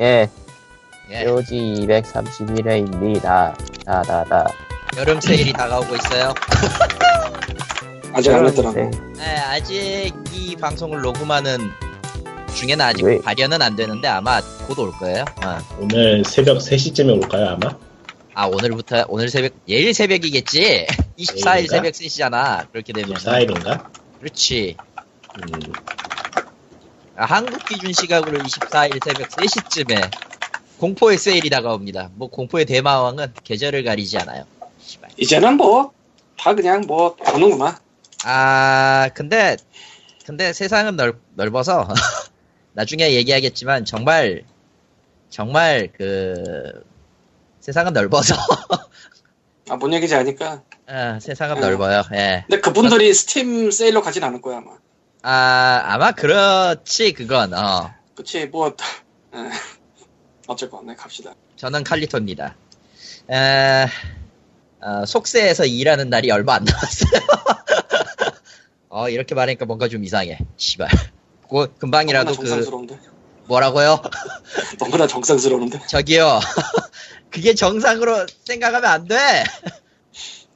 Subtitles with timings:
[0.00, 0.28] 예,
[1.10, 3.54] 예, POG 231회입니다.
[3.84, 4.46] 다다다.
[4.96, 6.32] 여름 세일이 다가오고 있어요.
[8.12, 8.74] 아직 안 했더라고.
[8.76, 11.58] 네, 네, 아직 이 방송을 녹음하는
[12.54, 13.20] 중에는 아직 왜?
[13.20, 15.24] 발현은 안 되는데 아마 곧 올 거예요.
[15.44, 15.58] 어.
[15.80, 17.76] 오늘 새벽 3시쯤에 올까요, 아마?
[18.34, 20.86] 아 오늘부터 오늘 새벽 내일 새벽이겠지.
[21.18, 21.76] 24일 내일인가?
[21.76, 22.70] 새벽 3시잖아.
[22.72, 23.84] 그렇게 되면 4일인가?
[24.20, 24.76] 그렇지.
[25.36, 26.07] 음, 아,
[27.24, 30.10] 한국 기준 시각으로 24일 새벽 3시쯤에
[30.78, 32.10] 공포의 세일이 다가옵니다.
[32.14, 34.44] 뭐 공포의 대마왕은 계절을 가리지 않아요.
[35.16, 35.92] 이제는 뭐,
[36.38, 37.76] 다 그냥 뭐, 보는구만.
[38.24, 39.56] 아 근데
[40.24, 41.88] 근데 세상은 넓, 넓어서
[42.74, 44.44] 나중에 얘기하겠지만 정말
[45.28, 46.84] 정말 그
[47.60, 48.36] 세상은 넓어서
[49.68, 50.62] 아, 뭔 얘기인지 아니까.
[50.86, 51.60] 아, 세상은 음.
[51.60, 52.02] 넓어요.
[52.14, 52.44] 예.
[52.48, 54.78] 근데 그분들이 스팀 세일로 가진 않을 거야, 아마.
[55.22, 58.72] 아 아마 그렇지 그건 어 그치, 뭐, 에,
[60.48, 61.34] 어쨌건, 네, 갑시다.
[61.54, 62.56] 저는 칼리토입니다.
[63.30, 63.86] 에,
[64.80, 67.20] 어, 속세에서 일하는 날이 얼마 안 남았어요.
[68.90, 70.38] 어 이렇게 말하니까 뭔가 좀 이상해.
[70.56, 70.88] 시발.
[71.48, 72.98] 그 금방이라도 너무나 그 정상스러운데.
[73.46, 74.02] 뭐라고요?
[74.80, 75.86] 너무나 정상스러운데.
[75.86, 76.40] 저기요.
[77.30, 79.44] 그게 정상으로 생각하면 안 돼.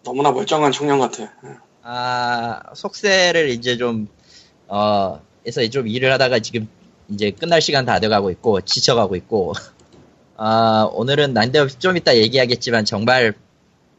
[0.03, 1.23] 너무나 멀쩡한 청년 같아.
[1.23, 1.57] 예.
[1.83, 4.09] 아, 속세를 이제 좀,
[4.73, 6.67] 어, 해서 좀 일을 하다가 지금
[7.11, 9.53] 이제 끝날 시간 다 돼가고 있고, 지쳐가고 있고,
[10.39, 13.35] 아, 오늘은 난데 좀 이따 얘기하겠지만 정말,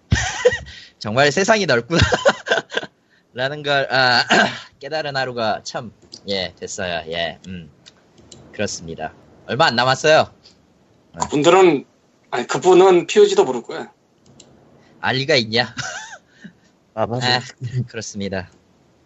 [0.98, 2.02] 정말 세상이 넓구나.
[3.36, 4.24] 라는 걸, 아,
[4.82, 5.92] 깨달은 하루가 참,
[6.28, 7.04] 예, 됐어요.
[7.12, 7.70] 예, 음.
[8.52, 9.14] 그렇습니다.
[9.46, 10.34] 얼마 안 남았어요.
[11.22, 11.86] 그분들은,
[12.32, 13.92] 아니, 그분은 POG도 모를 거야.
[15.02, 15.76] 알 리가 있냐?
[16.96, 17.42] 아마 아,
[17.86, 18.50] 그렇습니다.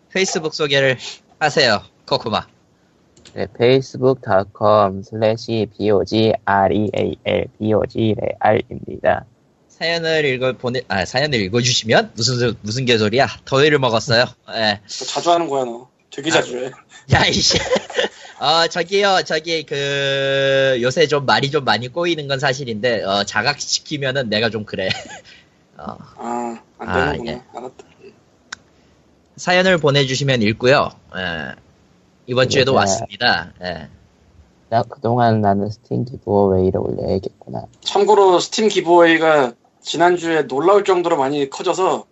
[0.09, 0.97] 페이스북 소개를
[1.39, 2.47] 하세요, 코쿠마.
[3.33, 7.15] 네, facebook.com slash POG REAL
[7.59, 9.25] POG REAL입니다.
[9.67, 13.27] 사연을 읽어 보내 아 사연을 읽어주시면 무슨 소- 무슨 개소리야?
[13.45, 14.25] 더위를 먹었어요.
[14.55, 14.79] 예.
[14.81, 15.87] 너 자주 하는 거야, 너.
[16.09, 16.71] 되게 자주 해.
[17.13, 17.59] 야 이씨.
[18.39, 24.49] 어 저기요 저기 그 요새 좀 말이 좀 많이 꼬이는 건 사실인데 어 자각시키면은 내가
[24.49, 24.89] 좀 그래.
[25.77, 27.31] 어, 아, 안 아, 되는구나.
[27.31, 27.41] 예.
[27.53, 27.86] 알았다.
[29.37, 30.89] 사연을 보내주시면 읽고요.
[31.15, 31.55] 예.
[32.25, 32.91] 이번 주에도 그러자.
[32.91, 33.53] 왔습니다.
[33.63, 33.87] 예.
[34.69, 37.63] 나 그동안 나는 스팀 giveaway를 올려야겠구나.
[37.81, 42.05] 참고로 스팀 giveaway가 지난주에 놀라울 정도로 많이 커져서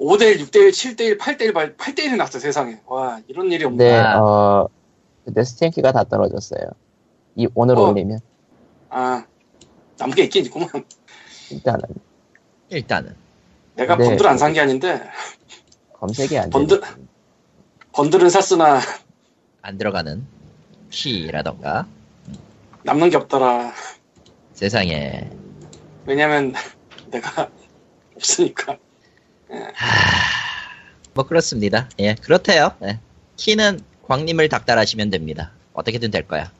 [0.00, 2.80] 5대1, 6대1, 7대1, 8대1, 8대1이 났어 세상에.
[2.86, 3.76] 와 이런 일이 없네.
[3.84, 4.20] 근데 아.
[4.20, 4.68] 어
[5.24, 6.62] 근데 스팀 키가 다 떨어졌어요.
[7.36, 7.82] 이 오늘 어.
[7.82, 8.18] 올리면
[8.90, 9.24] 아
[9.98, 10.68] 남은 게 있긴 있구만.
[11.50, 11.82] 일단은
[12.70, 13.14] 일단은
[13.76, 14.04] 내가 네.
[14.04, 15.00] 번들 안 산 게 아닌데
[16.00, 16.82] 검색이 안 번들-
[17.92, 18.80] 번들은 샀으나
[19.62, 20.26] 안 들어가는
[20.90, 21.86] 키라던가
[22.84, 23.72] 남는 게 없더라.
[24.54, 25.28] 세상에
[26.06, 26.54] 왜냐면
[27.10, 27.50] 내가
[28.16, 28.76] 없으니까.
[31.14, 31.88] 뭐 그렇습니다.
[31.98, 32.74] 예, 그렇대요.
[32.84, 33.00] 예.
[33.36, 35.52] 키는 광님을 닥달하시면 됩니다.
[35.74, 36.50] 어떻게든 될 거야.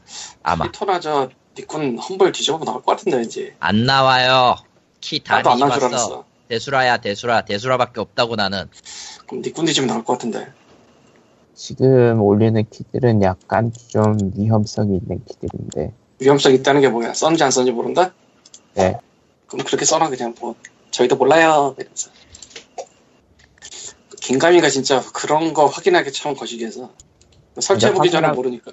[0.43, 3.55] 아마 트위터나 저 니콘 험벌 뒤져보면 나올 것 같은데 왠지.
[3.61, 4.57] 안 나와요.
[5.01, 6.25] 키 다 뒤집었어.
[6.49, 8.69] 대수라야 대수라 대수라밖에 없다고 나는.
[9.29, 10.49] 그럼 니콘 뒤지면 나올 것 같은데.
[11.55, 17.15] 지금 올리는 키들은 약간 좀 위험성이 있는 키들인데 위험성 있다는 게 뭐야?
[17.15, 18.13] 썼는지 안 썼는지 모른다?
[18.75, 18.97] 네.
[19.49, 20.55] 그럼 그렇게 써놔 그냥 뭐
[20.91, 21.75] 저희도 몰라요.
[21.79, 22.11] 이러면서.
[24.21, 26.91] 긴가미가 진짜 그런 거 확인하기 참 거시기해서
[27.59, 28.73] 설치해보기 전에 모르니까.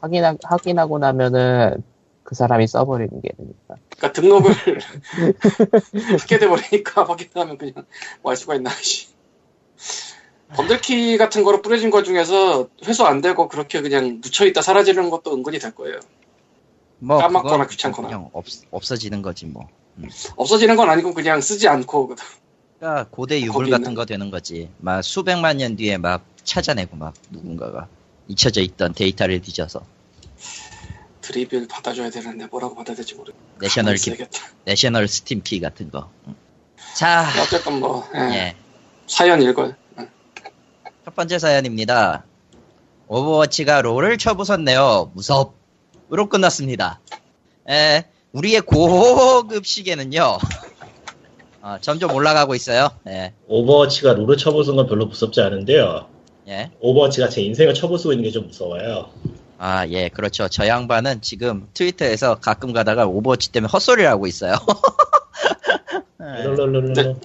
[0.00, 1.82] 확인하, 확인하고 나면은
[2.22, 4.52] 그 사람이 써버리는 게 되니까 그러니까 등록을
[6.20, 7.74] 하게 돼버리니까 확인하면 그냥
[8.22, 9.11] 뭐 할 수가 있나 씨.
[10.54, 15.58] 번들키 같은 거로 뿌려진 것 중에서 회수 안 되고 그렇게 그냥 묻혀있다 사라지는 것도 은근히
[15.58, 15.98] 될 거예요.
[16.98, 18.08] 뭐 까먹거나 그건 귀찮거나.
[18.08, 19.68] 그냥 없, 없어지는 거지 뭐.
[20.36, 22.14] 없어지는 건 아니고 그냥 쓰지 않고
[22.78, 24.68] 그러니까 고대 유물 같은 있는- 거 되는 거지.
[24.78, 27.88] 막 수백만 년 뒤에 막 찾아내고 막 누군가가
[28.28, 29.82] 잊혀져 있던 데이터를 뒤져서
[31.22, 33.38] 드립을 받아줘야 되는데 뭐라고 받아야 될지 모르겠어.
[33.60, 34.38] national 키, 쓰겠다.
[34.64, 36.10] national 스팀 키 같은 거.
[36.26, 36.34] 응.
[36.96, 38.18] 자, 어쨌건 뭐 예.
[38.34, 38.56] 예.
[39.12, 39.74] 사연 읽어요.
[41.04, 42.24] 첫 번째 사연입니다.
[43.08, 45.10] 오버워치가 롤을 쳐부쉈네요.
[45.14, 46.98] 무섭으로 끝났습니다.
[47.68, 50.38] 에, 우리의 고급 시계는요.
[51.60, 52.88] 어, 점점 올라가고 있어요.
[53.06, 56.06] 예, 오버워치가 롤을 쳐부수는 건 별로 무섭지 않은데요.
[56.48, 56.70] 예.
[56.80, 59.10] 오버워치가 제 인생을 쳐부수고 있는 게 좀 무서워요.
[59.58, 60.48] 아, 예, 그렇죠.
[60.48, 64.54] 저 양반은 지금 트위터에서 가끔 가다가 오버워치 때문에 헛소리를 하고 있어요.
[66.38, 66.44] 예.
[66.44, 67.16] 롤롤롤롤.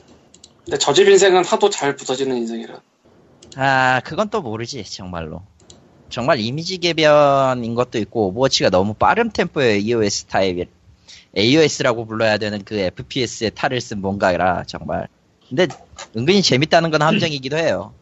[0.68, 0.72] 네.
[0.72, 2.82] 근데 저 집 인생은 하도 잘 부서지는 인생이라.
[3.56, 5.42] 아, 그건 또 모르지, 정말로.
[6.10, 10.70] 정말 이미지 개변인 것도 있고 오버워치가 너무 빠른 템포의 EOS 타입
[11.38, 15.10] AOS라고 불러야 되는 그 FPS의 탈을 쓴 뭔가라 정말
[15.50, 15.68] 근데
[16.16, 17.94] 은근히 재밌다는 건 함정이기도 해요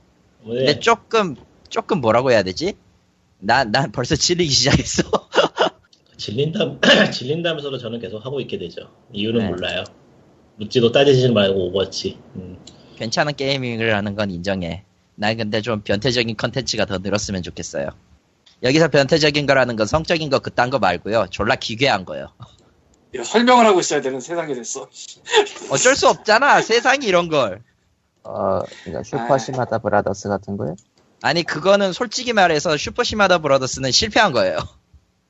[0.44, 0.53] 네.
[0.53, 1.35] 근데 조금
[1.69, 2.73] 조금 뭐라고 해야 되지?
[3.39, 5.01] 난, 난 벌써 질리기 시작했어
[6.17, 6.79] 질린다,
[7.12, 8.89] 질린다면서도 저는 계속 하고 있게 되죠.
[9.12, 9.47] 이유는 네.
[9.50, 9.83] 몰라요.
[10.57, 12.18] 묻지도 따지지 말고 오버워치.
[12.36, 12.57] 음.
[12.96, 14.84] 괜찮은 게임이라는 건 인정해
[15.16, 17.90] 난 근데 좀 변태적인 컨텐츠가 더 늘었으면 좋겠어요
[18.63, 22.30] 여기서 변태적인 거라는 건 성적인 거 그딴 거 말고요 졸라 기괴한 거요
[23.13, 24.90] 이거 설명을 하고 있어야 되는 세상이 됐어.
[25.72, 27.62] 어쩔 수 없잖아 세상이 이런 걸
[28.24, 29.38] 어, 그러니까 슈퍼 아.
[29.38, 30.75] 시마다 브라더스 같은 거요?
[31.22, 34.58] 아니 그거는 솔직히 말해서 슈퍼시마다 브라더스는 실패한 거예요.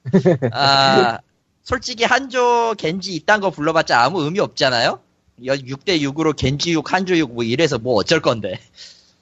[0.52, 1.20] 아
[1.64, 5.00] 솔직히 한조 겐지 이딴 거 불러봤자 아무 의미 없잖아요.
[5.42, 8.60] 6대 6으로 겐지 6, 한조 6뭐 이래서 뭐 어쩔 건데.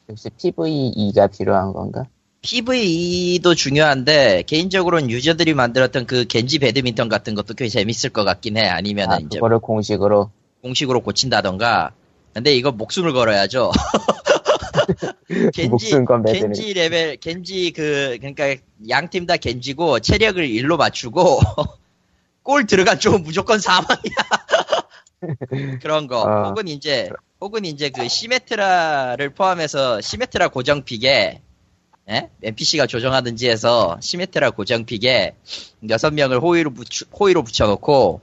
[0.10, 2.06] 역시 PVE가 필요한 건가?
[2.42, 8.68] PVE도 중요한데 개인적으로는 유저들이 만들었던 그 겐지 배드민턴 같은 것도 꽤 재밌을 것 같긴 해.
[8.68, 10.30] 아니면은 아, 이제 그거를 공식으로
[10.62, 11.94] 공식으로 고친다던가.
[12.34, 13.72] 근데 이거 목숨을 걸어야죠.
[15.54, 15.92] 겐지,
[16.34, 18.56] 겐지 레벨, 겐지 그, 그러니까
[18.90, 21.40] 양 팀 다 겐지고 체력을 1로 맞추고
[22.44, 24.43] 골 들어간 쪽은 무조건 사망이야.
[25.82, 26.26] 그런 거.
[26.28, 26.50] 아.
[26.50, 27.10] 혹은 이제,
[27.42, 31.42] 혹은 이제 그 시메트라를 포함해서 시메트라 고정픽에
[32.10, 32.30] 예?
[32.42, 35.36] NPC가 조정하든지 해서 시메트라 고정픽에
[35.84, 38.22] 6명을 호위로, 붙여, 호위로 붙여놓고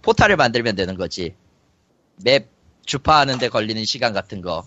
[0.00, 1.34] 포탈을 만들면 되는 거지.
[2.24, 2.48] 맵
[2.86, 4.64] 주파하는데 걸리는 시간 같은 거.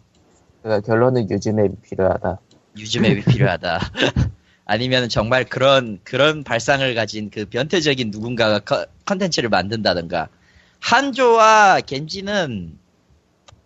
[0.61, 2.39] 그러니까 결론은 유즈맵이 필요하다.
[2.77, 3.79] 유즈맵이 필요하다.
[4.65, 10.29] 아니면 정말 그런 그런 발상을 가진 그 변태적인 누군가가 컨- 컨텐츠를 만든다든가.
[10.85, 12.77] 한조와 겐지는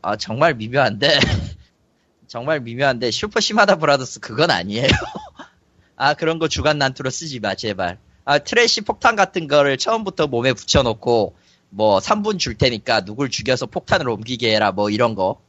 [0.01, 1.19] 아, 정말 미묘한데
[2.27, 4.87] 정말 미묘한데 슈퍼 시마다 브라더스 그건 아니에요.
[5.97, 7.97] 아 그런 거 주간 난투로 쓰지 마 제발.
[8.23, 11.35] 아 트레이서 폭탄 같은 거를 처음부터 몸에 붙여놓고
[11.71, 15.41] 뭐 3분 줄 테니까 누굴 죽여서 폭탄을 옮기게 해라 뭐 이런 거.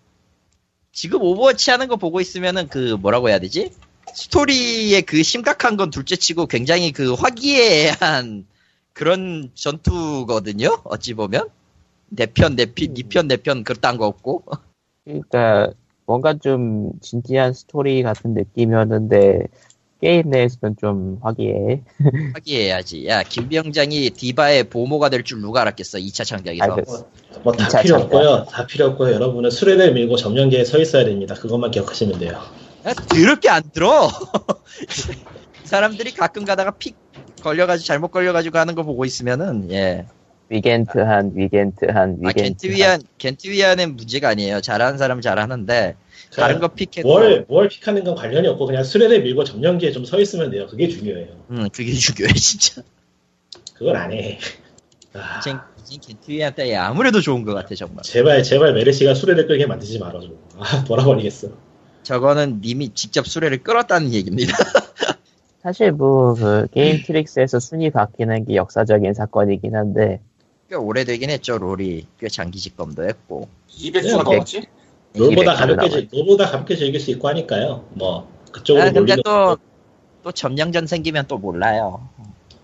[0.90, 3.70] 지금 오버워치 하는 거 보고 있으면은 그 뭐라고 해야 되지?
[4.12, 8.44] 스토리의 그 심각한 건 둘째치고 굉장히 그 화기애애한
[8.92, 10.82] 그런 전투거든요.
[10.82, 11.48] 어찌 보면
[12.10, 14.44] 내편 내편 니편 내편 그딴 거 없고
[15.04, 15.70] 그러니까
[16.06, 19.46] 뭔가 좀 진지한 스토리 같은 느낌이었는데
[20.00, 21.82] 게임 내에서는 좀 화기애애.
[22.34, 23.06] 화기애애하지.
[23.06, 26.64] 야 김병장이 디바의 보모가 될 줄 누가 알았겠어 2차 창작에서.
[26.64, 27.06] 알겠어.
[27.44, 27.96] 뭐다 이차 필요.
[27.96, 28.44] 없고요.
[28.50, 29.12] 다 필요 없고요.
[29.12, 31.34] 여러분은 수레를 밀고 점령기에 서 있어야 됩니다.
[31.34, 32.32] 그것만 기억하시면 돼요.
[32.86, 34.08] 야, 더럽게 안 들어.
[35.64, 36.96] 사람들이 가끔 가다가 픽
[37.42, 40.06] 걸려가지고 잘못 걸려가지고 하는 거 보고 있으면은 예.
[40.50, 42.34] 위겐트한 위겐트한 아, 위겐트한.
[42.34, 44.60] 겐트위안, 겐트위안은 문제가 아니에요.
[44.60, 45.94] 잘하는 사람은 잘하는데,
[46.34, 50.20] 다른 거 픽해도, 뭘, 뭘 픽하는 건 관련이 없고 그냥 수레를 밀고 점령기에 좀 서
[50.20, 50.66] 있으면 돼요.
[50.66, 51.28] 그게 중요해요.
[51.50, 52.82] 음, 그게 중요해, 진짜.
[53.74, 54.38] 그건 안 해.
[55.14, 55.40] 아,
[56.02, 58.02] 겐트위안 때에 아무래도 좋은 것 같아, 정말.
[58.04, 60.28] 제발 제발 메르시가 수레를 끌게 만들지 말아줘.
[60.58, 61.48] 아 돌아버리겠어.
[62.02, 64.52] 저거는 님이 직접 수레를 끌었다는 얘기입니다.
[65.62, 70.20] 사실 뭐 그 게임 트릭스에서 순위 바뀌는 게 역사적인 사건이긴 한데
[70.70, 72.06] 꽤 오래되긴 했죠, 롤이.
[72.20, 73.48] 꽤 장기 집검도 했고.
[73.68, 74.62] 200수가 네, 넘었지?
[75.16, 75.88] 롤보다 200 가볍게.
[75.90, 77.84] 즐- 롤보다 가볍게 즐길 수 있고 하니까요.
[77.94, 79.56] 뭐 그쪽으로 아, 근데 몰리는 또,
[80.22, 82.08] 또 점령전 생기면 또 몰라요.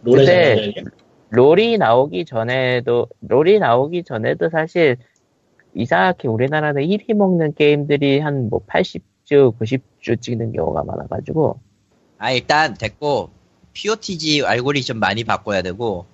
[0.03, 0.91] 롤의 근데-.
[1.31, 4.97] 롤이 나오기 전에도 롤이 나오기 전에도 사실
[5.75, 11.59] 이상하게 우리나라는 1위 먹는 게임들이 한 뭐 80주, 90주 찍는 경우가 많아가지고
[12.19, 13.31] 아, 일단 됐고,
[13.75, 16.07] POTG 알고리즘 많이 바꿔야 되고,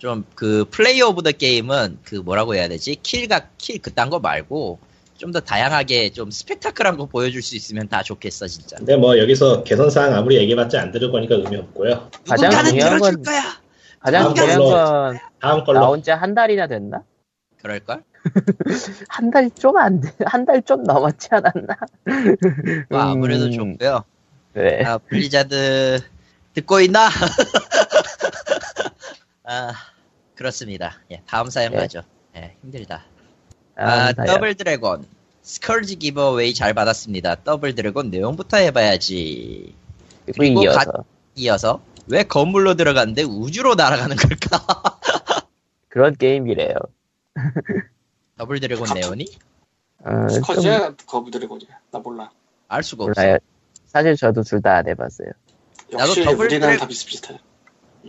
[0.00, 2.96] 좀 그 play of the game은 그 뭐라고 해야 되지?
[2.96, 4.78] 킬과 킬 그딴 거 말고,
[5.18, 8.76] 좀 더 다양하게 좀 스펙타클한 거 보여줄 수 있으면 다 좋겠어, 진짜.
[8.78, 12.08] 근데 뭐 여기서 개선사항 아무리 얘기해봤자 안 들을 거니까 의미 없고요.
[12.26, 13.42] 가장 중요한 건- 거야!
[14.00, 14.70] 가장 다음 중요한 걸로.
[14.72, 17.02] 건 다음 걸로 나온 지 한 달이나 됐나?
[17.62, 18.02] 그럴걸?
[19.08, 21.76] 한 달 좀 안 돼, 한 달 좀 넘었지 않았나?
[22.88, 24.04] 뭐 아무래도 음, 좋고요.
[24.54, 24.82] 네.
[24.84, 26.00] 아, 블리자드
[26.54, 27.08] 듣고 있나?
[29.52, 29.72] 아,
[30.36, 31.00] 그렇습니다.
[31.10, 31.76] 예, 다음 사연 예.
[31.78, 32.02] 가죠.
[32.36, 33.04] 예, 힘들다.
[33.74, 34.24] 아, 아.
[34.24, 35.04] 더블 드래곤.
[35.42, 37.34] 스컬지 기버웨이 잘 받았습니다.
[37.42, 39.74] 더블 드래곤 내용부터 해봐야지.
[40.36, 40.92] 그리고 이어서
[41.34, 44.64] 이어서, 왜 건물로 들어갔는데 우주로 날아가는 걸까?
[45.88, 46.76] 그런 게임이래요.
[48.38, 49.26] 더블 드래곤 같은- 네온이?
[50.04, 50.94] 어, 좀 스커지야?
[51.06, 51.68] 거부드래곤이야?
[51.90, 52.30] 나 몰라.
[52.68, 53.20] 알 수가 없어.
[53.20, 53.38] 몰라요.
[53.86, 55.28] 사실 저도 둘 다 안 해봤어요.
[55.92, 57.36] 역시 더블 우리는 드래- 다 비슷비슷해.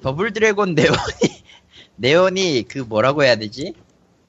[0.01, 0.95] 더블 드래곤 네온이,
[1.97, 3.73] 네온이 그 뭐라고 해야 되지?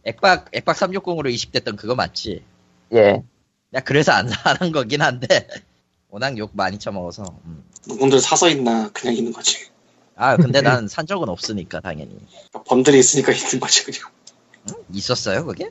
[0.04, 2.42] 액박, 액박 360으로 이식됐던 그거 맞지?
[2.94, 3.22] 예.
[3.74, 5.48] 야, 그래서 안 사는 거긴 한데,
[6.08, 7.24] 워낙 욕 많이 쳐먹어서.
[7.46, 7.64] 음.
[7.86, 9.70] 누군들 사서 있나 그냥 있는 거지.
[10.14, 12.10] 아 근데 난 산 적은 없으니까 당연히.
[12.50, 14.10] 그러니까 번들이 있으니까 있는 거지 그냥.
[14.68, 14.74] 응?
[14.92, 15.70] 있었어요 그게?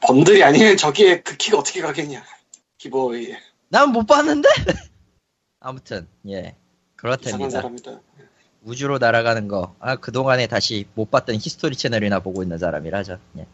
[0.00, 2.24] 번들이 아니면 저기에 그 키가 어떻게 가겠냐.
[2.78, 3.36] 기보에
[3.68, 4.48] 난못 봤는데.
[5.60, 6.56] 아무튼 예 이상한
[6.96, 7.50] 그렇답니다.
[7.50, 8.00] 사람이다.
[8.62, 9.74] 우주로 날아가는 거.
[9.80, 13.18] 아 그동안에 다시 못 봤던 히스토리 채널이나 보고 있는 사람이라죠.
[13.38, 13.46] 예.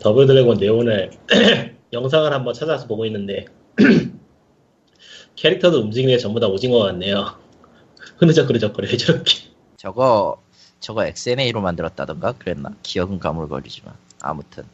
[0.00, 1.10] 더블 드래곤 네온을
[1.92, 3.46] 영상을 한번 찾아서 보고 있는데
[5.36, 7.36] 캐릭터도 움직이는 게 전부 다 오징어 같네요.
[8.18, 9.38] 흐느적흐느적거려요 저렇게.
[9.76, 10.40] 저거
[10.80, 12.70] 저거 XNA로 만들었다던가 그랬나?
[12.82, 14.64] 기억은 가물거리지만 아무튼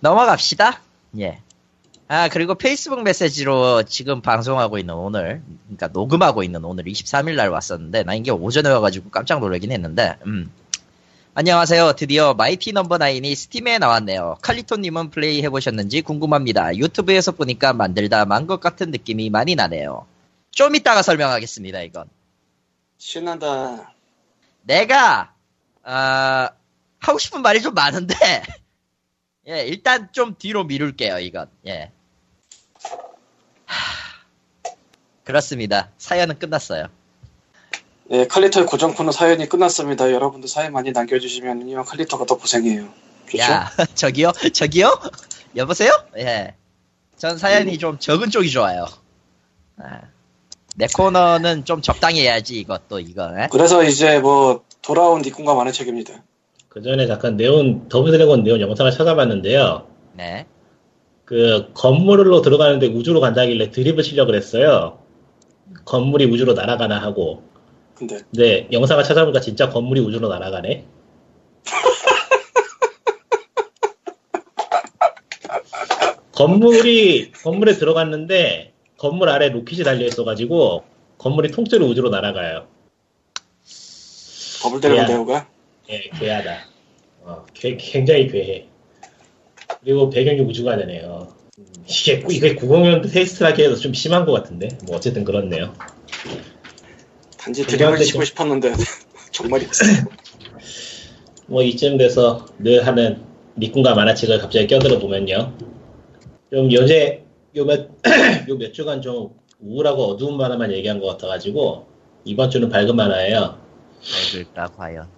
[0.00, 0.80] 넘어갑시다.
[1.20, 1.40] 예.
[2.08, 8.02] 아 그리고 페이스북 메시지로 지금 방송하고 있는 오늘, 그러니까 녹음하고 있는 오늘 23일 날 왔었는데
[8.02, 10.16] 나 이게 오전에 와가지고 깜짝 놀라긴 했는데.
[10.26, 10.50] 음.
[11.34, 11.94] 안녕하세요.
[11.94, 14.36] 드디어 마이티 넘버 나인이 스팀에 나왔네요.
[14.42, 16.76] 칼리토님은 플레이 해보셨는지 궁금합니다.
[16.76, 20.04] 유튜브에서 보니까 만들다 만 것 같은 느낌이 많이 나네요.
[20.50, 21.80] 좀 이따가 설명하겠습니다.
[21.82, 22.04] 이건.
[22.98, 23.94] 신난다.
[24.64, 25.32] 내가
[25.82, 26.50] 아,
[26.98, 28.14] 하고 싶은 말이 좀 많은데
[29.48, 31.90] 예 일단 좀 뒤로 미룰게요 이건 예
[33.66, 33.76] 하,
[35.24, 36.86] 그렇습니다 사연은 끝났어요
[38.06, 40.12] 네, 칼리터의 고정 코너 사연이 끝났습니다.
[40.12, 42.86] 여러분들 사연 많이 남겨주시면 이만 칼리터가 더 고생해요.
[43.30, 43.42] 좋죠?
[43.42, 45.00] 야 저기요 저기요
[45.56, 46.54] 여보세요 예
[47.22, 48.84] 전 사연이 좀 적은 쪽이 좋아요
[49.76, 50.00] 아,
[50.74, 53.46] 내 코너는 좀 적당히 해야지 이것도 이거 예?
[53.52, 56.14] 그래서 이제 뭐 돌아온 니꾼과 많은 책입니다.
[56.72, 59.86] 그 전에 잠깐 네온 더블 드래곤 네온 영상을 찾아봤는데요.
[60.16, 60.46] 네
[61.32, 64.98] 그 건물로 들어가는데 우주로 간다길래 드립을 치려고 그랬어요.
[65.86, 67.42] 건물이 우주로 날아가나 하고.
[67.94, 70.84] 근데 근데 영상을 찾아보니까 진짜 건물이 우주로 날아가네.
[76.32, 80.84] 건물이 건물에 들어갔는데 건물 아래 로켓이 달려 있어가지고
[81.16, 82.66] 건물이 통째로 우주로 날아가요.
[84.62, 85.06] 더블 드래곤 야.
[85.06, 85.48] 대우가
[85.92, 86.58] 예, 괴하다.
[87.22, 88.66] 어, 괴- 굉장히 괴해.
[89.82, 91.28] 그리고 배경이 우주가 되네요.
[91.58, 94.68] 음, 이게 구- 이게 90년대 테이스트라기 해도 좀 심한 것 같은데.
[94.86, 95.72] 뭐 어쨌든 그렇네요.
[97.38, 98.72] 단지 드립을 치고 좀- 싶었는데
[99.32, 100.04] 정말이었어요.
[101.46, 103.22] 뭐 이쯤 돼서 늘 하는
[103.58, 105.52] 니꾼과 만화책을 갑자기 껴들어 보면요.
[106.50, 107.90] 좀 요새 요몇
[108.48, 109.30] 요 몇 주간 좀
[109.60, 111.86] 우울하고 어두운 만화만 얘기한 것 같아가지고
[112.24, 113.58] 이번 주는 밝은 만화예요.
[114.32, 115.08] 밝을까 과연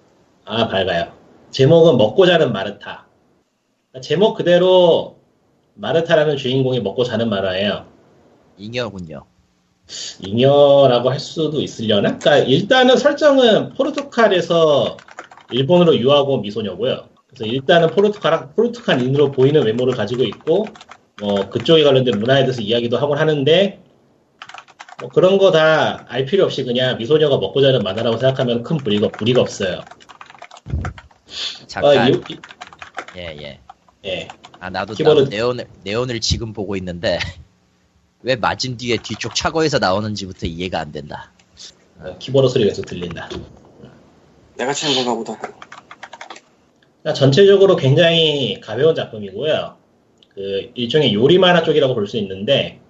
[0.44, 1.12] 아 밝아요.
[1.50, 3.06] 제목은 먹고 자는 마르타.
[4.02, 5.18] 제목 그대로
[5.74, 7.86] 마르타라는 주인공이 먹고 자는 만화예요.
[8.58, 9.24] 잉여군요
[10.20, 12.18] 잉여라고 할 수도 있으려나?
[12.18, 14.96] 그러니까 일단은 설정은 포르투갈에서
[15.50, 17.08] 일본으로 유학 온 미소녀고요.
[17.26, 20.66] 그래서 일단은 포르투갈 포르투갈인으로 보이는 외모를 가지고 있고
[21.20, 23.80] 뭐 그쪽에 관련된 문화에 대해서 이야기도 하곤 하는데
[25.00, 29.10] 뭐 그런 거 다 알 필요 없이 그냥 미소녀가 먹고 자는 만화라고 생각하면 큰 무리가
[29.18, 29.80] 무리가 없어요.
[31.66, 32.38] 잠깐 아, 이- 이-
[33.16, 33.60] 예 예
[34.04, 34.28] 예.
[34.60, 37.18] 아 나도 키보드- 나도 네온을 네온을 지금 보고 있는데
[38.22, 41.30] 왜 맞은 뒤에 뒤쪽 차고에서 나오는지부터 이해가 안 된다.
[42.00, 43.28] 어, 키보드 소리가 계속 들린다.
[44.56, 45.36] 내가 치는 건가 보다.
[45.38, 49.76] 그러니까 전체적으로 굉장히 가벼운 작품이고요.
[50.34, 52.80] 그 일종의 요리 만화 쪽이라고 볼 수 있는데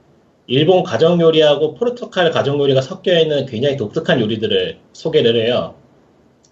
[0.46, 5.74] 일본 가정 요리하고 포르투갈 가정 요리가 섞여 있는 굉장히 독특한 요리들을 소개를 해요.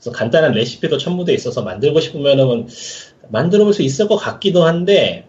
[0.02, 2.66] 그래서 간단한 레시피도 첨부돼 있어서 만들고 싶으면은
[3.28, 5.28] 만들어 볼 수 있을 것 같기도 한데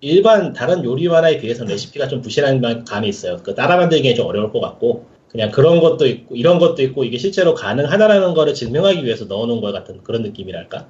[0.00, 3.36] 일반 다른 요리 만화에 비해서 레시피가 좀 부실한 감이 있어요.
[3.44, 7.16] 그 따라 만들기에 좀 어려울 것 같고 그냥 그런 것도 있고 이런 것도 있고 이게
[7.18, 10.88] 실제로 가능하다라는 거를 증명하기 위해서 넣어놓은 것 같은 그런 느낌이랄까.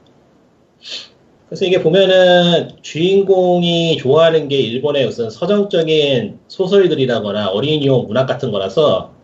[1.49, 9.18] 그래서 이게 보면은 주인공이 좋아하는 게 일본의 무슨 서정적인 소설들이라거나 어린이용 문학 같은 거라서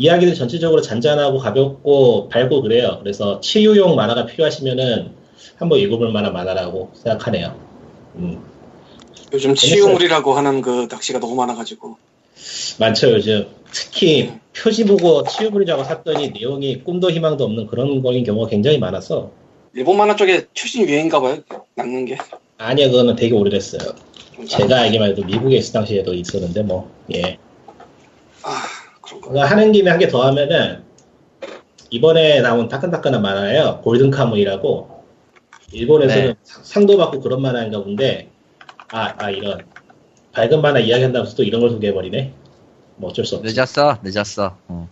[0.00, 2.96] 이야기들 전체적으로 잔잔하고 가볍고 밝고 그래요.
[3.02, 5.12] 그래서 치유용 만화가 필요하시면은
[5.56, 7.54] 한번 읽어볼 만한 만화라고 생각하네요.
[8.16, 8.42] 음,
[9.34, 11.98] 요즘 치유물이라고 하는 그 낚시가 너무 많아가지고
[12.78, 13.46] 많죠 요즘.
[13.72, 19.30] 특히 표지 보고 치유물이라고 샀더니 내용이 꿈도 희망도 없는 그런 거인 경우가 굉장히 많아서
[19.74, 21.36] 일본 만화 쪽에 최신 유행인가 봐요.
[21.74, 22.16] 낚는 게.
[22.56, 23.92] 아니요 그거는 되게 오래됐어요.
[24.34, 27.36] 좀 제가 알기만 해도 미국에 있을 당시에도 있었는데 뭐 예.
[28.42, 28.79] 아
[29.36, 30.82] 하는 김에 한 개 더 하면은
[31.90, 33.80] 이번에 나온 따끈따끈한 만화예요.
[33.82, 35.02] 골든 카문이라고
[35.72, 36.34] 일본에서는 네.
[36.44, 38.28] 상- 상도 받고 그런 만화인가 본데
[38.92, 39.60] 아, 아 이런
[40.32, 42.32] 밝은 만화 이야기한다면서 또 이런 걸 소개해버리네.
[42.96, 43.52] 뭐 어쩔 수 없지.
[43.54, 44.56] 늦었어 늦었어.
[44.70, 44.88] 응.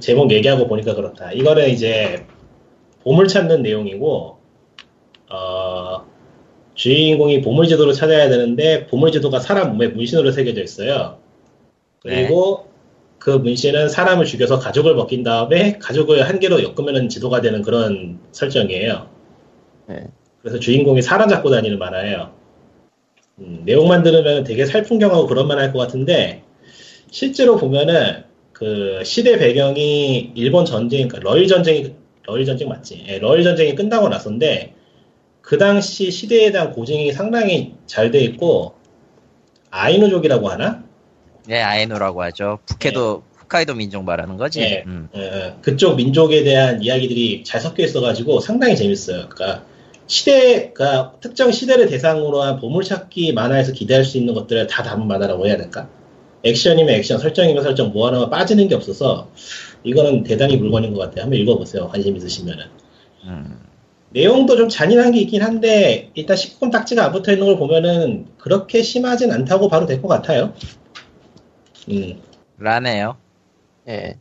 [0.00, 1.32] 제목 얘기하고 보니까 그렇다.
[1.32, 2.26] 이거는 이제
[3.02, 4.38] 보물 찾는 내용이고
[5.30, 6.04] 어,
[6.74, 11.18] 주인공이 보물지도를 찾아야 되는데 보물지도가 사람 몸에 문신으로 새겨져 있어요.
[12.02, 12.68] 그리고
[13.26, 19.10] 그 문신은 사람을 죽여서 가족을 먹인 다음에 가족을 한 개로 엮으면 지도가 되는 그런 설정이에요.
[19.88, 20.06] 네.
[20.40, 22.30] 그래서 주인공이 사람 잡고 다니는 만화예요.
[23.40, 26.44] 음, 내용만 들으면 되게 살풍경하고 그런 만화일 것 같은데
[27.10, 33.06] 실제로 보면은 그 시대 배경이 일본 전쟁, 그러니까 러일 전쟁이 러일 전쟁 맞지?
[33.08, 34.72] 예, 러일 전쟁이 끝나고 나서인데
[35.40, 38.76] 그 당시 시대에 대한 고증이 상당히 잘 돼 있고
[39.70, 40.85] 아이누족이라고 하나?
[41.46, 42.58] 네, 아에노라고 하죠.
[42.66, 44.60] 북해도 홋카이도 민족 말하는 거지.
[44.60, 44.82] 네.
[44.86, 45.08] 음.
[45.16, 49.28] 예, 그쪽 민족에 대한 이야기들이 잘 섞여 있어가지고 상당히 재밌어요.
[49.28, 49.64] 그러니까
[50.08, 55.46] 시대, 가 특정 시대를 대상으로 한 보물찾기 만화에서 기대할 수 있는 것들을 다 담은 만화라고
[55.46, 55.88] 해야 될까?
[56.44, 59.28] 액션이면 액션, 설정이면 설정, 뭐 하나가 빠지는 게 없어서
[59.82, 61.24] 이거는 대단히 물건인 것 같아요.
[61.24, 61.88] 한번 읽어보세요.
[61.88, 62.64] 관심 있으시면은.
[63.24, 63.58] 음.
[64.10, 68.82] 내용도 좀 잔인한 게 있긴 한데 일단 19금 딱지가 안 붙어 있는 걸 보면은 그렇게
[68.82, 70.54] 심하진 않다고 봐도 될 것 같아요.
[71.90, 72.22] 음,
[72.58, 73.16] 라네요.
[73.88, 74.18] 예.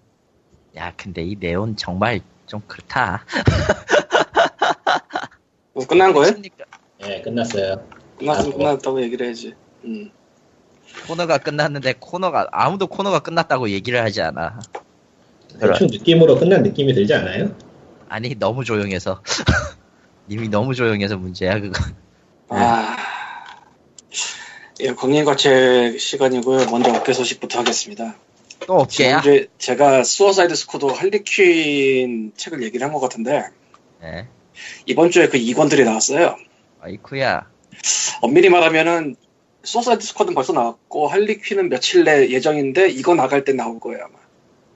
[0.75, 3.25] 야, 근데 이 내용 정말 좀 그렇다.
[5.73, 6.33] 뭐 끝난 거예요?
[7.05, 7.85] 예, 끝났어요.
[8.19, 9.53] 끝났으면 아, 끝났다고 얘기를 해야지.
[9.83, 10.11] 음.
[11.07, 14.59] 코너가 끝났는데 코너가 아무도 코너가 끝났다고 얘기를 하지 않아.
[15.59, 17.55] 대충 느낌으로 끝난 느낌이 들지 않아요?
[18.07, 19.21] 아니 너무 조용해서.
[20.29, 21.83] 님이 너무 조용해서 문제야 그거.
[22.49, 22.95] 아.
[24.81, 26.65] 예, 광림과책 시간이고요.
[26.69, 28.15] 먼저 업계 소식부터 하겠습니다.
[28.67, 29.21] 또 업계야?
[29.21, 33.45] 지난주에 제가 수어사이드 스쿼드 할리퀸 책을 얘기를 한 것 같은데
[34.01, 34.27] 네.
[34.85, 36.35] 이번 주에 그 2권들이 나왔어요.
[36.81, 37.47] 아이쿠야.
[38.21, 39.15] 엄밀히 말하면은
[39.63, 44.17] 수어사이드 스쿼드는 벌써 나왔고 할리퀸은 며칠 내 예정인데 이거 나갈 때 나올 거예요 아마.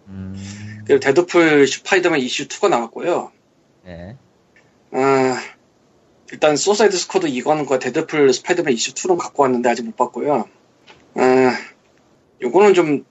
[0.07, 0.83] 음.
[0.85, 3.31] 그리고 데드풀 스파이더맨 이슈 2가 나왔고요.
[3.85, 4.15] 네.
[4.91, 5.39] 아,
[6.31, 10.47] 일단 수어사이드 스쿼드 2권과 데드풀 스파이더맨 이슈 2는 갖고 왔는데 아직 못 봤고요.
[11.15, 11.57] 아,
[12.41, 13.05] 요거는 좀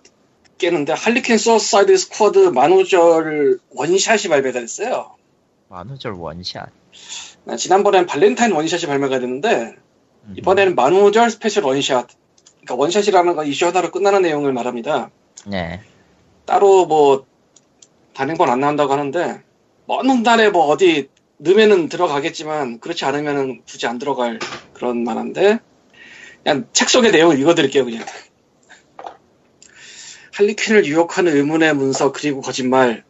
[0.59, 5.17] 깨는데 할리퀸 수어사이드 스쿼드 만우절 one-shot이 발매가 됐어요.
[5.69, 6.71] 만우절 one-shot.
[7.47, 9.75] 아, 지난번엔 발렌타인 one-shot이 발매가 됐는데
[10.25, 10.35] 음.
[10.37, 12.09] 이번에는 만우절 special one-shot.
[12.61, 15.11] 그러니까 one-shot이라는 건 이슈 하나로 끝나는 내용을 말합니다.
[15.47, 15.81] 네.
[16.45, 17.27] 따로 뭐
[18.15, 19.43] 단행본 안 나온다고 하는데
[19.87, 24.39] 먼 훗날에 뭐 어디 넣으면은 들어가겠지만 그렇지 않으면은 굳이 안 들어갈
[24.75, 25.61] 그런 만화인데
[26.43, 28.05] 그냥 책 속의 내용을 읽어드릴게요 그냥.
[30.35, 33.05] 할리퀸을 유혹하는 의문의 문서 그리고 거짓말.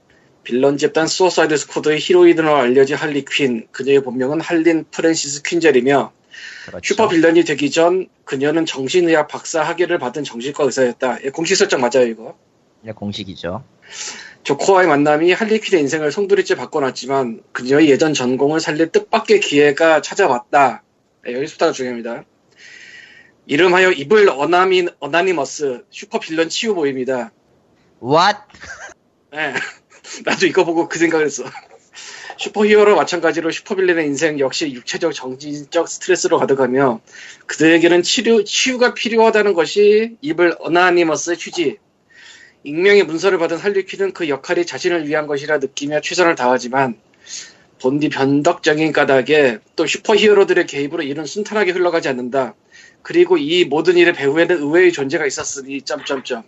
[0.45, 3.69] 빌런 집단 수어사이드 스쿼드의 히로인으로 알려진 할리퀸.
[3.71, 6.13] 그녀의 본명은 할린 프랜시스 퀸젤이며
[6.67, 6.81] 그렇죠.
[6.83, 11.25] super villain이 되기 전 그녀는 정신의학 박사 학위를 받은 정신과 의사였다.
[11.25, 12.39] 예, 공식 설정 맞아요 이거?
[12.81, 13.63] 네, 공식이죠.
[14.43, 20.83] 조커와의 만남이 할리퀸의 인생을 송두리째 바꿔놨지만 그녀의 예전 전공을 살릴 뜻밖의 기회가 찾아왔다.
[21.25, 22.25] 네, 여기서부터가 중요합니다.
[23.47, 27.33] 이름하여 Evil Anony, Anonymous super villain 치유 모임이다.
[28.03, 28.39] What?
[29.33, 29.55] 네,
[30.25, 31.45] 나도 이거 보고 그 생각을 했어.
[32.39, 37.01] 슈퍼히어로 마찬가지로 supervillain의 인생 역시 육체적 정신적 스트레스로 가득하며
[37.47, 41.79] 그들에게는 치료, 치유가 필요하다는 것이 Evil Anonymous의 취지.
[42.65, 46.99] 익명의 문서를 받은 할리퀸은 그 역할이 자신을 위한 것이라 느끼며 최선을 다하지만
[47.81, 52.55] 본디 변덕적인 까닭에 또 superhero들의 개입으로 일은 순탄하게 흘러가지 않는다.
[53.03, 56.43] 그리고 이 모든 일의 배후에는 의외의 존재가 있었으니 점점점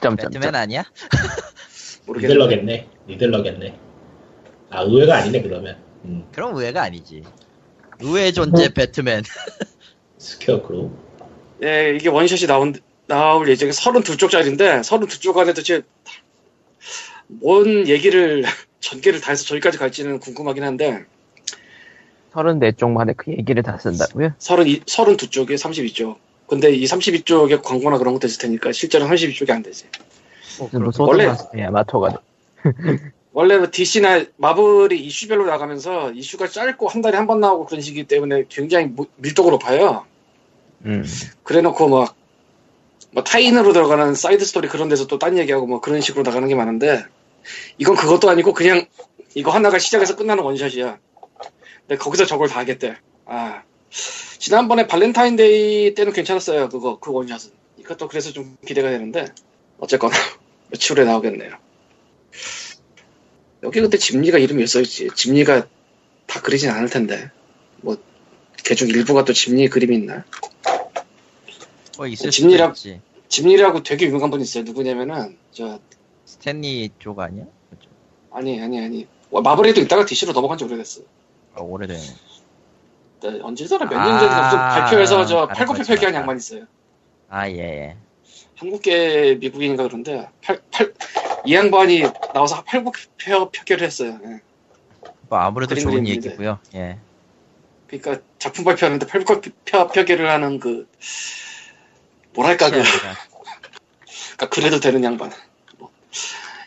[0.00, 0.30] 점점점.
[0.30, 0.84] 배트맨 아니야?
[2.06, 2.34] 모르겠네.
[2.34, 2.88] 리들러겠네.
[3.06, 3.78] 리들러겠네.
[4.70, 5.78] 아, 의외가 아니네, 그러면.
[6.04, 7.22] 음, 그럼 의외가 아니지.
[8.00, 9.22] 의외의 존재 배트맨.
[10.18, 10.92] 스퀘어크로.
[11.64, 12.74] 예, 이게 원샷이 나온
[13.08, 15.82] 나올 예정이 32쪽짜리인데 32쪽 안에 도대체
[17.26, 18.44] 뭔 얘기를
[18.80, 21.04] 전개를 다 해서 저기까지 갈지는 궁금하긴 한데
[22.32, 24.34] 34쪽 만에 그 얘기를 다 쓴다고요?
[24.38, 26.16] 32, 32쪽에 32쪽.
[26.46, 29.86] 근데 이 32쪽에 광고나 그런 것도 있을 테니까 실제로는 32쪽이 안 되지.
[30.58, 32.20] 뭐뭐 원래- 야마토가
[33.32, 38.04] 원래 뭐 DC나 마블이 이슈별로 나가면서 이슈가 짧고 한 달에 한 번 나오고 그런 식이기
[38.06, 40.04] 때문에 굉장히 모- 밀도가 높아요.
[40.84, 41.04] 음.
[41.42, 42.14] 그래 놓고 막,
[43.10, 46.54] 뭐 tie-in으로 들어가는 side story 그런 데서 또 딴 얘기하고 뭐 그런 식으로 나가는 게
[46.54, 47.04] 많은데
[47.78, 48.86] 이건 그것도 아니고 그냥
[49.34, 50.98] 이거 하나가 시작해서 끝나는 one-shot이야.
[51.86, 52.96] 근데 거기서 저걸 다 하겠대.
[53.26, 53.62] 아.
[54.38, 56.68] 지난번에 발렌타인데이 때는 괜찮았어요.
[56.68, 57.50] 그거, 그 one-shot은.
[57.78, 59.26] 이것도 그래서 좀 기대가 되는데
[59.78, 60.14] 어쨌거나
[60.70, 61.52] 며칠 후에 나오겠네요.
[63.62, 65.08] 여기 그때 집리가 이름이 있어있지.
[65.14, 65.66] 집리가
[66.26, 67.30] 다 그리진 않을 텐데.
[67.80, 67.96] 뭐,
[68.64, 70.24] 개중 일부가 또 집리 그림이 있나?
[71.98, 73.00] 뭐 있을 집리랑- 수도 있지.
[73.28, 74.62] 집리라고 되게 유명한 분 있어요.
[74.64, 75.80] 누구냐면은, 저,
[76.24, 77.44] 스탠리 쪽 아니야?
[77.70, 77.90] 그쪽.
[78.30, 79.06] 아니, 아니, 아니.
[79.30, 81.02] 와, 마블에도 있다가 DC로 넘어간 지 오래됐어.
[81.54, 81.98] 아, 오래된.
[83.42, 83.86] 언제더라?
[83.86, 86.14] 몇 아, 년 전에 무슨 발표해서 저 알았어, 팔굽혀 펴기 한 알았어.
[86.20, 86.64] 양반 있어요.
[87.28, 87.96] 아, 예, 예.
[88.54, 90.94] 한국계 미국인인가 그런데 팔, 팔,
[91.44, 94.18] 이 양반이 나와서 표, 표결을 했어요.
[94.24, 94.40] 예.
[95.28, 96.06] 뭐 아무래도 좋은.
[96.06, 96.58] 얘기고요.
[96.74, 96.98] 예.
[97.88, 100.88] 그러니까 작품 발표하는데 표, 표결을 하는 그
[102.38, 105.32] 뭐랄까 그 그러니까 그래도 되는 양반.
[105.76, 105.90] 뭐.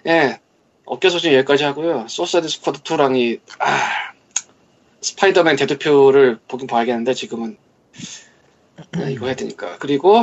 [0.05, 0.39] 예.
[0.83, 2.07] 업계 소식 여기까지 하고요.
[2.09, 4.11] 수어사이드 스쿼드 2랑 이 아,
[4.99, 7.57] 스파이더맨 데드풀을 보긴 봐야겠는데 지금은
[8.97, 9.77] 네, 이거 해야 되니까.
[9.79, 10.21] 그리고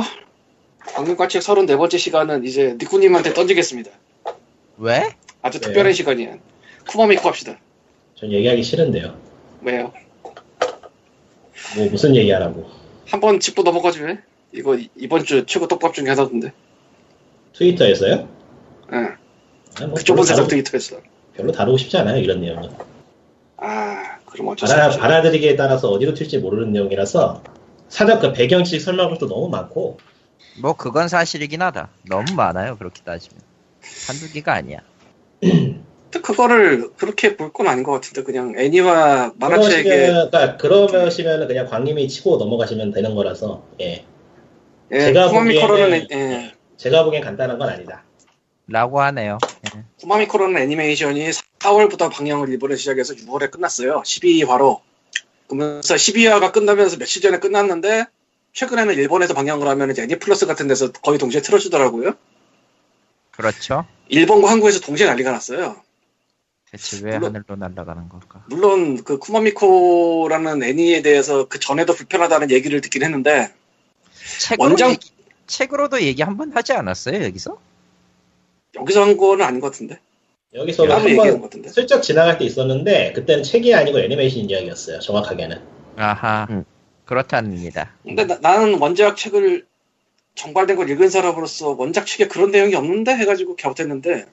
[0.93, 3.89] 방금과책 34번째 시간은 이제 니꾸님한테 던지겠습니다.
[4.77, 5.15] 왜?
[5.41, 5.61] 아주 왜요?
[5.65, 6.37] 특별한 시간이에요.
[6.87, 7.57] 쿠마미코 합시다.
[8.13, 9.19] 전 얘기하기 싫은데요.
[9.63, 9.91] 왜요?
[11.75, 12.69] 뭐 무슨 얘기하라고.
[13.07, 14.19] 한번 짚고 넘어가지 왜?
[14.51, 16.51] 이거 이- 이번 주 최고 떡밥 중에 하나던데.
[17.55, 18.27] 트위터에서요?
[18.93, 18.95] 예.
[19.81, 20.97] 아, 뭐 그 좁은 세상 트위터에서.
[21.35, 22.69] 별로 다루고 싶지 않아요 이런 내용은.
[23.57, 24.99] 아, 그럼 어쩔 수 없죠.
[24.99, 27.43] 받아들이기에 따라서 어디로 튈지 모르는 내용이라서
[27.87, 29.97] 사전 그 배경식 설명을 또 너무 많고
[30.61, 31.89] 뭐 그건 사실이긴 하다.
[32.07, 32.77] 너무 많아요.
[32.77, 33.39] 그렇게 따지면.
[34.07, 34.79] 한두 개가 아니야.
[36.23, 42.07] 그거를 그렇게 볼 건 아닌 것 같은데 그냥 애니와 만화책에 그러시면 그러니까 그러시면 그냥 광님이
[42.07, 44.03] 치고 넘어가시면 되는 거라서 예
[44.91, 48.03] 예, 제가 쿠마미 코로는 보기에는- 애- 예, 제가 보기엔 간단한 건 아니다.
[48.67, 49.37] 라고 하네요.
[49.75, 49.83] 예.
[50.01, 54.01] 쿠마미 코로는 애니메이션이 4월부터 방영을 일본에 시작해서 6월에 끝났어요.
[54.05, 54.79] 12화로.
[55.47, 58.05] 그러면서 12화가 끝나면서 며칠 전에 끝났는데
[58.53, 62.13] 최근에는 일본에서 방영을 하면 이제 애니플러스 같은 데서 거의 동시에 틀어주더라고요.
[63.31, 63.85] 그렇죠.
[64.09, 65.81] 일본과 한국에서 동시에 난리가 났어요.
[66.71, 68.43] 대체 왜 물론- 하늘로 날아가는 걸까?
[68.49, 73.51] 물론 그 쿠마미코라는 애니에 대해서 그 전에도 불편하다는 얘기를 듣긴 했는데
[74.37, 75.09] 책으로 원작- 얘기,
[75.47, 77.57] 책으로도 얘기 한 번 하지 않았어요 여기서?
[78.75, 79.99] 여기서 한 거는 아닌 것 같은데.
[80.53, 81.69] 여기서 한번 것 같은데.
[81.69, 84.99] 슬쩍 지나갈 때 있었는데 그때는 책이 아니고 애니메이션 이야기였어요.
[84.99, 85.61] 정확하게는.
[85.97, 86.47] 아하.
[86.49, 86.63] 음.
[87.05, 87.93] 그렇답니다.
[88.03, 89.65] 근데 나, 는 원작 책을
[90.35, 94.25] 정발된 걸 읽은 사람으로서 원작 책에 그런 내용이 없는데 해가지고 갸웃했는데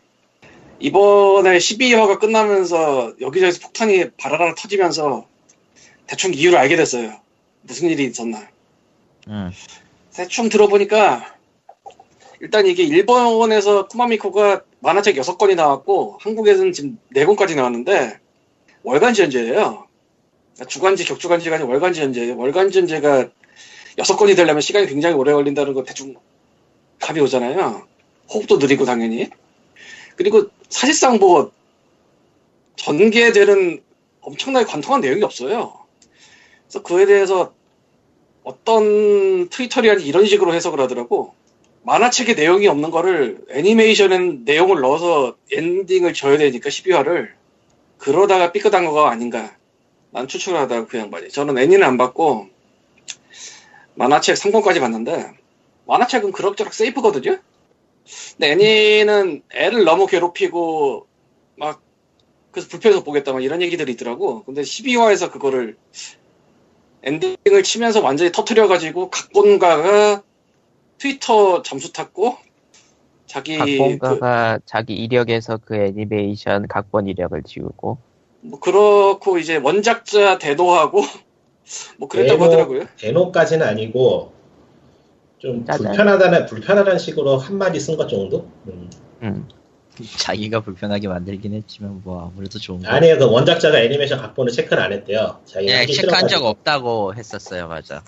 [0.78, 5.26] 이번에 12화가 끝나면서 여기저기서 폭탄이 바라라 터지면서
[6.06, 7.18] 대충 이유를 알게 됐어요.
[7.62, 8.46] 무슨 일이 있었나.
[9.28, 9.50] 음.
[10.16, 11.36] 대충 들어보니까
[12.40, 18.18] 일단 이게 일본에서 쿠마미코가 만화책 6권이 나왔고 한국에서는 지금 4권까지 나왔는데
[18.82, 19.86] 월간지 연재예요.
[20.68, 22.38] 주간지 격주간지가 아니라 월간지 연재예요.
[22.38, 23.28] 월간지 연재가
[23.98, 26.14] 6권이 되려면 시간이 굉장히 오래 걸린다는 거 대충
[26.98, 27.86] 감이 오잖아요.
[28.32, 29.28] 호흡도 느리고 당연히.
[30.16, 31.52] 그리고 사실상 뭐
[32.76, 33.82] 전개되는
[34.22, 35.74] 엄청나게 관통한 내용이 없어요.
[36.64, 37.52] 그래서 그에 대해서
[38.46, 41.34] 어떤 트위터리안이 이런 식으로 해석을 하더라고.
[41.82, 47.30] 만화책에 내용이 없는 거를 애니메이션엔 내용을 넣어서 엔딩을 줘야 되니까 12화를
[47.98, 49.56] 그러다가 삐끗한 거가 아닌가.
[50.12, 51.30] 난 하다 그 양반이.
[51.30, 52.46] 저는 애니는 안 봤고
[53.94, 55.32] 만화책 3권까지 봤는데
[55.86, 57.38] 만화책은 그럭저럭 세이프거든요.
[58.38, 61.08] 근데 애니는 애를 너무 괴롭히고
[61.56, 61.82] 막
[62.52, 64.44] 그래서 불편해서 보겠다 막 이런 얘기들이 있더라고.
[64.44, 65.76] 근데 12화에서 그거를
[67.06, 70.22] 엔딩을 치면서 완전히 터트려가지고 각본가가
[70.98, 72.36] 트위터 점수 탔고
[73.26, 77.98] 자기 그, 각본가가 자기 이력에서 그 애니메이션 각본 이력을 지우고
[78.40, 81.02] 뭐 그렇고 이제 원작자 대도하고
[81.98, 82.82] 뭐 그랬다고 대노- 하더라고요.
[82.98, 84.32] 대노까지는 아니고
[85.38, 85.86] 좀 짜잔.
[85.88, 88.48] 불편하다는 불편하다는 식으로 한 마디 쓴 것 정도.
[88.66, 88.90] 음.
[89.22, 89.48] 음.
[90.18, 92.88] 자기가 불편하게 만들긴 했지만 뭐 아무래도 좋은 거.
[92.88, 93.18] 아니에요.
[93.18, 95.40] 그 원작자가 애니메이션 각본을 체크를 안 했대요.
[95.46, 96.48] 자기가 예, 하기 체크한 적 싫어가지고.
[96.48, 98.02] 없다고 했었어요, 맞아.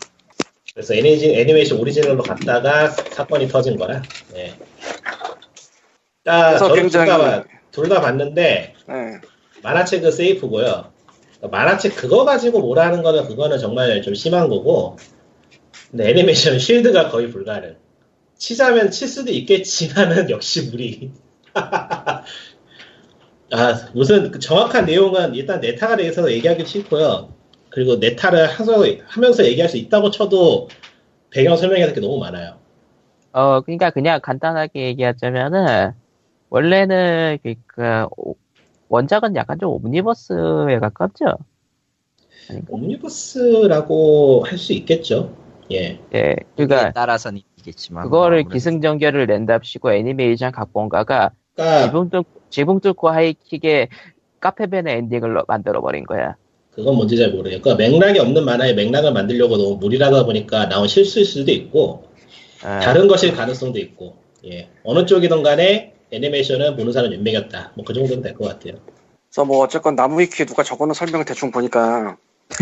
[0.75, 4.03] 그래서 애니지, 애니메이션 오리지널로 갔다가 사건이 터진 거라.
[4.37, 4.55] 예.
[6.27, 9.21] 아, 그래서 굉장히- 둘 다 봤는데 네.
[9.63, 10.93] 만화책은 세이프고요.
[11.51, 14.97] 만화책 그거 가지고 뭐라는 거는 그거는 정말 좀 심한 거고.
[15.91, 17.77] 근데 애니메이션은 쉴드가 거의 불가능.
[18.37, 21.11] 치자면 칠 수도 있겠지만은 역시 무리.
[23.53, 27.33] 아, 무슨 그 정확한 내용은 일단 네타가 대해서 얘기하기 싫고요.
[27.71, 30.69] 그리고 네타를 하서, 하면서 얘기할 수 있다고 쳐도
[31.31, 32.59] 배경 설명해야 될게 너무 많아요.
[33.33, 35.93] 어, 그러니까 그냥 간단하게 얘기하자면은
[36.51, 38.37] 원래는 그러니까 오-
[38.89, 41.27] 원작은 약간 좀 옴니버스에 가깝죠.
[42.49, 42.67] 아닌가?
[42.73, 45.35] 옴니버스라고 할 수 있겠죠.
[45.71, 46.01] 예.
[46.15, 52.81] 예, 그러니까 그러니까 따라서는 이겠지만 그거를 뭐 기승전결을 낸답시고 애니메이션 각본가가 그러니까 지붕 뚫 지붕
[52.81, 53.89] 뚫고 하이킥의
[54.41, 56.37] 카페벤의 엔딩을 넣- 만들어 버린 거야.
[56.71, 61.25] 그건 뭔지 잘 모르겠고 그러니까 맥락이 없는 만화에 맥락을 만들려고 너무 무리하다 보니까 나온 실수일
[61.27, 62.05] 수도 있고
[62.63, 67.93] 아, 다른 것일 가능성도 있고 예 어느 쪽이든 간에 애니메이션은 보는 사람 윤맥이었다 뭐 그
[67.93, 68.75] 정도는 될 것 같아요
[69.29, 72.17] 그래서 뭐 어쨌건 나무위키에 누가 적어놓은 설명을 대충 보니까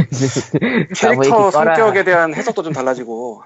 [1.02, 1.50] 나무위키 캐릭터.
[1.50, 3.42] 성격에 대한 해석도 좀 달라지고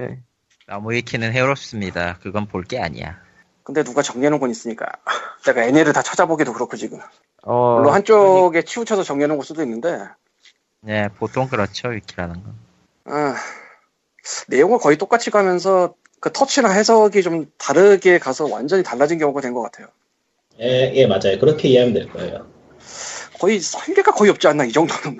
[0.00, 0.18] 예.
[0.66, 2.18] 나무 위키는 해롭습니다.
[2.22, 3.20] 그건 볼 게 아니야.
[3.62, 4.86] 근데 누가 정리해놓은 건 있으니까.
[5.46, 6.98] 내가 애니를 다 찾아보기도 그렇고 지금.
[7.42, 9.98] 어, 물론 한쪽에 치우쳐서 정리해놓은 걸 수도 있는데
[10.80, 12.54] 네, 보통 그렇죠, 위키라는 건.
[13.06, 13.34] 아,
[14.48, 19.62] 내용을 거의 똑같이 가면서 그 터치나 해석이 좀 다르게 가서 완전히 달라진 경우가 된 것
[19.62, 19.88] 같아요.
[20.60, 21.38] 예, 예, 맞아요.
[21.38, 22.46] 그렇게 이해하면 될 거예요.
[23.38, 25.18] 거의 설계가 거의 없지 않나 이 정도는.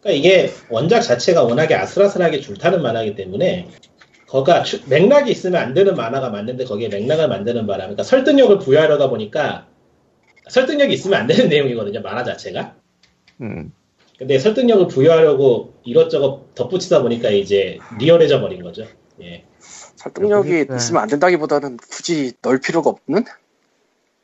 [0.00, 3.68] 그러니까 이게 원작 자체가 워낙에 아슬아슬하게 줄타는 만화이기 때문에
[4.28, 9.08] 거가 추- 맥락이 있으면 안 되는 만화가 맞는데 거기에 맥락을 만드는 바람, 그러니까 설득력을 부여하려다
[9.08, 9.66] 보니까
[10.48, 12.74] 설득력이 있으면 안 되는 내용이거든요, 만화 자체가.
[13.40, 13.72] 음,
[14.18, 18.86] 근데 설득력을 부여하려고 이것저것 덧붙이다 보니까 이제 리얼해져 버린 거죠.
[19.22, 19.44] 예.
[19.60, 20.76] 설득력이 그러니까.
[20.76, 23.24] 있으면 안 된다기보다는 굳이 넣을 필요가 없는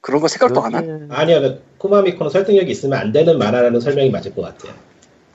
[0.00, 1.08] 그런 거 생각도 안 한?
[1.10, 4.74] 아니요, 쿠마미코는 설득력이 있으면 안 되는 만화라는 설명이 맞을 것 같아요.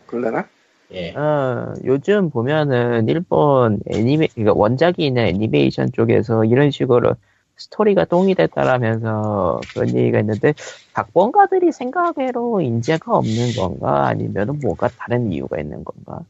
[0.07, 0.47] 그럴래나?
[0.93, 1.11] 예.
[1.13, 7.15] 어, 요즘 보면은 일본 애니메, 그러니까 원작이 있는 애니메이션 쪽에서 이런 식으로
[7.57, 10.53] 스토리가 똥이 됐다라면서 그런 얘기가 있는데
[10.93, 16.21] 각본가들이 생각외로 인재가 없는 건가 아니면은 뭐가 다른 이유가 있는 건가?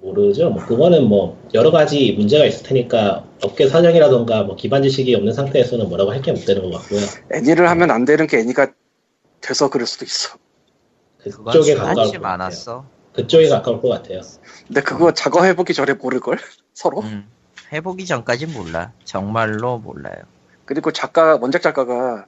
[0.00, 0.48] 모르죠.
[0.50, 5.88] 뭐 그거는 뭐 여러 가지 문제가 있을 테니까 업계 사정이라던가 뭐 기반 지식이 없는 상태에서는
[5.88, 7.00] 뭐라고 할 게 못 되는 것 같고요.
[7.34, 8.72] 애니를 하면 안 되는 게 애니가
[9.42, 10.38] 돼서 그럴 수도 있어.
[11.18, 12.20] 그쪽에 같아요.
[12.20, 12.84] 많았어.
[13.12, 14.20] 그쪽에 가까울 것 같아요.
[14.66, 16.38] 근데 그거 작업해보기 전에 모를걸?
[16.74, 17.00] 서로?
[17.00, 17.28] 음,
[17.72, 18.92] 해보기 전까진 몰라.
[19.04, 20.22] 정말로 몰라요.
[20.64, 22.26] 그리고 작가, 원작 작가가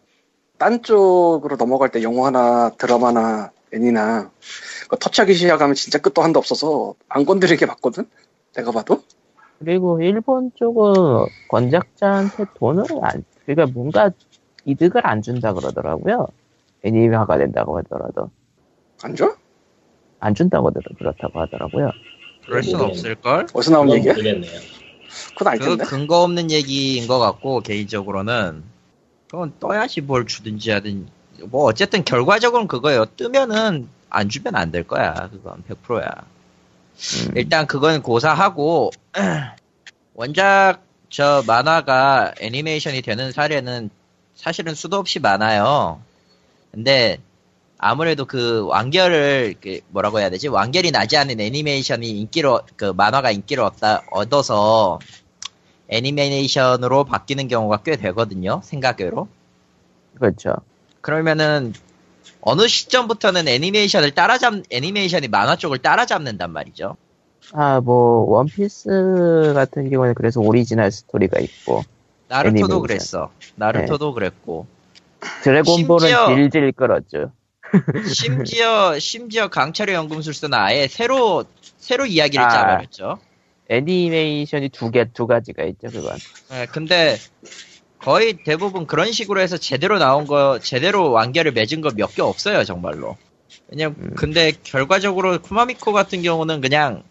[0.58, 4.30] 딴 쪽으로 넘어갈 때 영화나 드라마나 애니나
[5.00, 8.08] 터치하기 시작하면 진짜 끝도 한도 없어서 안 건드리는 게 맞거든?
[8.54, 9.02] 내가 봐도?
[9.58, 14.10] 그리고 일본 쪽은 권작자한테 돈을 안, 그러니까 뭔가
[14.64, 16.28] 이득을 안 준다 그러더라고요.
[16.84, 18.30] 애니메화가 된다고 하더라도
[19.02, 19.36] 안 줘?
[20.22, 21.90] 안 준다고 하더라- 그렇다고 하더라고요.
[22.46, 22.90] 그럴 순 모르겠네.
[23.10, 23.46] 없을걸?
[23.52, 24.12] 어디서 나온 얘기야?
[24.14, 24.60] 모르겠네요.
[25.30, 25.84] 그건 알그 텐데.
[25.84, 28.62] 근거 없는 얘기인 것 같고 개인적으로는
[29.28, 31.08] 그건 떠야지 뭘 주든지 하든
[31.46, 33.06] 뭐 어쨌든 결과적으로는 그거예요.
[33.16, 35.28] 뜨면은 안 주면 안 될 거야.
[35.32, 36.08] 그건 100%야.
[37.26, 38.90] 음, 일단 그건 고사하고
[40.14, 43.90] 원작 저 만화가 애니메이션이 되는 사례는
[44.36, 46.00] 사실은 수도 없이 많아요.
[46.70, 47.18] 근데
[47.86, 50.46] 아무래도 그 완결을 그 뭐라고 해야 되지?
[50.46, 55.00] 완결이 나지 않은 애니메이션이 인기로 그 만화가 인기를 얻다 얻어서
[55.88, 58.60] 애니메이션으로 바뀌는 경우가 꽤 되거든요.
[58.62, 59.26] 생각외로.
[60.14, 60.54] 그렇죠.
[61.00, 61.72] 그러면은
[62.40, 66.96] 어느 시점부터는 애니메이션을 따라잡 애니메이션이 만화 쪽을 따라잡는단 말이죠.
[67.52, 71.82] 아, 뭐, 원피스 같은 경우는 그래서 오리지널 스토리가 있고,
[72.28, 72.82] 나루토도 애니메이션.
[72.82, 73.30] 그랬어.
[73.56, 74.66] 나루토도 그랬고.
[75.42, 77.32] 드래곤볼은 심지어- 질질 끌었죠.
[78.12, 81.44] 심지어 심지어 강철의 연금술사는 아예 새로
[81.78, 82.48] 새로 이야기를 아.
[82.48, 83.18] 짜버렸죠.
[83.68, 86.16] 애니메이션이 두 개, 두 가지가 있죠, 그건.
[86.52, 87.16] 예, 근데
[87.98, 92.64] 거의 대부분 그런 식으로 해서 제대로 나온 거 제대로 완결을 맺은 거 몇 개 없어요
[92.64, 93.16] 정말로.
[93.68, 94.14] 왜냐면 음.
[94.16, 97.04] 근데 결과적으로 쿠마미코 같은 경우는 그냥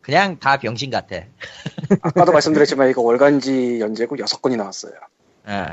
[0.00, 1.16] 그냥 다 병신 같아.
[2.02, 4.92] 아까도 말씀드렸지만 이거 월간지 연재고 여섯 건이 나왔어요.
[5.48, 5.66] 예.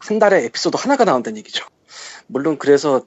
[0.00, 1.64] 한 달에 에피소드 하나가 나온다는 얘기죠.
[2.26, 3.06] 물론 그래서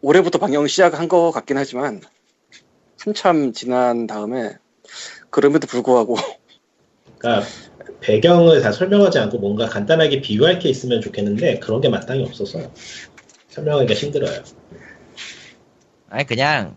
[0.00, 2.00] 올해부터 방영 시작한 것 같긴 하지만
[3.00, 4.56] 한참 지난 다음에
[5.30, 6.16] 그럼에도 불구하고
[7.18, 7.46] 그러니까
[8.00, 12.60] 배경을 다 설명하지 않고 뭔가 간단하게 비유할 게 있으면 좋겠는데 그런 게 마땅히 없어서
[13.48, 14.42] 설명하기가 힘들어요.
[16.10, 16.74] 아니 그냥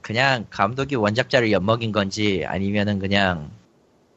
[0.00, 3.50] 그냥 감독이 원작자를 엿먹인 건지 아니면은 그냥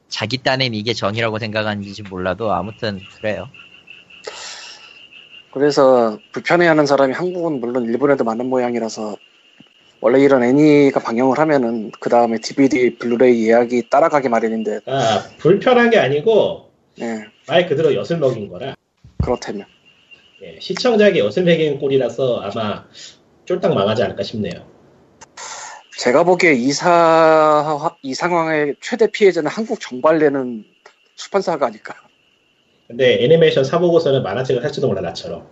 [0.08, 3.50] 자기 딴엔 이게 정이라고 생각하는지 몰라도 아무튼 그래요.
[5.54, 9.16] 그래서 불편해하는 사람이 한국은 물론 일본에도 많은 모양이라서
[10.02, 16.00] 원래 이런 애니가 방영을 하면은 그 다음에 DVD, 블루레이 예약이 따라가기 마련인데 아 불편한 게
[16.00, 18.76] 아니고 예, 말 그대로 엿을 먹인 거라.
[19.24, 19.66] 그렇다면.
[20.42, 22.86] 예, 시청자에게 엿을 먹인 꼴이라서 아마
[23.46, 24.66] 쫄딱 망하지 않을까 싶네요.
[26.00, 30.66] 제가 보기에 이, 사, 이 상황의 최대 피해자는 한국 정발내는
[31.16, 31.96] 출판사가 아닐까
[32.88, 35.48] 근데 애니메이션 사보고서는 만화책을 살지도 몰라 나처럼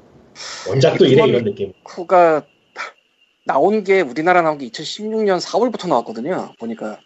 [0.68, 1.74] 원작도 이래 이런 느낌.
[1.84, 2.46] 쿠가
[3.46, 6.54] 나온 게 우리나라 나온 게 2016년 4월부터 나왔거든요.
[6.60, 7.00] 보니까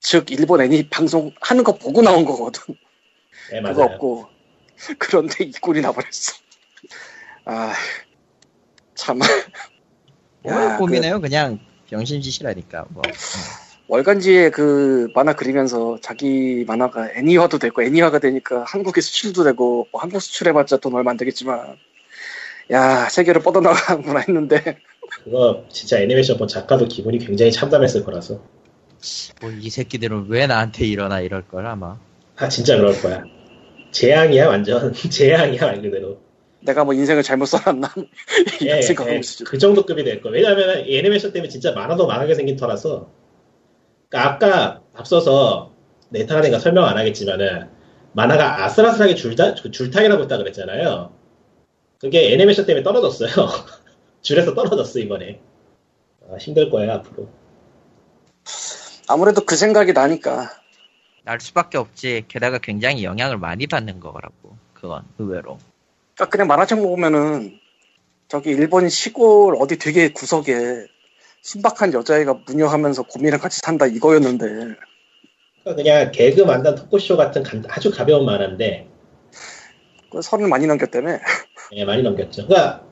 [0.00, 2.74] 즉 일본 애니 방송 하는 거 보고 나온 거거든.
[3.50, 3.94] 네 그거 맞아요.
[3.94, 4.28] 없고
[4.98, 6.34] 그런데 이 꼴이 나버렸어.
[7.44, 7.72] 아
[8.94, 9.18] 참.
[10.42, 11.20] 뭘 야, 고민해요?
[11.20, 13.02] 그냥 병신짓이라니까 뭐.
[13.92, 20.22] 월간지에 그 만화 그리면서 자기 만화가 애니화도 되고 애니화가 되니까 한국에 수출도 되고 뭐 한국
[20.22, 21.76] 수출해봤자 돈 얼마 안 되겠지만
[22.70, 24.78] 야 세계로 뻗어나가는구나 했는데
[25.24, 28.40] 그거 진짜 애니메이션 본 작가도 기분이 굉장히 참담했을 거라서.
[29.40, 31.98] 뭐 이 새끼들은 왜 나한테 일어나 이럴 걸 아마.
[32.36, 33.22] 아 진짜 그럴 거야.
[33.90, 36.18] 재앙이야 완전 재앙이야 말 그대로.
[36.60, 37.92] 내가 뭐 인생을 잘못 살았나
[38.62, 39.46] 예, 이런 예, 생각하고 수준.
[39.46, 40.32] 그 정도 급이 될 거야.
[40.32, 43.10] 왜냐하면 이 애니메이션 때문에 진짜 만화도 망하게 생긴 터라서.
[44.12, 45.72] 그러니까 아까 앞서서
[46.10, 47.70] 네타가 설명 안 하겠지만은
[48.12, 51.10] 만화가 아슬아슬하게 줄타, 그 줄타기라고 했다 그랬잖아요.
[51.98, 53.30] 그게 애니메이션 때문에 떨어졌어요.
[54.20, 55.40] 줄에서 떨어졌어 이번에.
[56.30, 57.28] 아, 힘들 거예요 앞으로.
[59.08, 60.50] 아무래도 그 생각이 나니까
[61.24, 62.24] 날 수밖에 없지.
[62.28, 64.56] 게다가 굉장히 영향을 많이 받는 거라고.
[64.74, 65.58] 그건 의외로.
[66.14, 67.58] 그러니까 그냥 만화책 보면은
[68.28, 70.86] 저기 일본 시골 어디 되게 구석에
[71.42, 77.90] 순박한 여자애가 무녀하면서 고민을 같이 산다 이거였는데 그러니까 그냥 개그 만담 토크쇼 같은 간- 아주
[77.90, 78.86] 가벼운 만화인데
[80.10, 81.18] 그 선을 많이 넘겼다며
[81.72, 82.46] 예, 많이 넘겼죠.
[82.46, 82.84] 그러니까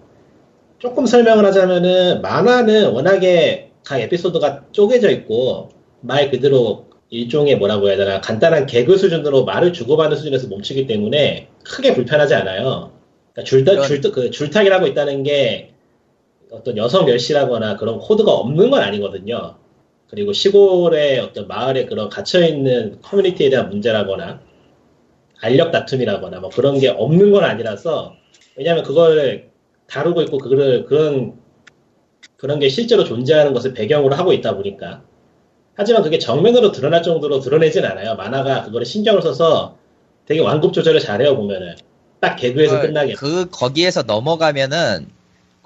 [0.78, 5.68] 조금 설명을 하자면은 만화는 워낙에 각 에피소드가 쪼개져 있고
[6.00, 11.94] 말 그대로 일종의 뭐라고 해야 되나 간단한 개그 수준으로 말을 주고받는 수준에서 멈추기 때문에 크게
[11.94, 12.92] 불편하지 않아요.
[13.32, 15.69] 그러니까 줄타, 줄, 그 줄타기라고 있다는 게
[16.50, 19.56] 어떤 여성 멸시라거나 그런 코드가 없는 건 아니거든요.
[20.08, 24.40] 그리고 시골의 어떤 마을에 그런 갇혀있는 커뮤니티에 대한 문제라거나
[25.40, 28.14] 알력 다툼이라거나 뭐 그런 게 없는 건 아니라서
[28.56, 29.50] 왜냐하면 그걸
[29.86, 31.34] 다루고 있고 그거를 그런
[32.36, 35.02] 그런 게 실제로 존재하는 것을 배경으로 하고 있다 보니까
[35.74, 38.16] 하지만 그게 정면으로 드러날 정도로 드러내진 않아요.
[38.16, 39.78] 만화가 그거를 신경을 써서
[40.26, 41.76] 되게 완급 조절을 잘해요 보면은
[42.20, 45.19] 딱 개그에서 끝나게 그 거기에서 넘어가면은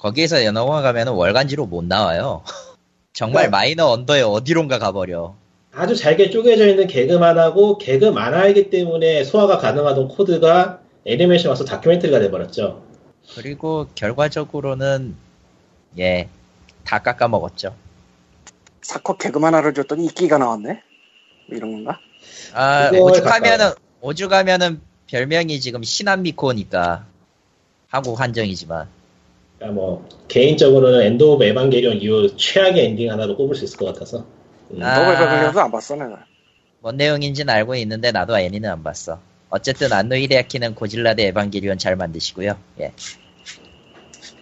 [0.04, 2.44] 거기에서 넘어가면은 월간지로 못 나와요.
[3.14, 3.48] 정말 네.
[3.48, 5.34] 마이너 언더에 어디론가 가버려.
[5.72, 12.20] 아주 잘게 쪼개져 있는 개그 만화고 개그 만화이기 때문에 소화가 가능하던 코드가 애니메이션 와서 다큐멘터리가
[12.20, 12.82] 돼버렸죠.
[13.34, 15.16] 그리고 결과적으로는
[15.98, 16.28] 예
[16.84, 17.74] 다 깎아 먹었죠.
[18.82, 20.82] 사커 개그 만화를 줬더니 이끼가 나왔네
[21.48, 21.98] 뭐 이런 건가?
[22.52, 23.70] 아 오죽하면은
[24.02, 27.06] 오죽하면은 별명이 지금 신한미코니까
[27.88, 28.88] 한국 한정이지만
[29.64, 34.26] 그러니까 뭐 개인적으로는 End of 에반게리온 이후 최악의 엔딩 하나로 꼽을 수 있을 것 같아서
[34.70, 34.82] 음.
[34.82, 34.98] 아.
[34.98, 36.26] 너블 가그려도 안 봤어 내가
[36.80, 39.18] 뭔 내용인지는 알고 있는데 나도 애니는 안 봤어.
[39.48, 42.58] 어쨌든 안노 히데아키는 고질라 대 에반게리온 잘 만드시고요.
[42.80, 42.92] 예.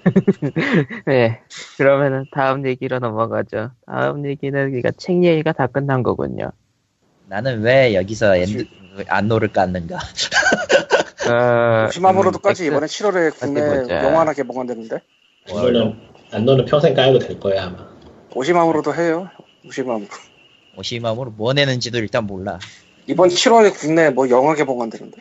[1.06, 1.40] 네.
[1.76, 3.70] 그러면은 다음 얘기로 넘어가죠.
[3.86, 6.50] 다음 얘기는 그러니까 책 얘기가 다 끝난 거군요.
[7.28, 8.66] 나는 왜 여기서 End,
[9.06, 9.98] 안노를 깠는가?
[11.28, 14.04] 어, 시마모로도까지 음, 이번에 7월에 국내 어디 보자.
[14.04, 14.98] 영화 하나 개봉한다는데
[15.50, 16.00] 안노는
[16.32, 17.86] 안노는 평생 깔고 될 거야 아마.
[18.34, 19.28] 오시마모로도 해요
[19.66, 20.06] 오시마모로
[20.78, 22.58] 오시마모로 뭐 내는지도 일단 몰라.
[23.06, 25.20] 이번 7월에 국내 뭐 영화 개봉한다는데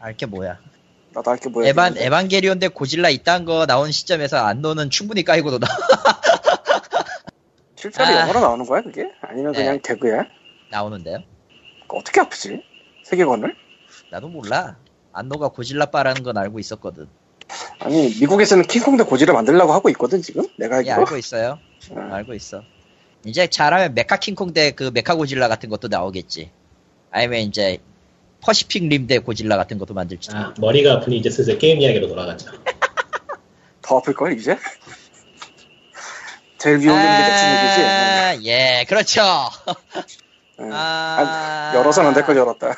[0.00, 0.58] 알게 뭐야.
[1.12, 5.66] 나도 알게 뭐야 에반, 에반게리온 대 고질라 이딴 거 나온 시점에서 안노는 충분히 까이고도 나,
[7.74, 8.20] 실제로 아.
[8.20, 9.10] 영화로 나오는 거야 그게?
[9.22, 9.80] 아니면 그냥 네.
[9.82, 10.24] 개그야?
[10.70, 11.18] 나오는데요.
[11.88, 12.62] 어떻게 아프지?
[13.04, 13.54] 세계관을?
[14.10, 14.76] 나도 몰라.
[15.16, 17.08] 안노가 고질라 빠라는 건 알고 있었거든.
[17.78, 20.46] 아니 미국에서는 킹콩 대 고질라를 만들려고 하고 있거든 지금?
[20.58, 21.58] 내가 예, 알기로 알고 있어요.
[21.90, 22.00] 어.
[22.12, 22.62] 알고 있어.
[23.24, 26.50] 이제 잘하면 메카 킹콩 대 그 메카 고질라 같은 것도 나오겠지.
[27.10, 27.78] 아니면 이제
[28.42, 30.36] 퍼시픽 림 대 고질라 같은 것도 만들지도.
[30.36, 32.50] 아 머리가 아프니 이제 슬슬 게임 이야기로 돌아가죠.
[33.82, 34.58] 더 아플 걸 이제?
[36.58, 39.22] 제일 위험한 게 넥슨 얘기지 아, 예, 그렇죠.
[40.60, 40.70] 응.
[40.72, 42.74] 아, 아, 열어서는 내걸 열었다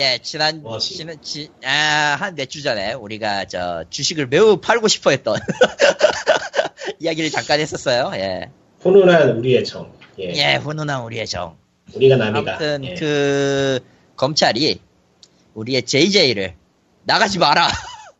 [0.00, 0.62] 예, 지난?
[0.78, 5.36] 지난, 지, 아, 한 몇 주 전에 우리가 저 주식을 매우 팔고 싶어 했던
[7.00, 8.10] 이야기를 잠깐 했었어요.
[8.14, 8.50] 예.
[8.80, 9.92] 훈훈한 우리의 정.
[10.20, 10.32] 예.
[10.34, 11.56] 예, 훈훈한 우리의 정.
[11.94, 12.52] 우리가 남이가.
[12.52, 12.94] 아무튼 예.
[12.94, 13.80] 그
[14.16, 14.80] 검찰이
[15.54, 16.54] 우리의 JJ를
[17.04, 17.68] 나가지 마라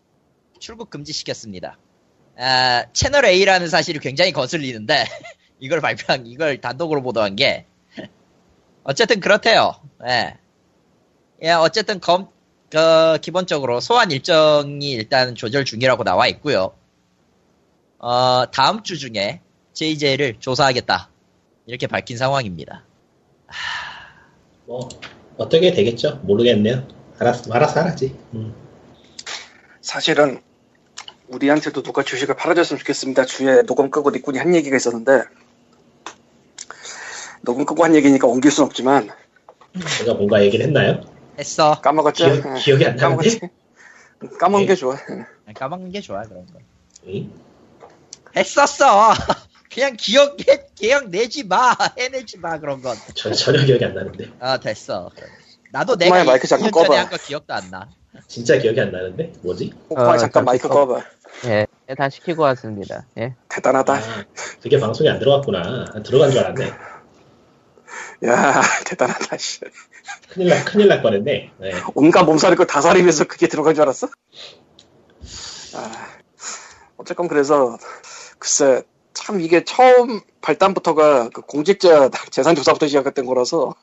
[0.58, 1.78] 출국 금지시켰습니다.
[2.38, 5.04] 아, 채널 A라는 사실이 굉장히 거슬리는데
[5.60, 7.66] 이걸 발표한 이걸 단독으로 보도한 게
[8.82, 9.74] 어쨌든 그렇대요.
[10.08, 10.36] 예.
[11.42, 12.28] 예, 어쨌든 검
[12.70, 16.72] 그, 기본적으로 소환 일정이 일단 조절 중이라고 나와 있고요.
[17.98, 19.40] 어, 다음 주 중에
[19.72, 21.08] JJ를 조사하겠다.
[21.66, 22.84] 이렇게 밝힌 상황입니다.
[24.66, 24.88] 뭐
[25.36, 26.20] 어떻게 되겠죠?
[26.24, 26.86] 모르겠네요.
[27.18, 28.14] 알았어, 알아서 하라지.
[28.34, 28.54] 음.
[29.80, 30.42] 사실은
[31.28, 35.24] 우리한테도 누가 주식을 팔아줬으면 좋겠습니다 주에 녹음 끄고 니꾼이 한 얘기가 있었는데
[37.42, 39.10] 녹음 끄고 한 얘기니까 옮길 순 없지만
[39.98, 41.17] 제가 뭔가 얘기를 했나요?
[41.38, 41.80] 했어.
[41.80, 42.24] 까먹었죠?
[42.32, 42.54] 기억, 응.
[42.56, 43.50] 기억 이 안 나는데.
[44.40, 45.24] 까먹은 게 좋아 응.
[45.54, 46.58] 까먹는 게 좋아 그런 거.
[47.06, 47.30] 응?
[48.36, 49.12] 했었어.
[49.72, 52.96] 그냥 기억 해, 기억 내지 마, 해내지 마 그런 건.
[53.14, 54.32] 전, 전혀 기억이 안 나는데.
[54.40, 55.10] 아 됐어.
[55.70, 56.98] 나도 내가 마이크 잠깐 2년 전에 꺼봐.
[57.00, 57.88] 한거 기억도 안 나.
[58.26, 59.32] 진짜 기억이 안 나는데.
[59.42, 59.72] 뭐지?
[59.90, 61.04] 오빠 어, 잠깐 잠시 마이크 꺼- 꺼봐
[61.46, 63.04] 예, 예, 다 시 키고 왔습니다.
[63.18, 63.34] 예.
[63.48, 64.24] 대단하다 아,
[64.62, 65.60] 그게 방송이 안 들어갔구나.
[65.94, 66.64] 아, 들어간 줄 알았네.
[68.26, 69.60] 야 대단하다 씨.
[70.30, 71.50] 큰일 날, 큰일 날 뻔했네.
[71.58, 71.72] 네.
[71.94, 74.08] 온갖 몸살을 거다 사리면서 그게 들어간 줄 알았어?
[75.74, 76.08] 아,
[76.96, 77.78] 어쨌건 그래서
[78.38, 78.82] 글쎄
[79.14, 83.74] 참 이게 처음 발단부터가 그 공직자 재산 조사부터 시작했던 거라서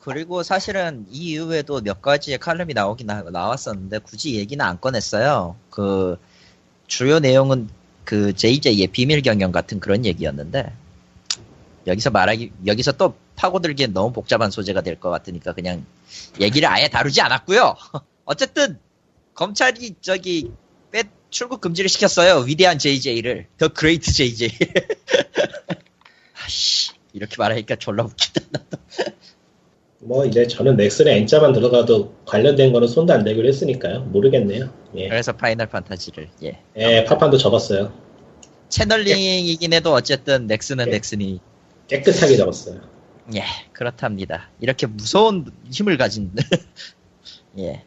[0.00, 5.56] 그리고 사실은 이 이후에도 몇 가지의 칼럼이 나오긴 나, 나왔었는데 굳이 얘기는 안 꺼냈어요.
[5.70, 6.16] 그
[6.86, 7.68] 주요 내용은
[8.04, 10.72] 그 JJ의 비밀 경영 같은 그런 얘기였는데
[11.86, 15.84] 여기서 말하기 여기서 또 파고들기엔 너무 복잡한 소재가 될 것 같으니까 그냥
[16.40, 17.74] 얘기를 아예 다루지 않았고요.
[18.24, 18.78] 어쨌든
[19.34, 20.50] 검찰이 저기
[20.90, 22.38] 빼 출국 금지를 시켰어요.
[22.46, 24.50] 위대한 JJ를 the great JJ.
[26.44, 28.40] 아씨 이렇게 말하니까 졸라 웃기다.
[30.00, 34.00] 뭐 이제 저는 넥슨에 N자만 들어가도 관련된 거는 손도 안 대기로 했으니까요.
[34.04, 34.70] 모르겠네요.
[34.96, 35.08] 예.
[35.08, 36.60] 그래서 파이널 판타지를 예.
[36.76, 37.92] 예, 파판도 접었어요.
[38.68, 40.90] 채널링이긴 해도 어쨌든 넥슨은 예.
[40.92, 41.40] 넥슨이
[41.88, 42.80] 깨끗하게 접었어요.
[43.34, 44.48] 예 그렇답니다.
[44.60, 46.32] 이렇게 무서운 힘을 가진
[47.58, 47.84] 예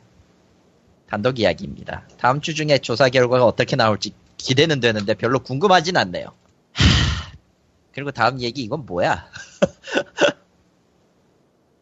[1.08, 2.08] 단독 이야기입니다.
[2.18, 6.28] 다음 주 중에 조사 결과가 어떻게 나올지 기대는 되는데 별로 궁금하진 않네요.
[6.74, 7.32] 하,
[7.94, 9.26] 그리고 다음 얘기 이건 뭐야?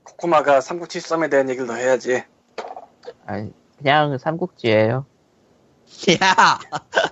[0.03, 2.24] 코코마가 삼국지 썸에 대한 얘기를 더 해야지
[3.26, 5.05] 아니, 그냥 삼국지예요.
[6.22, 6.60] 야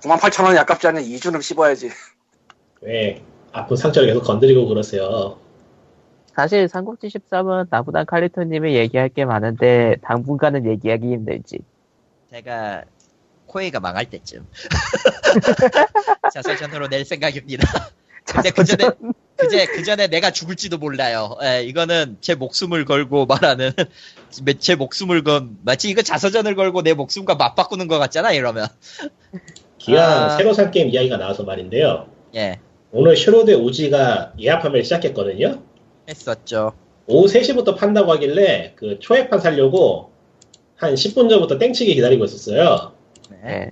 [0.02, 1.91] 98,000원이 아깝지 않은 2주는 씹어야지
[2.82, 5.38] 왜 아픈 상처를 계속 건드리고 그러세요.
[6.36, 11.60] 사실 삼국지 13은 나보다 칼리토님이 얘기할 게 많은데 당분간은 얘기하기 힘들지.
[12.30, 12.84] 제가
[13.48, 14.46] 코에이가 망할 때쯤
[16.34, 17.64] 자서전으로 낼 생각입니다.
[18.26, 18.90] 근데 그 전에
[19.38, 21.38] 그제 그 전에 내가 죽을지도 몰라요.
[21.44, 23.72] 예, 이거는 제 목숨을 걸고 말하는
[24.60, 28.68] 제 목숨을 건 마치 이거 자서전을 걸고 내 목숨과 맞바꾸는 것 같잖아 이러면
[29.78, 30.30] 기왕 아.
[30.38, 32.08] 새로 산 게임 이야기가 나와서 말인데요.
[32.36, 32.60] 예
[32.92, 35.62] 오늘 슈로대 OG가 예약 판매를 시작했거든요.
[36.08, 36.74] 했었죠.
[37.08, 40.12] 오후 3시부터 판다고 하길래 그 초회판 사려고
[40.76, 42.93] 한 10분 전부터 땡치기 기다리고 있었어요.
[43.30, 43.38] 네.
[43.45, 43.72] 예.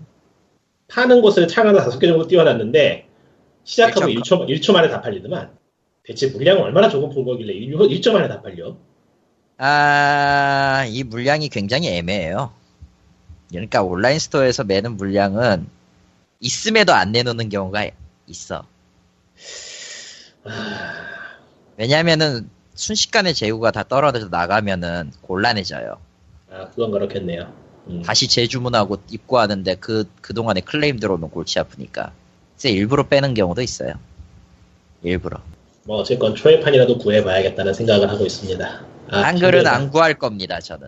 [0.88, 3.08] 파는 곳을 창 하나 다섯 개 정도 띄워놨는데
[3.64, 5.52] 시작하고 일점 1초, 1초 만에 다 팔리더만
[6.04, 8.76] 대체 물량은 얼마나 조금 푼 거길래 1, 1초 만에 다 팔려
[9.58, 12.52] 아, 이 물량이 굉장히 애매해요.
[13.50, 15.68] 그러니까 온라인 스토어에서 매는 물량은
[16.40, 17.90] 있음에도 안 내놓는 경우가
[18.28, 18.66] 있어.
[21.78, 25.98] 왜냐면은 순식간에 재고가 다 떨어져 나가면은 곤란해져요.
[26.52, 27.52] 아 그건 그렇겠네요
[27.88, 28.02] 음.
[28.04, 32.12] 다시 재주문하고 입고하는데 그, 그동안에 클레임 들어오면 골치 아프니까.
[32.58, 33.94] 그래서 일부러 빼는 경우도 있어요.
[35.02, 35.40] 일부러.
[35.86, 39.68] 뭐 어쨌건 초회판이라도 구해봐야겠다는 생각을 하고 있습니다 아, 한글은.
[39.68, 40.88] 안 구할 겁니다, 저는.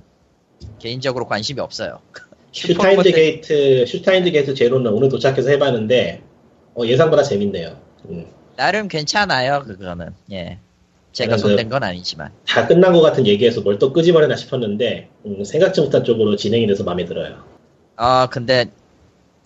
[0.79, 1.99] 개인적으로 관심이 없어요.
[2.53, 6.21] 슈타인즈 게이트 슈타인즈 게이트 제로는 오늘 도착해서 해봤는데
[6.75, 7.77] 어, 예상보다 재밌네요
[8.09, 8.25] 음.
[8.55, 10.13] 나름 괜찮아요, 그거는.
[10.31, 10.59] 예.
[11.15, 12.31] 제가 그- 손댄 건 아니지만.
[12.45, 16.83] 다 끝난 것 같은 얘기에서 뭘 또 끄집어내나 싶었는데 음, 생각지 못한 쪽으로 진행이 돼서
[16.83, 17.43] 마음에 들어요
[17.95, 18.65] 아, 근데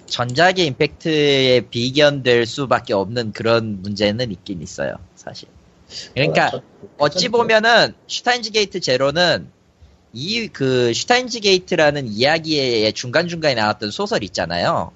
[0.08, 5.48] 전작의 임팩트에 비견될 수밖에 없는 그런 문제는 있긴 있어요, 사실.
[6.16, 6.62] 그러니까 어, 저-
[6.98, 9.48] 어찌 보면은 슈타인즈 게이트 제로는
[10.14, 14.92] 이 그 슈타인즈 게이트라는 이야기의 중간 중간에 나왔던 소설 있잖아요.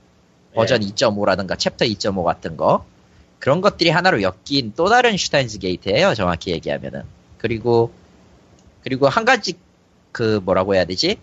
[0.56, 0.88] 버전 네.
[0.88, 2.84] 2.5라든가 챕터 2.5 같은 거.
[3.44, 7.04] 그런 것들이 하나로 엮인 또 다른 슈타인즈 게이트예요, 정확히 얘기하면은.
[7.38, 7.91] 그리고
[8.84, 9.56] 그리고 한 가지
[10.14, 11.18] 그 뭐라고 해야 되지?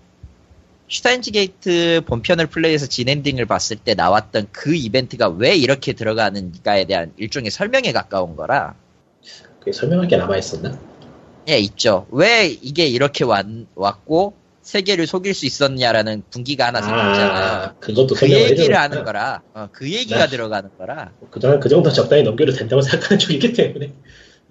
[0.87, 7.51] 슈타인즈 게이트 본편을 플레이해서 진엔딩을 봤을 때 나왔던 그 이벤트가 왜 이렇게 들어가는가에 대한 일종의
[7.51, 8.75] 설명에 가까운 거라
[9.59, 10.79] 그게 설명할 게 남아 있었나?
[11.49, 12.07] 예, 있죠.
[12.11, 14.35] 왜 이게 이렇게 왔, 왔고,
[14.71, 17.33] 세계를 속일 수 있었냐라는 분기가 하나 생겼잖아요.
[17.33, 18.77] 아, 그것도 그 얘기를.
[18.77, 20.31] 하는 거라, 어, 그 얘기가 네.
[20.31, 21.11] 들어가는 거라.
[21.33, 23.93] 그동안 그 정도 적당히 넘겨도 된다고 생각하는 쪽이기 때문에.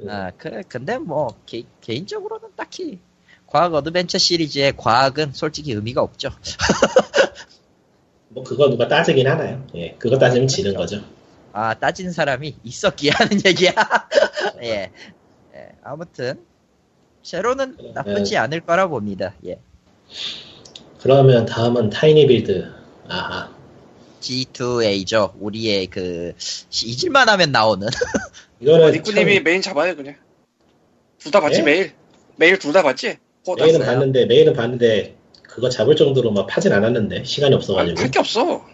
[0.10, 3.00] 아, 그래, 근데 뭐, 개, 개인적으로는 딱히,
[3.48, 6.30] 과학 어드벤처 시리즈의 과학은 솔직히 의미가 없죠.
[8.28, 9.66] 뭐 그거 누가 따지긴 하나요?
[9.76, 11.02] 예, 그거 따지면 지는 거죠.
[11.54, 13.74] 아, 따진 사람이 있었기에 하는 얘기야.
[14.64, 14.92] 예.
[15.56, 16.44] 예, 아무튼,
[17.22, 19.34] 제로는 나쁘지 않을 거라 봅니다.
[19.46, 19.60] 예.
[21.02, 22.72] 그러면 다음은 tinyBuild.
[23.08, 23.50] 아하.
[24.22, 25.34] G2A죠.
[25.40, 27.88] 우리의 그, 시- 잊을만 하면 나오는.
[28.60, 30.16] 이거는 니꾸님이 참- 메인 잡아요 그냥
[31.18, 31.64] 둘 다 봤지 예?
[31.64, 31.92] 메일
[32.36, 33.18] 메일 둘 다 봤지?
[33.58, 33.80] 메일은.
[33.86, 38.00] 봤는데 메일은 봤는데 그거 잡을 정도로 막 파진 않았는데 시간이 없어가지고.
[38.00, 38.66] 할 게 없어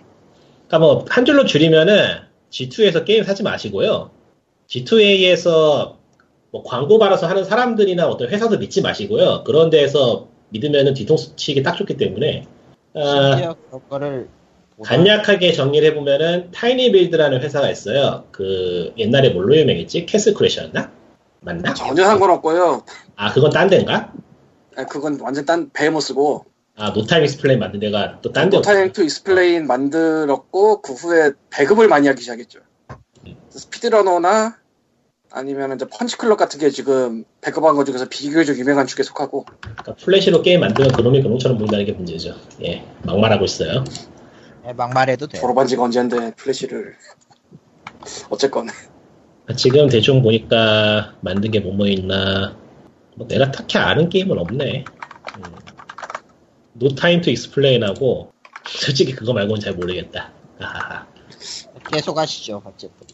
[0.68, 4.10] 그러니까 뭐 한 줄로 줄이면은 G2A에서 게임 사지 마시고요.
[4.68, 5.96] G2A에서
[6.52, 9.44] 뭐 광고 받아서 하는 사람들이나 어떤 회사도 믿지 마시고요.
[9.44, 12.46] 그런 데에서 믿으면은 뒤통수 치기 딱 좋기 때문에
[12.94, 14.30] 그거를
[14.84, 18.26] 간략하게 정리를 해보면은 tinyBuild라는 회사가 있어요.
[18.32, 20.06] 그 옛날에 뭘로 유명했지?
[20.06, 20.92] Castle Crasher였나?
[21.40, 21.74] 맞나?
[21.74, 22.84] 전혀 상관없고요
[23.16, 24.12] 아 그건 딴 데인가?
[24.76, 28.92] 아, 그건 완전 딴 Behemoth고 아 No Time Explain 만든 데가 또 딴데 No Time
[28.92, 32.60] to Explain 만들었고 그 후에 배급을 많이 하기 시작했죠.
[33.50, 34.58] SpeedRunner나
[35.36, 39.96] 아니면 이제 Punch Club 같은 게 지금 배급한 것 중에서 비교적 유명한 축에 속하고 그러니까
[39.96, 42.34] 플래시로 게임 만들면 그놈이 그놈처럼 보인다는 게 문제죠.
[42.64, 43.84] 예, 막말하고 있어요.
[44.64, 45.38] 네, 막말해도 돼.
[45.38, 46.96] 졸업한 지가 언젠데 플래시를
[48.30, 48.70] 어쨌건
[49.58, 52.56] 지금 대충 보니까 만든 게 뭐뭐 있나.
[53.18, 54.86] 뭐 내가 딱히 아는 게임은 없네.
[55.38, 55.44] 음.
[56.82, 58.32] No Time to Explain하고
[58.66, 60.32] 솔직히 그거 말고는 잘 모르겠다.
[60.62, 61.06] 아하하.
[61.92, 62.62] 계속 하시죠.
[62.66, 63.05] 어쨌든.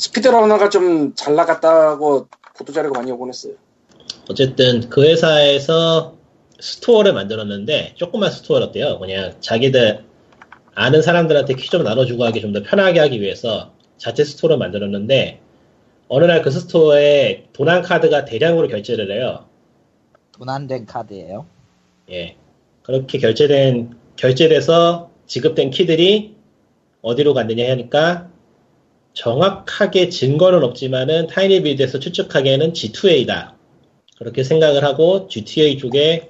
[0.00, 3.54] SpeedRunner가 좀 잘 나갔다고 보도자료가 많이 오곤 했어요.
[4.30, 6.16] 어쨌든 그 회사에서
[6.58, 8.98] 스토어를 만들었는데 조그만 스토어였대요.
[8.98, 10.04] 그냥 자기들
[10.74, 15.40] 아는 사람들한테 키 좀 나눠주고 하기 좀 더 편하게 하기 위해서 자체 스토어를 만들었는데
[16.08, 19.44] 어느 날 그 스토어에 도난 카드가 대량으로 결제를 해요.
[20.32, 21.46] 도난된 카드예요.
[22.10, 22.36] 예.
[22.82, 26.34] 그렇게 결제된, 결제돼서 지급된 키들이
[27.02, 28.28] 어디로 갔느냐 하니까
[29.12, 33.54] 정확하게 증거는 없지만은 타이니 빌드에서 추측하기에는 G2A다.
[34.18, 36.28] 그렇게 생각을 하고 GTA 쪽에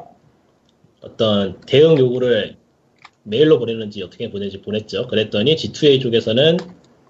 [1.03, 2.57] 어떤 대응 요구를
[3.24, 5.09] 메일로 보냈는지 어떻게 보냈는지 보냈죠.
[5.09, 6.59] 그랬더니 G2A 쪽에서는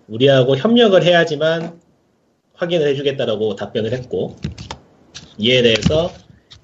[0.08, 1.80] 우리하고 협력을 해야지만
[2.54, 4.36] 확인을 해주겠다라고 답변을 했고
[5.38, 6.12] 이에 대해서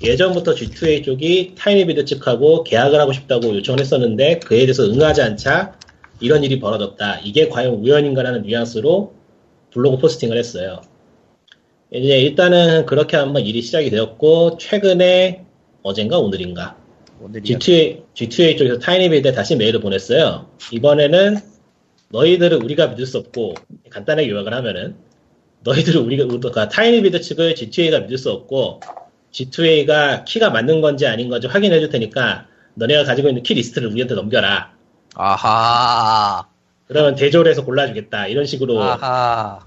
[0.02, 5.78] 예전부터 G2A 쪽이 tinyBuild 측하고 계약을 하고 싶다고 요청을 했었는데 그에 대해서 응하지 않자
[6.20, 7.20] 이런 일이 벌어졌다.
[7.20, 9.14] 이게 과연 우연인가라는 뉘앙스로
[9.70, 10.80] 블로그 포스팅을 했어요.
[11.92, 15.44] 이제 일단은 그렇게 한번 일이 시작이 되었고 최근에
[15.82, 16.76] 어젠가 오늘인가.
[17.20, 20.50] G2A, G2A 쪽에서 tinyBuild에 다시 메일을 보냈어요.
[20.72, 21.38] 이번에는
[22.08, 23.54] 너희들을 우리가 믿을 수 없고
[23.90, 24.96] 간단하게 요약을 하면은
[25.64, 28.80] 너희들을 우리가 그러니까 tinyBuild 측을 G2A가 믿을 수 없고
[29.32, 34.14] G2A가 키가 맞는 건지 아닌 건지 확인해 줄 테니까 너네가 가지고 있는 키 리스트를 우리한테
[34.14, 34.75] 넘겨라.
[35.16, 36.46] 아하.
[36.86, 38.28] 그러면 대조를 해서 골라주겠다.
[38.28, 39.60] 이런 식으로 아하.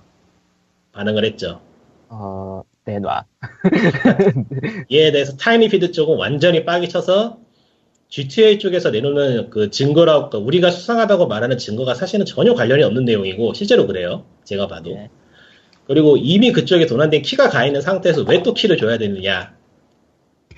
[0.94, 1.62] 반응을 했죠.
[2.08, 3.26] 어, 내놔.
[4.90, 7.38] 이에 대해서 tinyBuild 쪽은 완전히 빡이 쳐서
[8.10, 13.54] GTA 쪽에서 내놓는 그 증거라고, 그러니까 우리가 수상하다고 말하는 증거가 사실은 전혀 관련이 없는 내용이고,
[13.54, 14.26] 실제로 그래요.
[14.46, 14.92] 제가 봐도.
[14.96, 15.10] 네.
[15.86, 19.54] 그리고 이미 그쪽에 도난된 키가 가 있는 상태에서 왜 또 키를 줘야 되느냐.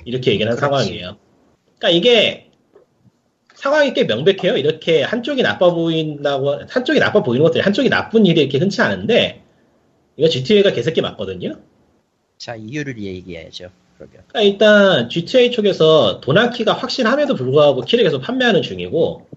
[0.06, 0.62] 이렇게 얘기를 한 그렇지.
[0.86, 1.18] 상황이에요.
[1.78, 2.51] 그러니까 이게
[3.62, 4.57] 상황이 꽤 명백해요.
[4.57, 9.43] 이렇게 한쪽이 나빠 보인다고, 한쪽이 나빠 보이는 것들이 한쪽이 나쁜 일이 이렇게 흔치 않은데,
[10.18, 11.59] 이거 GTA가 개새끼 맞거든요?
[12.39, 13.70] 자, 이유를 얘기해야죠.
[13.99, 14.24] 그러면.
[14.30, 19.28] 그러니까 일단 G2A 쪽에서 도난키가 확실함에도 불구하고 키를 계속 판매하는 중이고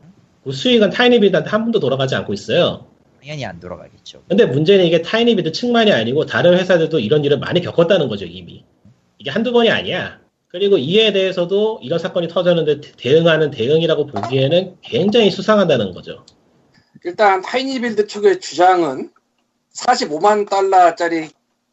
[0.42, 2.86] 그 수익은 tinyBuild한테 한 번도 돌아가지 않고 있어요.
[3.20, 4.22] 당연히 안 돌아가겠죠.
[4.26, 8.64] 근데 문제는 이게 tinyBuild 측만이 아니고 다른 회사들도 이런 일을 많이 겪었다는 거죠 이미.
[9.18, 10.23] 이게 한두 번이 아니야.
[10.55, 16.24] 그리고 이에 대해서도 이런 사건이 터졌는데 대- 대응하는 대응이라고 보기에는 굉장히 수상하다는 거죠.
[17.02, 19.11] 일단 tinyBuild 측의 주장은
[19.74, 21.30] 45만 달러짜리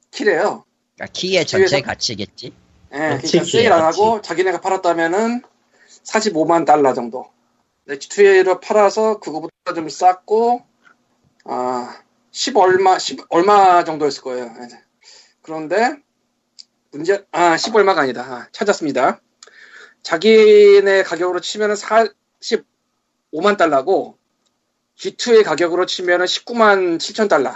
[0.09, 0.65] 키래요.
[0.95, 2.53] 그러니까 키의 전체 뒤에서- 가치겠지.
[2.93, 3.83] 예, 그렇지, 그러니까 세일 안.
[3.83, 5.43] 하고 자기네가 팔았다면은
[6.03, 7.27] 45만 달러 정도.
[7.85, 10.63] 네, G2A로 팔아서 그거보다 좀 쌌고
[11.45, 12.01] 아,
[12.31, 14.45] 10 얼마 10 얼마 정도였을 거예요.
[14.45, 14.67] 예.
[15.43, 15.97] 그런데
[16.91, 18.21] 문제 아, 10 얼마가 아니다.
[18.21, 19.21] 아, 찾았습니다.
[20.03, 24.17] 자기네 가격으로 치면은 45만 달러고
[24.97, 27.55] G2A 가격으로 치면은 19만 7천 달러.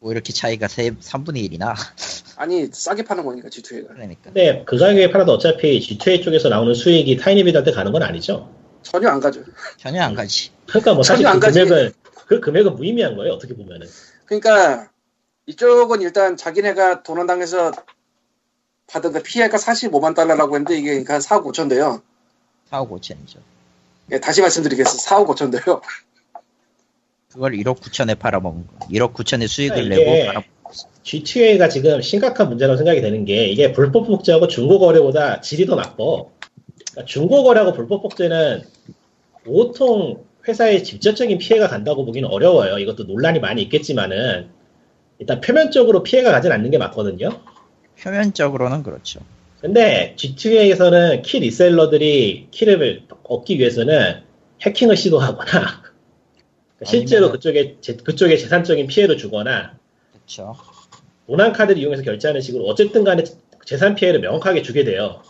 [0.00, 1.74] 뭐 이렇게 차이가 3분의 1이나.
[2.36, 3.88] 아니 싸게 파는 거니까 G2A가.
[3.88, 4.22] 그러니까.
[4.24, 8.52] 근데 그 가격에 팔아도 어차피 GTA 쪽에서 나오는 수익이 타이니비드한테 가는 건 아니죠.
[8.82, 9.44] 전혀 안 가죠.
[9.78, 10.50] 전혀 안 가지.
[10.66, 11.38] 그러니까 뭐 사실 그.
[11.38, 11.92] 금액은
[12.26, 13.86] 그 금액은 무의미한 거예요 어떻게 보면은.
[14.24, 14.90] 그러니까
[15.46, 17.72] 이쪽은 일단 자기네가 도난당해서
[18.86, 22.02] 받은 그 피해가 45만 달러라고 했는데 이게 그러니까 4억 5천 돼요.
[22.70, 23.38] 4억 5천이죠.
[24.12, 25.10] 예, 다시 말씀드리겠습니다.
[25.10, 25.80] 4억 5천 돼요.
[27.32, 28.86] 그걸 1억 9천에 팔아먹은 거.
[28.88, 30.42] 1억 9천의 수익을 그러니까 내고 이게 팔아.
[31.02, 35.96] GTA가 지금 심각한 문제라고 생각이 되는 게 이게 불법 복제하고 중고 거래보다 질이 더 나빠.
[35.96, 38.62] 그러니까 중고 거래하고 불법 복제는
[39.44, 42.78] 보통 회사에 직접적인 피해가 간다고 보기는 어려워요.
[42.78, 44.50] 이것도 논란이 많이 있겠지만은
[45.18, 47.40] 일단 표면적으로 피해가 가진 않는 게 맞거든요.
[48.00, 49.20] 표면적으로는 그렇죠.
[49.60, 54.22] 근데 GTA에서는 키 리셀러들이 키를 얻기 위해서는
[54.62, 55.82] 해킹을 시도하거나
[56.84, 59.76] 실제로 아니면은- 그쪽에 재- 그쪽에 재산적인 피해를 주거나
[60.12, 60.56] 그렇죠.
[61.26, 63.24] 도난 카드를 이용해서 결제하는 식으로 어쨌든 간에
[63.64, 65.22] 재산 피해를 명확하게 주게 돼요.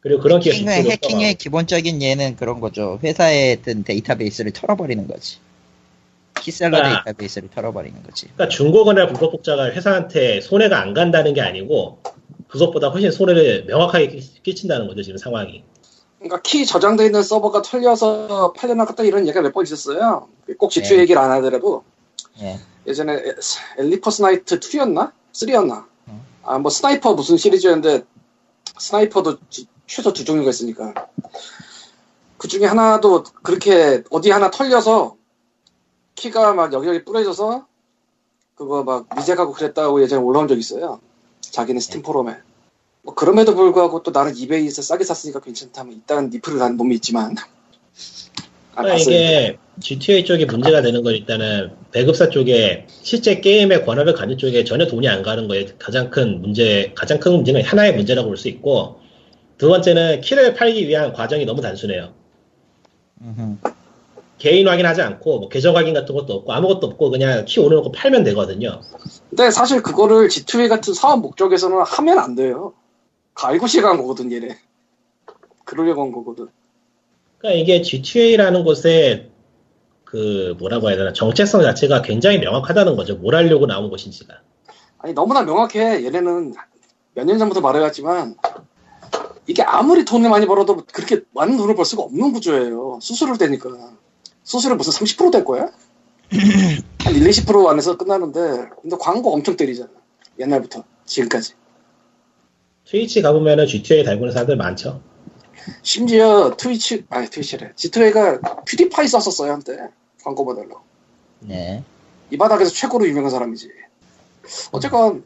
[0.00, 2.98] 그리고 그런 해킹의, 해킹의 기본적인 예는 그런 거죠.
[3.02, 5.38] 회사에 든 데이터베이스를 털어버리는 거지.
[6.40, 6.82] 키셀러 아.
[7.04, 8.26] 데이터베이스를 털어버리는 거지.
[8.34, 12.00] 그러니까 중고거래나 불법 복자가 회사한테 손해가 안 간다는 게 아니고
[12.48, 15.62] 그것보다 훨씬 손해를 명확하게 끼- 끼친다는 거죠 지금 상황이.
[16.18, 20.28] 그러니까 키 저장돼 있는 서버가 털려서 팔려나갔다 이런 얘기가 몇 번 있었어요.
[20.58, 20.98] 꼭 G2A 네.
[21.00, 21.84] 얘기를 안 하더라도
[22.40, 22.58] 예.
[22.86, 23.34] 예전에 에-
[23.78, 25.12] Elite Sniper 2였나?
[25.32, 25.84] 3였나?
[26.08, 26.22] 음.
[26.42, 28.02] 아, 뭐 스나이퍼 무슨 시리즈였는데
[28.78, 30.94] 스나이퍼도 지- 최소 두 종류가 있으니까
[32.36, 35.16] 그 중에 하나도 그렇게 어디 하나 털려서
[36.18, 37.66] 키가 막 여기저기 뿌려져서
[38.56, 41.00] 그거 막 미제하고 그랬다고 예전에 올라온 적 있어요.
[41.40, 42.36] 자기는 스팀 포럼에.
[43.02, 47.36] 뭐 그럼에도 불구하고 또 나는 이베이에서 싸게 샀으니까 괜찮다면 있다는 니플을 난 놈이 있지만
[48.74, 48.96] 아, 그러니까.
[48.96, 54.88] 이게 GTA 쪽이 문제가 되는 건 일단은 배급사 쪽에 실제 게임의 권한을 갖는 쪽에 전혀
[54.88, 59.00] 돈이 안 가는 거에 가장 큰 문제, 가장 큰 문제는 하나의 문제라고 볼 수 있고
[59.56, 62.12] 두 번째는 키를 팔기 위한 과정이 너무 단순해요.
[64.38, 68.24] 개인 확인하지 않고 뭐 계정 확인 같은 것도 없고 아무것도 없고 그냥 키 올려놓고 팔면
[68.24, 68.80] 되거든요.
[69.30, 72.74] 근데 사실 그거를 G2A 같은 사업 목적에서는 하면 안 돼요.
[73.34, 74.56] 그 알고 시작한 거거든, 얘네.
[75.64, 76.48] 그러려고 한 거거든.
[77.38, 79.30] 그러니까 이게 GTA라는 곳에
[80.04, 83.16] 그 뭐라고 해야 되나 정체성 자체가 굉장히 명확하다는 거죠.
[83.16, 84.34] 뭘 하려고 나온 것인지가.
[84.98, 86.04] 아니, 너무나 명확해.
[86.04, 86.54] 얘네는
[87.14, 88.36] 몇 년 전부터 말해왔지만,
[89.46, 92.98] 이게 아무리 돈을 많이 벌어도 그렇게 많은 돈을 벌 수가 없는 구조예요.
[93.02, 93.68] 수수료를 대니까.
[94.48, 95.70] 수수료 무슨 30%될 거야?
[97.00, 99.90] 한 1, 20% 안에서 끝나는데, 근데 광고 엄청 때리잖아.
[100.38, 101.52] 옛날부터, 지금까지.
[102.86, 105.02] 트위치 가보면은 GTA 달고 있는 사람들 많죠.
[105.82, 107.74] 심지어 트위치, 아니, 트위치래.
[107.76, 109.76] G2A가 퓨디파이 썼었어요, 한때.
[110.24, 110.80] 광고 받으려고.
[111.40, 111.84] 네.
[112.30, 113.68] 이 바닥에서 최고로 유명한 사람이지.
[114.72, 115.24] 어쨌건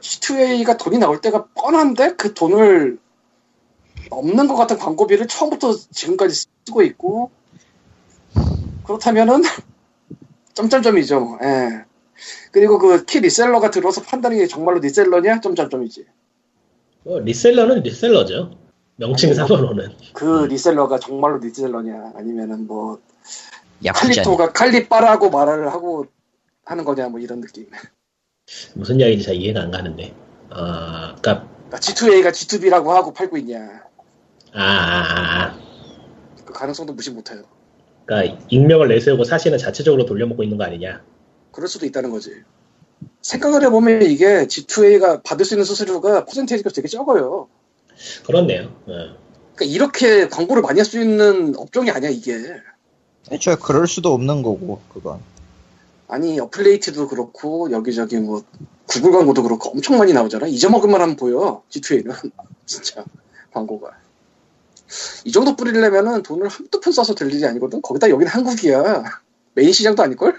[0.00, 2.98] G2A가 돈이 나올 때가 뻔한데 그 돈을
[4.10, 7.30] 없는 것 같은 광고비를 처음부터 지금까지 쓰고 있고
[8.84, 9.42] 그렇다면은
[10.54, 11.20] 점점점이죠.
[11.20, 11.38] 뭐.
[11.42, 11.84] 예.
[12.52, 15.40] 그리고 그 키 리셀러가 들어서 판단이 게 정말로 리셀러냐?
[15.40, 16.06] 점점점이지.
[17.04, 18.56] 뭐 리셀러는 리셀러죠.
[18.96, 19.96] 명칭상으로는.
[20.12, 22.12] 그 리셀러가 정말로 리셀러냐?
[22.14, 23.00] 아니면은 뭐.
[23.92, 26.06] 칼리토가 칼리빠라고 말을 하고
[26.64, 27.08] 하는 거냐?
[27.08, 27.66] 뭐 이런 느낌.
[28.74, 30.14] 무슨 이야기인지 잘 이해가 안 가는데.
[30.50, 33.82] 아, 그러니까 G2A가 G2B라고 하고 팔고 있냐?
[34.52, 35.58] 아, 아, 아.
[36.44, 37.42] 그 가능성도 무시 못해요.
[38.04, 41.02] 그러니까 익명을 내세우고 사실은 자체적으로 돌려먹고 있는 거 아니냐.
[41.50, 42.42] 그럴 수도 있다는 거지.
[43.22, 47.48] 생각을 해보면 이게 G2A가 받을 수 있는 수수료가 퍼센테이지가 되게 적어요.
[48.26, 48.64] 그렇네요.
[48.86, 49.16] 어.
[49.54, 52.38] 그러니까 이렇게 광고를 많이 할 수 있는 업종이 아니야 이게.
[53.30, 55.20] 애초에 그럴 수도 없는 거고 그건.
[56.08, 58.42] 아니 affiliate도 그렇고 여기저기 뭐
[58.86, 60.46] 구글 광고도 그렇고 엄청 많이 나오잖아.
[60.46, 62.30] 잊어먹을 만 하면 보여 G2A는
[62.66, 63.04] 진짜
[63.52, 64.03] 광고가.
[65.24, 67.82] 이 정도 뿌리려면은 돈을 한두 푼 써서 될 일이 아니거든.
[67.82, 69.04] 거기다 여기는 한국이야.
[69.54, 70.34] 메인 시장도 아닐걸?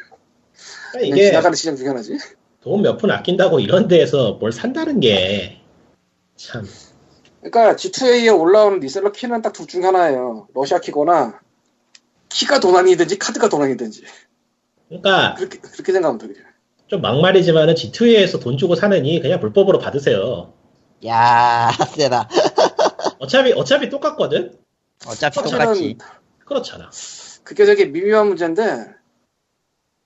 [0.92, 2.18] 그러니까 이게 지나가는 시장 중에 하나지.
[2.62, 5.62] 돈 몇 푼 아낀다고 이런 데에서 뭘 산다는 게
[6.36, 6.66] 참.
[7.42, 10.48] 그러니까 G2A에 올라오는 reseller 키는 딱 둘 중에 하나예요.
[10.56, 11.40] 러시아 키거나
[12.30, 14.04] 키가 도난이든지 카드가 도난이든지
[14.90, 16.42] 그러니까 그렇게 그렇게 생각하면 되겠죠.
[16.88, 20.54] 좀 막말이지만은 G2A에서 돈 주고 사느니 그냥 불법으로 받으세요.
[21.06, 22.28] 야 세다.
[23.20, 24.58] 어차피 어차피 똑같거든.
[25.08, 25.98] 어차피 똑같지.
[26.46, 26.90] 그렇잖아.
[27.44, 28.94] 그게 되게 미묘한 문제인데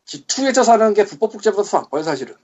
[0.05, 2.35] G2에서 사는 게 불법 복제보다 더 나빠요 사실은.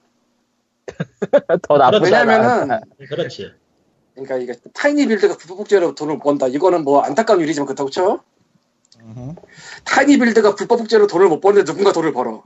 [1.63, 1.99] 더 나쁘잖아.
[1.99, 3.51] 왜냐면은 그렇지.
[4.13, 6.47] 그러니까 이게 타이니 빌드가 불법 복제로 돈을 번다.
[6.47, 8.23] 이거는 뭐 안타까운 일이지만 그렇다고 쳐.
[9.83, 12.43] 타이니 빌드가 불법 복제로 돈을 못 버는데 누군가 돈을 벌어.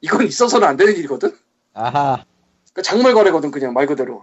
[0.00, 1.36] 이건 있어서는 안 되는 일이거든.
[1.74, 2.24] 아하.
[2.72, 4.22] 그 작물 거래거든 그냥 말 그대로.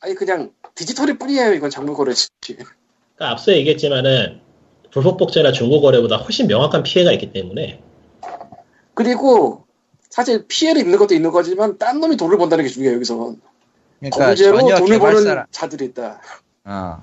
[0.00, 2.28] 아니 그냥 디지털일 뿐이에요 이건 작물 거래지.
[2.40, 2.66] 그러니까
[3.18, 4.40] 앞서 얘기했지만은
[4.90, 7.82] 불법 복제나 중고 거래보다 훨씬 명확한 피해가 있기 때문에
[8.94, 9.64] 그리고
[10.08, 13.34] 사실 피해를 입는 것도 있는 거지만 딴 놈이 돈을 번다는 게 중요해요 여기서.
[14.00, 16.20] 그러니까 범죄로 전혀 돈을 버는 개발사랑 자들이 있다.
[16.64, 17.02] 어.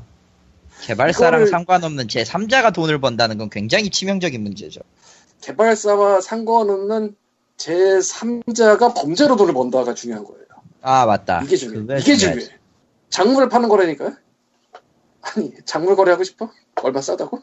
[0.82, 4.82] 개발사랑 이거를- 상관없는 제 3자가 돈을 번다는 건 굉장히 치명적인 문제죠.
[5.42, 7.16] 개발사와 상관없는
[7.56, 10.42] 제 3자가 범죄로 돈을 번다가 중요한 거예요.
[10.82, 11.42] 아 맞다.
[11.44, 12.00] 이게 중요해.
[12.00, 12.16] 이게.
[12.16, 12.48] 중요해.
[13.10, 14.18] 작물을 파는 거라니까.
[15.22, 16.52] 아니 작물 거래하고 싶어?
[16.84, 17.42] 얼마 싸다고?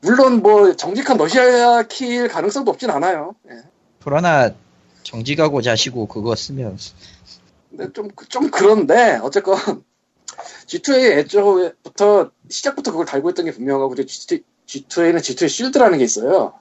[0.00, 3.34] 물론 뭐 정직한 러시아 키일 가능성도 없진 않아요.
[3.50, 3.62] 예.
[4.02, 4.50] 그러나
[5.02, 6.78] 정직하고 자시고 그거 쓰면
[7.72, 9.56] 근데 좀, 좀 그런데, 어쨌건,
[10.66, 16.52] G2A 애초부터, 시작부터 그걸 달고 있던 게 분명하고, G2, G2A는 G2A 쉴드라는 게 있어요.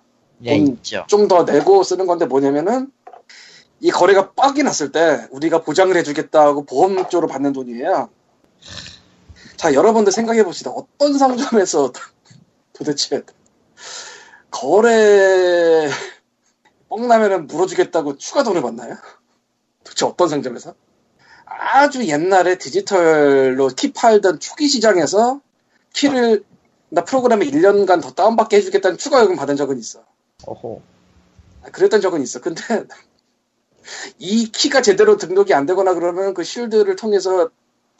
[0.42, 1.06] 예돈 있죠.
[1.08, 2.92] 좀더 내고 쓰는 건데 뭐냐면은,
[3.82, 8.10] 이 거래가 빡이 났을 때, 우리가 보장을 해주겠다고 보험 쪽으로 받는 돈이에요.
[9.58, 10.72] 자, 여러분들 생각해 봅시다.
[10.72, 11.92] 어떤 상점에서
[12.74, 13.22] 도대체,
[14.50, 15.90] 거래,
[16.90, 18.98] 뻥나면은 물어주겠다고 추가 돈을 받나요?
[19.84, 20.76] 도대체 어떤 상점에서?
[21.46, 25.42] 아주 옛날에 디지털로 키 팔던 초기 시장에서
[25.94, 26.44] 키를
[26.90, 30.04] 나 프로그램에 1년간 더 다운받게 해주겠다는 추가 요금 받은 적은 있어.
[30.46, 30.82] 어호.
[31.64, 32.42] 아, 그랬던 적은 있어.
[32.42, 32.62] 근데
[34.20, 37.50] 이 키가 제대로 등록이 안 되거나 그러면 그 쉴드를 통해서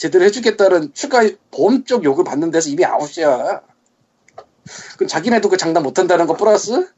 [0.02, 1.22] 제대로 해주겠다는 추가
[1.52, 3.62] 보험 쪽 요구를 받는 데서 이미 아웃이야.
[4.96, 6.92] 그럼 자기네도 그 장담 못 한다는 거 플러스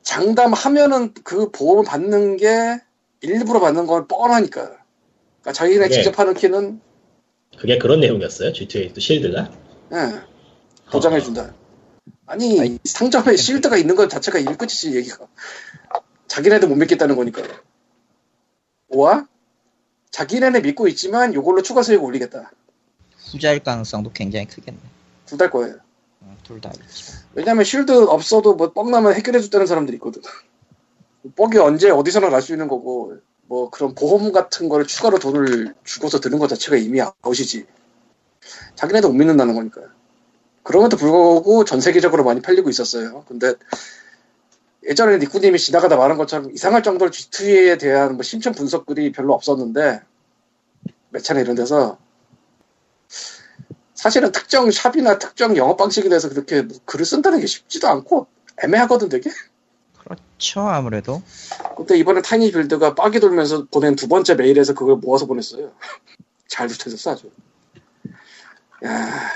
[0.00, 2.80] 장담하면은 그 보험을 받는 게
[3.20, 4.62] 일부러 받는 건 뻔하니까.
[4.62, 5.90] 그러니까 자기네 네.
[5.90, 6.80] 직접 하는 키는
[7.58, 8.54] 그게 그런 내용이었어요.
[8.54, 9.50] GTA 또 실드가.
[9.92, 10.22] 예,
[10.90, 11.52] 보장해 준다.
[12.24, 15.26] 아니, 상점에 실드가 있는 것 자체가 일 끝이지, 얘기가.
[16.26, 17.42] 자기네도 못 믿겠다는 거니까.
[18.88, 19.26] 와?
[20.14, 22.52] 자기네는 믿고 있지만 요걸로 추가 수익 올리겠다.
[23.32, 24.78] 후자일 가능성도 굉장히 크겠네.
[25.26, 25.78] 둘달 거예요.
[26.44, 27.14] 둘다 있지.
[27.34, 30.22] 왜냐면 쉴드 없어도 뭐 뻥나면 해결해 줬다는 사람들이 있거든.
[31.34, 36.38] 뻥이 언제 어디서나 날수 있는 거고, 뭐 그런 보험 같은 거를 추가로 돈을 주고서 드는
[36.38, 37.66] 것 자체가 이미 아웃이지.
[38.76, 39.80] 자기네도 못 믿는다는 거니까.
[40.62, 43.24] 그럼에도 불구하고 전 세계적으로 많이 팔리고 있었어요.
[43.26, 43.54] 근데
[44.88, 50.02] 예전에 니꾸님이 지나가다 말한 것처럼 이상할 정도로 G2에 대한 뭐 심층 분석글이 별로 없었는데
[51.10, 51.98] 매체나 이런 데서
[53.94, 58.26] 사실은 특정 샵이나 특정 영업 방식에 대해서 그렇게 뭐 글을 쓴다는 게 쉽지도 않고
[58.62, 59.30] 애매하거든 되게.
[59.98, 61.22] 그렇죠, 아무래도.
[61.76, 65.72] 그때 이번에 타이니 빌드가 빡이 돌면서 보낸 두 번째 메일에서 그걸 모아서 보냈어요.
[66.46, 67.30] 잘 붙여졌어 아주.
[68.84, 69.30] 야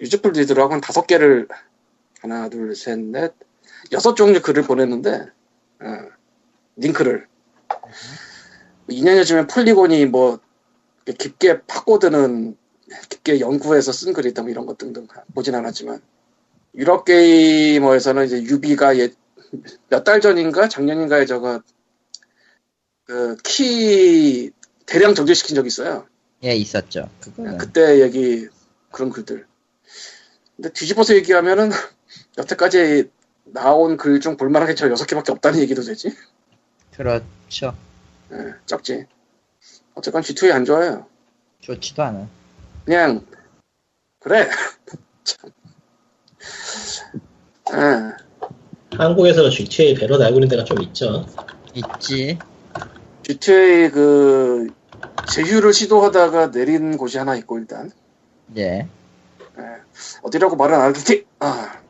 [0.00, 1.46] 유즈풀 리드라고 한 다섯 개를
[2.20, 3.34] 하나 둘셋넷
[3.92, 5.26] 여섯 종류 글을 보냈는데
[5.80, 5.86] 어,
[6.76, 7.26] 링크를
[8.88, 10.40] 2년여 전에 폴리곤이 뭐
[11.06, 12.56] 깊게 파고드는
[13.08, 16.00] 깊게 연구해서 쓴 글이 있다 뭐 이런 것 등등 보진 않았지만
[16.74, 18.92] 유럽 게이머에서는 이제 유비가
[19.88, 21.60] 몇 달 전인가 작년인가에 저거
[23.04, 24.50] 그키
[24.86, 26.06] 대량 정지시킨 적이 있어요.
[26.44, 27.08] 예, 있었죠.
[27.20, 27.58] 그거는.
[27.58, 28.48] 그때 얘기
[28.90, 29.46] 그런 글들.
[30.56, 31.70] 근데 뒤집어서 얘기하면은
[32.38, 33.10] 여태까지
[33.44, 36.14] 나온 글 중 볼만한 게 저 여섯 개밖에 없다는 얘기도 되지.
[36.94, 37.74] 그렇죠.
[38.32, 38.36] 예,
[38.66, 39.06] 적지.
[39.94, 41.06] 어쨌건 G2에 안 좋아요.
[41.60, 42.28] 좋지도 않아.
[42.84, 43.26] 그냥
[44.20, 44.48] 그래.
[45.24, 45.50] 참.
[47.72, 48.96] 예.
[48.96, 51.26] 한국에서 GTA 배로 달고 있는 데가 좀 있죠.
[51.74, 52.38] 있지.
[53.22, 54.68] GTA 그
[55.32, 57.90] 제휴를 시도하다가 내린 곳이 하나 있고 일단
[58.56, 58.88] 예.
[59.58, 59.62] 예.
[60.22, 61.26] 어디라고 말은 안 하겠지.
[61.38, 61.80] 아,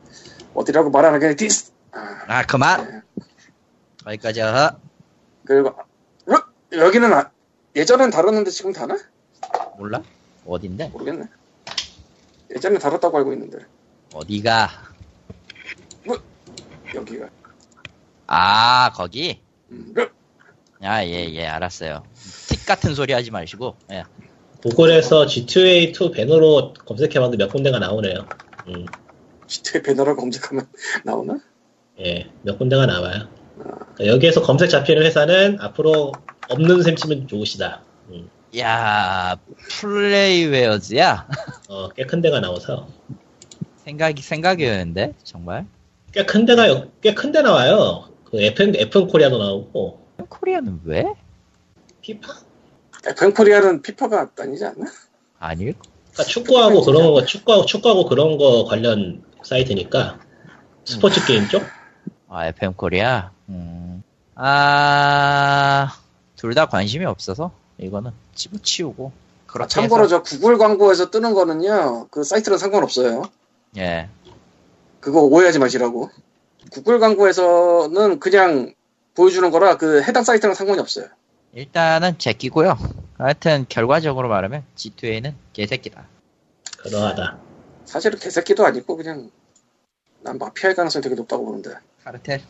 [0.53, 1.47] 어디라고 말안 하겠지.
[1.91, 3.03] 아, 아, 그만!
[3.19, 3.23] 예.
[4.03, 4.77] 거기까지 하.
[5.45, 6.35] 그리고 어?
[6.71, 7.31] 여기는 아-
[7.75, 8.97] 예전엔 다뤘는데 지금 다나?
[9.77, 10.01] 몰라?
[10.45, 10.89] 어딘데?
[10.89, 11.25] 모르겠네.
[12.55, 13.59] 예전에 다뤘다고 알고 있는데
[14.13, 14.69] 어디가?
[16.93, 17.29] 여기가.
[18.27, 19.41] 아, 거기?
[19.71, 19.93] 음,
[20.81, 22.03] 아, 예, 예, 알았어요.
[22.49, 24.03] 틱 같은 소리 하지 마시고, 예.
[24.61, 28.27] 구글에서 GTA2 배너로 검색해봤는데 몇 군데가 나오네요.
[28.67, 28.85] 음,
[29.53, 30.67] GTA 배너를 검색하면
[31.05, 31.39] 나오나?
[31.99, 33.27] 예, 몇 군데가 나와요.
[33.55, 36.11] 그러니까 여기에서 검색 잡히는 회사는 앞으로
[36.49, 37.81] 없는 셈 치면 좋으시다.
[38.09, 39.37] 음, 야,
[39.69, 41.27] 플레이웨어즈야?
[41.69, 42.87] 어, 꽤 큰 데가 나와서
[43.85, 45.13] 생각이, 생각이었는데?
[45.23, 45.65] 정말?
[46.11, 48.09] 꽤 큰 데가 꽤 큰 데 나와요.
[48.25, 49.99] 그 FM FM 코리아도 나오고
[50.29, 51.05] 코리아는 왜?
[52.01, 52.33] 피파?
[53.05, 54.85] FM 코리아는 피파가 아니지 않나?
[55.39, 55.73] 아닐?
[56.11, 60.19] 그러니까 축구하고 그런 거 축구하고 축구하고 그런 거 관련 사이트니까
[60.85, 61.63] 스포츠 게임 쪽?
[62.29, 63.31] 아, FM 코리아?
[63.49, 64.03] 음.
[64.35, 65.95] 아,
[66.35, 69.11] 둘 다 관심이 없어서, 이거는 집어치우고.
[69.45, 73.23] 그렇게 참고로 해서, 저 구글 광고에서 뜨는 거는요, 그 사이트랑 상관없어요.
[73.77, 74.09] 예.
[74.99, 76.09] 그거 오해하지 마시라고.
[76.71, 78.73] 구글 광고에서는 그냥
[79.15, 81.05] 보여주는 거라 그 해당 사이트랑 상관이 없어요.
[81.53, 82.77] 일단은 제끼고요.
[83.17, 86.07] 하여튼, 결과적으로 말하면, G2A는 개새끼다.
[86.79, 87.37] 그러하다.
[87.93, 89.29] 사실은 개새끼도 아니고 그냥
[90.21, 91.75] 난 마피아일 가능성이 되게 높다고 보는데.
[92.03, 92.41] 카르텔?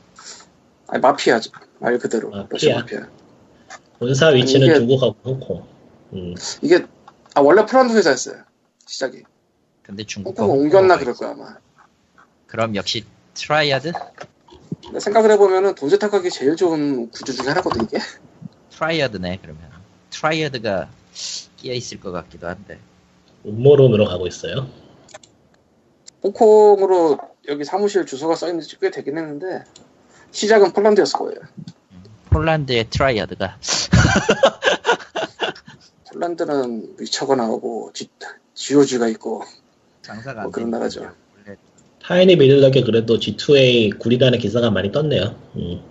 [0.88, 1.52] 아니 마피아죠.
[1.80, 2.30] 말 그대로.
[2.30, 2.48] 마피아.
[2.50, 3.08] 러시아 마피아.
[4.00, 5.68] 본사 위치는 이게- 중국하고 홍콩.
[6.14, 6.86] 음, 이게
[7.36, 8.42] 아 원래 프란스 회사였어요.
[8.88, 9.24] 시작이.
[9.82, 11.58] 근데 중국 홍콩 옮겼나 그럴 거야 아마.
[12.48, 13.92] 그럼 역시 Triad?
[14.86, 17.98] 근데 생각을 해보면은 돈 세탁하기 제일 좋은 구조 중에 하나거든 이게.
[18.70, 19.62] Triad네 그러면
[20.10, 20.90] Triad가
[21.58, 22.80] 끼어 있을 것 같기도 한데
[23.46, 24.70] 음모론으로 가고 있어요.
[26.24, 27.18] 홍콩으로
[27.48, 29.64] 여기 사무실 주소가 써 있는지 꽤 되긴 했는데
[30.32, 31.40] 시작은 폴란드였을 거예요.
[32.30, 33.58] 폴란드의 Triad가
[36.12, 38.10] 폴란드는 위쳐가 나오고 지,
[38.54, 39.44] GOG가 있고
[40.02, 41.12] 장사가 뭐안 그런 나라죠.
[42.02, 45.36] 타이니 빌드덕에 그래도 G2A 구리다는 기사가 많이 떴네요.
[45.56, 45.82] 음,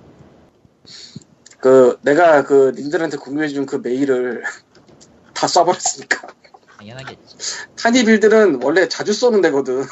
[1.59, 4.43] 그 내가 그 님들한테 공유해준 그 메일을
[5.33, 6.35] 다 쏴버렸으니까
[6.79, 7.37] 당연하겠지.
[7.77, 9.85] 타니 빌드는 원래 자주 쏘는 데거든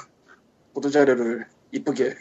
[0.75, 2.15] 보도 자료를 이쁘게.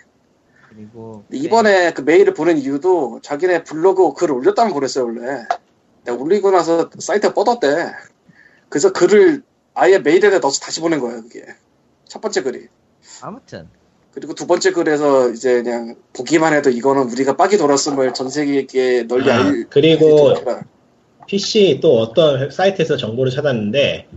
[0.70, 5.46] 그리고 이번에 그 메일을 보낸 이유도 자기네 블로그 글 올렸다면 그랬어요 원래.
[6.06, 7.68] 내가 올리고 나서 사이트가 뻗었대.
[8.70, 9.44] 그래서 글을
[9.74, 11.44] 아예 메일에다 넣어서 다시 보낸 거예요 그게.
[12.06, 12.68] 첫 번째 글이.
[13.22, 13.68] 아무튼.
[14.12, 19.32] 그리고 두 번째 글에서 이제 그냥 보기만 해도 이거는 우리가 빡이 돌았음을 전 세계에 널리
[19.32, 20.34] 아, 알 그리고.
[21.28, 24.08] PC 또 어떤 사이트에서 정보를 찾았는데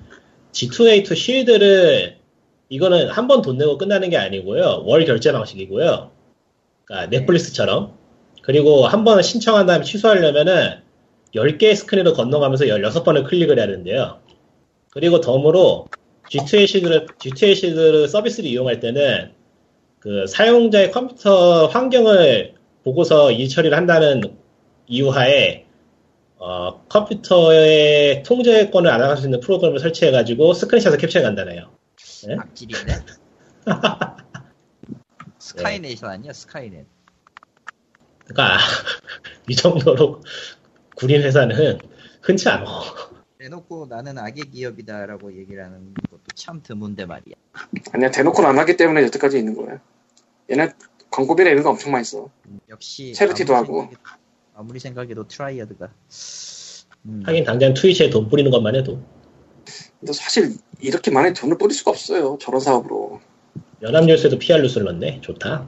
[0.52, 2.21] G2A2 쉴드를
[2.72, 4.84] 이거는 한 번 돈 내고 끝나는 게 아니고요.
[4.86, 6.10] 월 결제 방식이고요.
[6.86, 7.98] 그러니까 넷플릭스처럼.
[8.42, 10.80] 그리고 한 번 신청한 다음에 취소하려면은
[11.34, 14.20] 10개의 스크린을 건너가면서 16번을 클릭을 해야 되는데요.
[14.90, 15.86] 그리고 덤으로
[16.30, 19.32] G2A 쉴드를, G2A 쉴드를 서비스를 이용할 때는
[19.98, 22.54] 그 사용자의 컴퓨터 환경을
[22.84, 24.22] 보고서 일 처리를 한다는
[24.88, 25.66] 이유하에
[26.38, 31.71] 어, 컴퓨터의 통제권을 알아갈 수 있는 프로그램을 설치해가지고 스크린샷을 캡처해 간다네요.
[32.26, 32.36] 네?
[32.38, 32.92] 악질이네.
[35.38, 36.86] Skynet이 아니야 Skynet.
[38.26, 38.58] 그러니까
[39.48, 40.22] 이 정도로
[40.96, 41.78] 구린 회사는
[42.22, 42.66] 흔치 않아.
[43.38, 47.34] 대놓고 나는 악의 기업이다라고 얘기를 하는 것도 참 드문데 말이야.
[47.92, 49.80] 아니야 대놓고는 안 하기 때문에 여태까지 있는 거예요
[50.50, 50.70] 얘네
[51.10, 52.30] 광고비나 이런 거 엄청 많이 써
[52.68, 53.88] 역시 charity도 하고.
[53.90, 53.98] 생각해도-
[54.54, 55.90] 아무리 생각해도 Triad가
[57.06, 59.02] 음, 하긴 당장 Twitch에 돈 뿌리는 것만 해도
[60.02, 63.20] 근데 사실 이렇게 많이 돈을 뿌릴 수가 없어요 저런 사업으로
[63.82, 65.20] 연합뉴스에도 PR 뉴스를 넣네.
[65.20, 65.64] 좋다.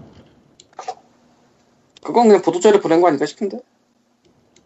[2.02, 3.60] 그건 그냥 보도자료 보낸 거 아닐까 싶은데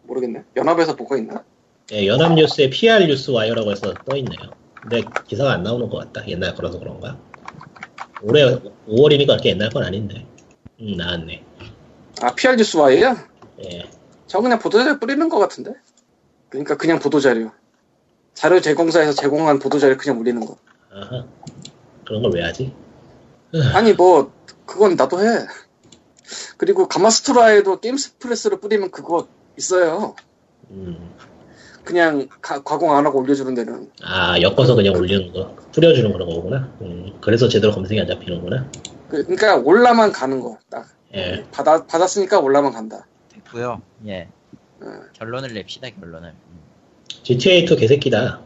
[0.03, 1.43] 모르겠네 연합에서 뭐가 있나
[1.91, 4.51] 예, 연합뉴스에 PR Newswire라고 해서 떠 있네요.
[4.81, 6.27] 근데 기사가 안 나오는 것 같다.
[6.27, 7.19] 옛날 거라서 그런가?
[8.23, 8.43] 올해
[8.87, 10.25] 5월이니까 그렇게 옛날 건 아닌데.
[10.81, 11.43] 음, 나왔네.
[12.21, 13.15] 아 PR Newswire예요?
[13.65, 13.89] 예.
[14.25, 15.73] 저 그냥 보도자료 뿌리는 것 같은데
[16.49, 17.51] 그러니까 그냥 보도자료
[18.33, 20.57] 자료 제공사에서 제공한 보도자료 그냥 올리는 거
[20.91, 21.25] 아하.
[22.05, 22.73] 그런 걸 왜 하지?
[23.73, 24.31] 아니 뭐
[24.65, 25.45] 그건 나도 해
[26.57, 29.27] 그리고 가마스토라에도 게임스프레스를 뿌리면 그거
[29.57, 30.15] 있어요
[30.71, 31.15] 음.
[31.83, 35.55] 그냥 가- 가공 안 하고 올려주는 데는 아, 엮어서 그냥 올리는 거.
[35.71, 36.71] 뿌려주는 그런 거구나.
[36.81, 38.69] 음, 그래서 제대로 검색이 안 잡히는구나.
[39.09, 41.43] 그- 그러니까 올라만 가는 거 딱 예.
[41.51, 43.81] 받아, 받았으니까 올라만 간다 됐고요.
[44.05, 44.27] 예.
[44.81, 44.85] 어.
[45.13, 46.29] 결론을 냅시다 결론을.
[46.29, 46.59] 음.
[47.23, 48.41] G2A 개새끼다.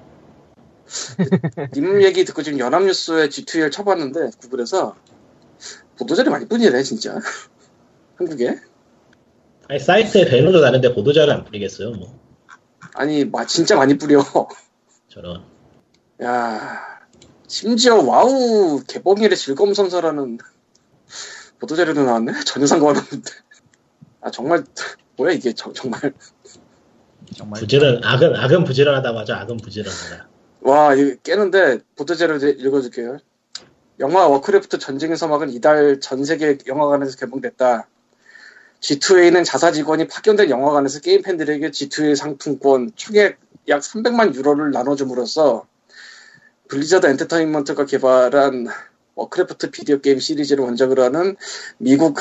[1.74, 4.96] 님 얘기 듣고 지금 연합뉴스에 G2A 쳐봤는데 구글에서
[5.98, 7.18] 보도자료 많이 뿌리네 진짜
[8.18, 8.60] 한국에
[9.70, 12.20] 아니, 사이트에 배너도 다는데 보도자료를 안 뿌리겠어요, 뭐.
[12.96, 14.24] 아니 마, 진짜 많이 뿌려
[15.10, 15.44] 저런.
[16.22, 17.00] 야
[17.48, 20.38] 심지어 와우 개봉일의 즐거움 선사라는
[21.60, 23.32] 보도자료도 나왔네 전혀 상관없는데
[24.22, 24.64] 아 정말
[25.16, 26.14] 뭐야 이게 저- 정말
[27.36, 29.38] 정말 부지런, 악은, 악은 부지런하다 맞아.
[29.40, 30.28] 악은 부지런하다.
[30.62, 33.18] 와 이거 깨는데 보도자료 이제 읽어줄게요
[34.00, 37.88] 영화 워크래프트 전쟁의 서막은 이달 전 세계 영화관에서 개봉됐다
[38.80, 45.68] G2A는 자사 직원이 파견된 영화관에서 게임 팬들에게 G2A 상품권 총액 약 300만 유로를 나눠줌으로써
[46.70, 48.68] 블리자드 엔터테인먼트가 개발한
[49.16, 51.36] 워크래프트 비디오 게임 시리즈를 원작으로 하는
[51.78, 52.20] 미국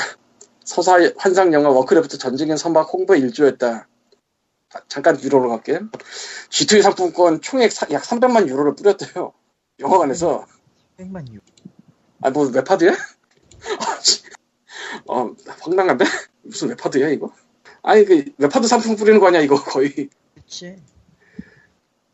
[0.63, 3.87] 서사 환상 영화 워크래프트 전쟁의 서막 홍보에 일조했다.
[4.75, 5.79] 아, 잠깐 유로로 갈게.
[6.49, 9.33] G2A 상품권 총액 사- 약 300만 유로를 뿌렸대요.
[9.79, 10.45] 영화관에서.
[10.97, 11.39] 100만 유.
[12.21, 12.93] 아, 뭐, 웹하드야?
[15.07, 16.05] 어, 황당한데?
[16.43, 17.33] 무슨 웹하드야, 이거?
[17.81, 20.09] 아니, 그, 웹하드 상품 뿌리는 거 아니야, 이거, 거의.
[20.35, 20.77] 그치.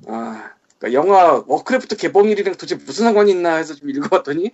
[0.07, 4.51] 아, 그러니까 영화 워크래프트 개봉일이랑 도대체 무슨 상관이 있나 해서 좀 읽어봤더니,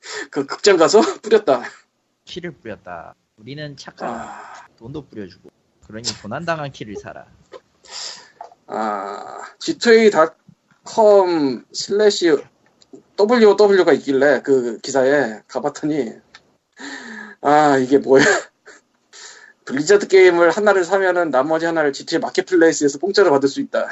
[0.30, 1.62] 그 극장 가서 뿌렸다.
[2.24, 3.14] 키를 뿌렸다.
[3.36, 4.06] 우리는 착하다.
[4.08, 5.50] 아, 돈도 뿌려주고.
[5.90, 7.26] 그러니 도난당한 키를 사라.
[8.66, 12.36] 아, g2a.com 슬래시
[13.18, 16.12] WOW가 있길래 그 기사에 가봤더니
[17.42, 18.24] 아 이게 뭐야
[19.66, 23.88] 블리자드 게임을 하나를 사면은 나머지 하나를 GTA 마켓플레이스에서 공짜로 받을 수 있다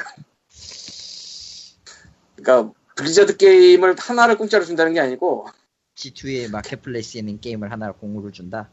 [2.35, 5.47] 그러니까 블리자드 게임을 하나를 공짜로 준다는 게 아니고
[5.95, 8.69] G2A marketplace에 있는 게임을 하나 공으로 준다.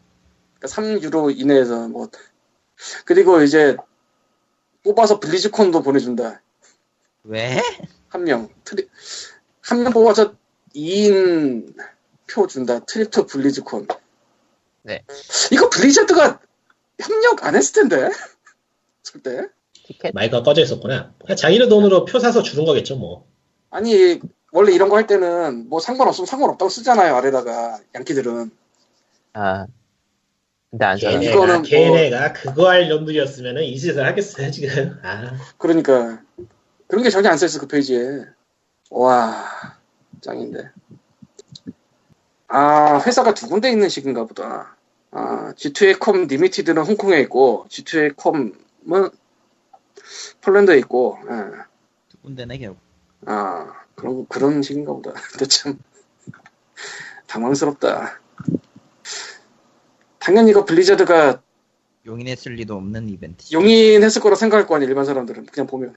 [0.58, 2.08] 그러니까 3유로 이내에서 뭐
[3.04, 3.76] 그리고 이제
[4.84, 6.40] 뽑아서 블리즈콘도 보내준다
[7.24, 7.60] 왜?
[8.08, 8.88] 한 명, trip,
[9.62, 10.34] 한 명 뽑아서
[10.74, 11.74] 2인
[12.28, 12.80] 표 준다.
[12.84, 13.86] trip to 블리즈콘.
[14.82, 15.02] 네.
[15.50, 16.40] 이거 블리자드가
[17.00, 18.08] 협력 안 했을 텐데.
[19.02, 19.48] 절대.
[19.72, 21.14] 티켓 마이크가 꺼져 있었구나.
[21.20, 23.26] 그냥 자기네 돈으로 표 사서 주는 거겠죠, 뭐.
[23.70, 24.20] 아니,
[24.52, 27.14] 원래 이런 거 할 때는 뭐 상관없으면 상관없다고 쓰잖아요.
[27.16, 27.78] 아래다가.
[27.94, 28.50] 양키들은.
[29.34, 29.66] 아
[30.70, 34.98] 근데 안 걔네가, 이거는 뭐- 걔네가 그거 할 놈들이었으면 이 짓을 하겠어요 지금.
[35.02, 36.22] 아, 그러니까.
[36.88, 38.24] 그런 게 전혀 안 써있어 그 페이지에.
[38.90, 39.44] 와
[40.20, 40.70] 짱인데.
[42.48, 44.76] 아 회사가 두 군데 있는 식인가 보다.
[45.10, 48.52] 아 G2A.com Limited는 홍콩에 있고 G2A.com은
[50.42, 51.34] 폴란드에 있고 예.
[52.08, 52.78] 두 군데네 결국.
[53.26, 55.12] 아 그런 그런 식인가 보다.
[55.32, 55.78] 근데 참
[57.26, 58.20] 당황스럽다
[60.26, 61.40] 당연히 이거 블리자드가
[62.04, 63.44] 용인했을 리도 없는 이벤트.
[63.52, 65.94] 용인했을 거라 생각할 거 아니야 일반 사람들은 그냥 보면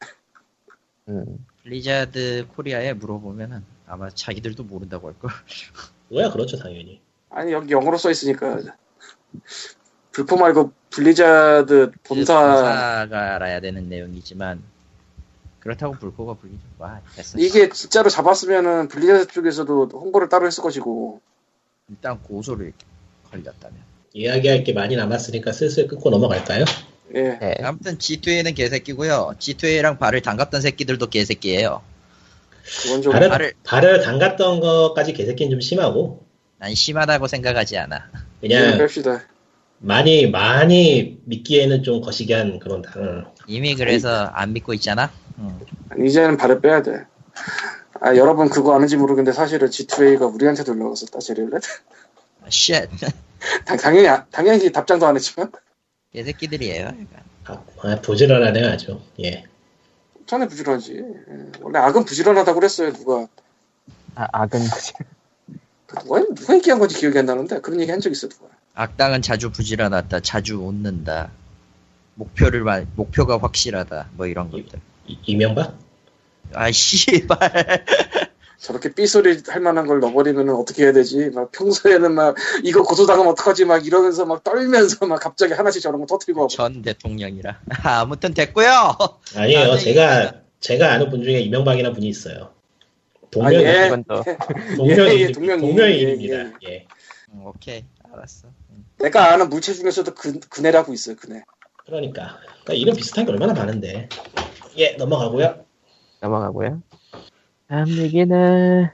[1.07, 1.47] 음.
[1.63, 5.31] 블리자드 코리아에 물어보면은 아마 자기들도 모른다고 할 걸.
[6.09, 7.01] 뭐야 그렇죠 당연히.
[7.31, 8.59] 아니 여기 영어로 써 있으니까
[10.11, 14.61] 블코 말고 블리자드 본사 본사가 알아야 되는 내용이지만
[15.59, 16.61] 그렇다고 블코가 불리죠.
[16.77, 17.39] 와 됐어.
[17.39, 21.19] 이게 진짜로 잡았으면은 블리자드 쪽에서도 홍보를 따로 했을 것이고
[21.87, 22.73] 일단 고소를
[23.31, 23.88] 걸렸다면.
[24.13, 26.65] 이야기할 게 많이 남았으니까 슬슬 끊고 넘어갈까요?
[27.15, 27.55] 예 네.
[27.63, 29.33] 아무튼 G2A는 개새끼고요.
[29.39, 31.81] G2A랑 발을 담갔던 새끼들도 개새끼예요.
[32.83, 36.23] 그건 좀 발을, 발을- 발을 담갔던 것까지 개새끼는 좀 심하고
[36.59, 38.09] 난 심하다고 생각하지 않아.
[38.41, 39.21] 그냥 그냥 뺍시다
[39.79, 43.31] 많이 많이 믿기에는 좀 거시기한 그런 당.
[43.47, 45.09] 이미 그래서 안 믿고 있잖아.
[45.39, 45.57] 응.
[45.89, 46.91] 아니, 이제는 발을 빼야 돼
[48.01, 52.08] 아, 여러분 그거 아는지 모르겠는데 사실은 G2A가 우리한테도 연락 왔었다 제휴 연락 아,
[52.49, 52.89] shit.
[53.65, 55.51] 당, 당연히 아- 당연히 답장도 안 했지만
[56.13, 56.87] 개새끼들이에요.
[56.89, 57.19] 그러니까.
[57.45, 58.99] 아, 아, 부지런하네요 아주.
[59.23, 59.45] 예.
[60.25, 61.51] 전에 부지런하지 예.
[61.61, 63.27] 원래 악은 부지런하다고 그랬어요 누가
[64.15, 64.93] 아, 악은 그지.
[65.87, 69.49] 누가, 누가 얘기한 건지 기억이 안 나는데 그런 얘기 한 적 있어 누가 악당은 자주
[69.51, 70.19] 부지런하다.
[70.21, 71.31] 자주 웃는다.
[72.15, 74.09] 목표를 말, 목표가 확실하다.
[74.13, 74.79] 뭐 이런 것들.
[75.07, 75.77] 이- 이명박?
[76.53, 77.85] 아 씨발.
[78.59, 81.29] 저렇게 삐소리 할 만한 걸 넣어버리면 어떻게 해야 되지?
[81.29, 83.65] 막 평소에는 막 이거 고소당하면 어떡하지?
[83.65, 86.47] 막 이러면서 막 떨면서 막 갑자기 하나씩 저런 거 터뜨리고.
[86.47, 87.61] 전 대통령이라.
[87.83, 88.97] 아무튼 됐고요.
[89.35, 89.77] 아니에요.
[89.77, 92.51] 제가 제가 아는 분 중에 이명박이라는 분이 있어요.
[93.31, 93.85] 동명 아, 예.
[93.87, 95.31] 이건 또 예, 예.
[96.19, 96.87] 예, 예.
[97.31, 98.47] 음, 오케이 알았어.
[98.71, 98.85] 음.
[98.97, 101.15] 내가 아는 물체 중에서도 그, 그네라고 있어요.
[101.15, 101.43] 그네.
[101.85, 102.39] 그러니까.
[102.63, 104.09] 그러니까 이름 비슷한 게 얼마나 많은데.
[104.77, 105.63] 예, 넘어가고요.
[106.21, 106.81] 넘어가고요.
[107.69, 108.89] 다음 얘기는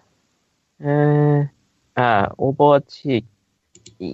[0.81, 1.49] 에,
[1.95, 3.21] 아 오버워치
[3.99, 4.13] 이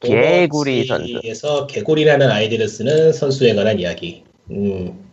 [0.00, 1.20] 개구리 선수.
[1.22, 4.24] 에서 개구리라는 아이디를 쓰는 선수에 관한 이야기.
[4.50, 5.10] 음.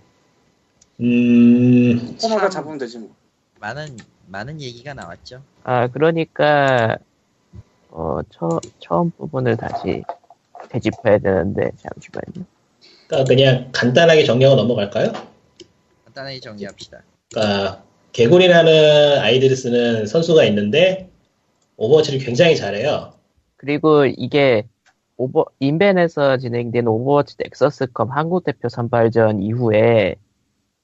[1.01, 2.17] 음.
[2.17, 2.49] 참.
[2.49, 3.13] 잡으면 되지 뭐.
[3.59, 3.97] 많은
[4.27, 5.43] 많은 얘기가 나왔죠.
[5.65, 6.97] 아 그러니까
[7.89, 10.03] 어 처, 처음 부분을 다시
[10.69, 12.45] 되짚어야 되는데 잠시만요.
[13.07, 15.11] 그러니까 그냥 간단하게 정리하고 넘어갈까요?
[16.05, 17.01] 간단하게 정리합시다.
[17.29, 17.83] 그러니까
[18.13, 21.09] 개구리라는 아이디를 쓰는 선수가 있는데
[21.77, 23.13] 오버워치를 굉장히 잘해요.
[23.57, 24.63] 그리고 이게
[25.17, 30.15] 오버 인벤에서 진행된 오버워치 넥서스컵 한국 대표 선발전 이후에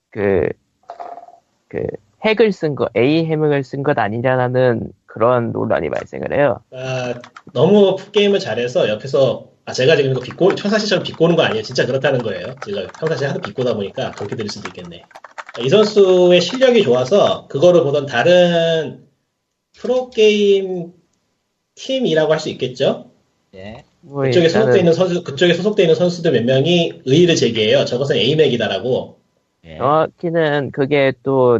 [0.09, 0.49] 그
[1.69, 1.85] 그
[2.25, 6.59] hack을 쓴 거, A 해명을 쓴 것 아니냐는 그런 논란이 발생을 해요.
[6.69, 7.21] 그러니까
[7.53, 11.61] 너무 게임을 잘해서 옆에서 아 제가 지금 이거 비꼬 평상시처럼 비꼬는 거 아니에요.
[11.61, 12.55] 진짜 그렇다는 거예요.
[12.65, 15.03] 제가 평상시에 하도 비꼬다 보니까 그렇게 들릴 수도 있겠네.
[15.61, 19.05] 이 선수의 실력이 좋아서 그거를 보던 다른
[19.77, 20.93] 프로게임
[21.75, 23.11] 팀이라고 할 수 있겠죠.
[23.53, 23.83] 예.
[24.01, 27.85] 뭐 그쪽에 일단은 소속돼 있는 선수 그쪽에 소속돼 있는 선수들 몇 명이 이의를 제기해요.
[27.85, 29.19] 저것은 aim hack이다라고.
[29.65, 29.77] 예.
[29.77, 31.59] 정확히는 그게 또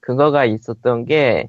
[0.00, 1.48] 근거가 있었던 게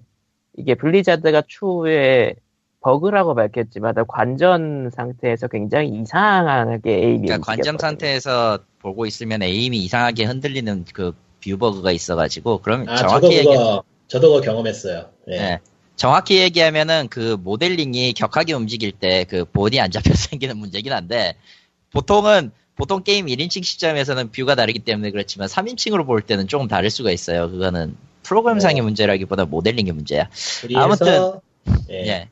[0.56, 2.36] 이게 블리자드가 추후에
[2.84, 7.78] 버그라고 밝혔지만 관전 상태에서 굉장히 이상하게 aim이 그러니까 움직였거든요.
[7.80, 13.48] 상태에서 보고 있으면 aim이 이상하게 흔들리는 그 view 버그가 있어가지고 그럼 아 저도 정확히 얘기
[13.48, 15.10] 그거 저도 그거 경험했어요.
[15.32, 15.34] 예.
[15.36, 15.60] 예.
[15.96, 21.36] 정확히 얘기하면은 그 모델링이 격하게 움직일 때 그 bone이 안 잡혀서 생기는 문제긴 한데
[21.92, 27.12] 보통은 보통 게임 1인칭 시점에서는 view가 다르기 때문에 그렇지만 3인칭으로 볼 때는 조금 다를 수가
[27.12, 27.52] 있어요.
[27.52, 28.82] 그거는 프로그램상의 네.
[28.82, 30.28] 문제라기보다 모델링의 문제야.
[30.74, 31.34] 아무튼,
[31.92, 32.08] 예.
[32.08, 32.30] 예.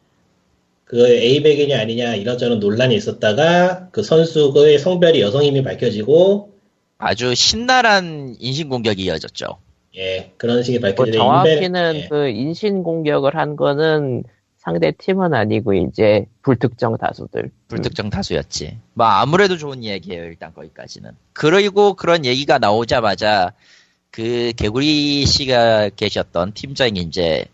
[0.92, 6.52] 그 A백이냐 아니냐 이런저런 논란이 있었다가 그 선수의 성별이 여성임이 밝혀지고
[6.98, 9.46] 아주 신랄한 인신공격이 이어졌죠.
[9.96, 12.08] 예 그런 식이 뭐 밝혀지는데 정확히는 인벤- 예.
[12.10, 14.26] 그 인신 공격을 한 거는
[14.58, 17.52] 상대 팀은 아니고 이제 불특정 다수들.
[17.70, 18.78] 불특정 다수였지.
[18.94, 21.12] 뭐 아무래도 좋은 얘기예요 일단 거기까지는.
[21.32, 23.54] 그리고 그런 얘기가 나오자마자
[24.12, 27.46] 그 개구리 씨가 계셨던 팀장이 이제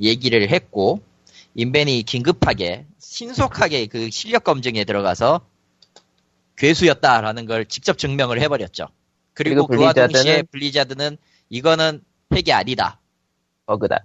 [0.00, 1.00] 얘기를 했고
[1.60, 5.40] 인벤이 긴급하게 신속하게 그 실력 검증에 들어가서
[6.56, 8.88] 괴수였다라는 걸 직접 증명을 해버렸죠.
[9.32, 11.16] 그리고, 그리고 그와 블리자드는- 동시에 블리자드는
[11.48, 12.02] 이거는
[12.32, 13.00] 핵이 아니다.
[13.64, 14.04] 버그다.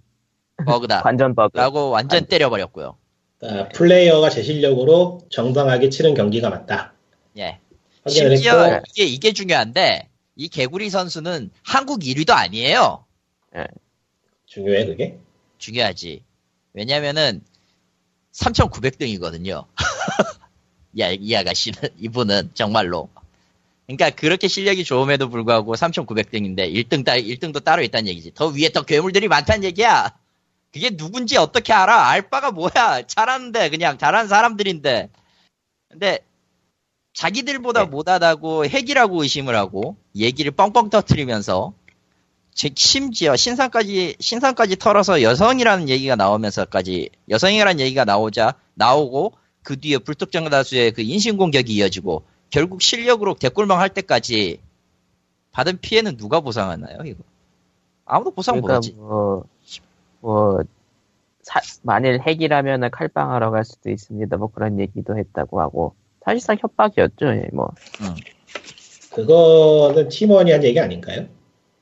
[0.66, 1.02] 버그다.
[1.04, 1.58] 관전 버그.
[1.58, 2.98] 라고 완전 관- 때려버렸고요.
[3.40, 6.94] 그러니까 플레이어가 제 실력으로 정당하게 치른 경기가 맞다.
[7.38, 7.60] 예.
[8.08, 13.06] 심지어 했고 이게 이게 중요한데 이 개구리 선수는 한국 1위도 아니에요.
[14.46, 15.18] 중요해 그게.
[15.58, 16.24] 중요하지.
[16.74, 17.42] 왜냐면은
[18.34, 19.66] 3,900등이거든요.
[21.00, 23.10] 야, 이 아가씨는 이분은 정말로.
[23.88, 28.34] 그러니까 그렇게 실력이 좋음에도 불구하고 3,900등인데 1등 따 1등도 따로 있다는 얘기지.
[28.34, 30.14] 더 위에 더 괴물들이 많다는 얘기야.
[30.74, 32.08] 그게 누군지 어떻게 알아?
[32.10, 33.02] 알 바가 뭐야?
[33.06, 35.10] 잘하는데 그냥 잘하는 사람들인데.
[35.90, 36.20] 근데
[37.14, 37.90] 자기들보다 네.
[37.90, 41.81] 못하다고 핵이라고 의심을 하고 얘기를 뻥뻥 터트리면서 제-
[42.54, 49.34] 심지어 신상까지 신상까지 털어서 여성이라는 얘기가 나오면서까지 여성이라는 얘기가 나오자 나오고
[49.64, 54.60] 그 뒤에 불특정 다수의 그 인신 공격이 이어지고 결국 실력으로 대꿀망 할 때까지
[55.52, 57.24] 받은 피해는 누가 보상하나요 이거
[58.06, 59.46] 아무도 보상 그러니까 못하지 뭐,
[60.20, 60.60] 뭐,
[61.44, 64.36] 사- 만일 핵이라면 칼빵하러 갈 수도 있습니다.
[64.38, 65.96] 뭐 그런 얘기도 했다고 하고.
[66.24, 67.72] 사실상 협박이었죠, 예, 뭐.
[69.12, 71.28] 그거는 팀원이 한 얘기 아닌가요?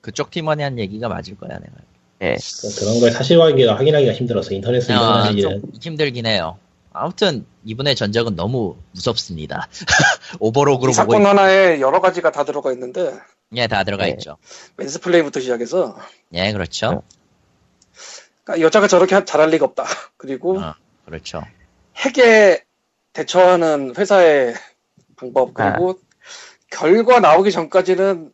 [0.02, 1.74] 그쪽 팀원이 한 얘기가 맞을 거야 내가.
[2.22, 2.36] 예.
[2.36, 6.58] 그- 그런 걸 사실관계가 확인하기가 힘들어서 인터넷에 아, 일어나는 좀 얘기는 힘들긴 해요.
[6.92, 9.68] 아무튼 이분의 전적은 너무 무섭습니다.
[10.40, 11.26] 보고 사건 있...
[11.26, 13.14] 하나에 여러 가지가 다 들어가 있는데.
[13.56, 14.12] 예 다 들어가 네.
[14.12, 14.38] 있죠.
[14.78, 15.98] 맨스플레이부터 시작해서.
[16.34, 17.04] 예 그렇죠.
[18.44, 19.86] 그러니까 여자가 저렇게 하- 잘할 리가 없다.
[20.18, 20.74] 그리고 어,
[21.06, 21.42] 그렇죠.
[21.98, 22.64] 핵에
[23.14, 24.54] 대처하는 회사의
[25.16, 26.00] 방법 그리고
[26.72, 28.32] 결과 나오기 전까지는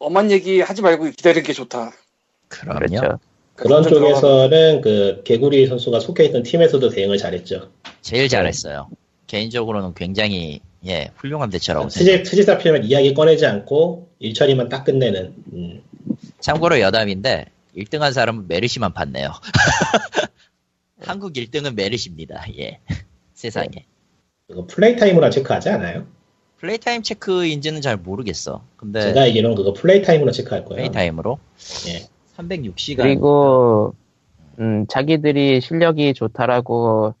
[0.00, 1.92] 엄한 얘기 하지 말고 기다리는 게 좋다.
[2.48, 3.18] 그럼요 그렇죠.
[3.54, 7.70] 그런 들어가면 쪽에서는 그 개구리 선수가 속해 있던 팀에서도 대응을 잘했죠.
[8.00, 8.88] 제일 잘했어요.
[9.26, 12.22] 개인적으로는 굉장히 예 훌륭한 대처라고 생각해요.
[12.24, 15.34] 트집 잡히면 이야기 꺼내지 않고 일처리만 딱 끝내는.
[15.52, 15.82] 음.
[16.40, 17.46] 참고로 여담인데
[17.76, 19.30] 1등한 사람은 메르시만 봤네요.
[21.02, 22.46] 한국 1등은 메르시입니다.
[22.58, 22.80] 예
[23.34, 23.84] 세상에
[24.48, 26.06] 그거 play time으로 체크하지 않아요?
[26.60, 28.62] play time 체크인지는 잘 모르겠어.
[28.76, 30.76] 근데 제가 알기로는 그거 play time으로 체크할 거예요.
[30.76, 31.38] 플레이 타임으로
[31.88, 32.06] 예.
[32.36, 33.94] 306시간 그리고,
[34.58, 37.14] 음, 자기들이 실력이 좋다라고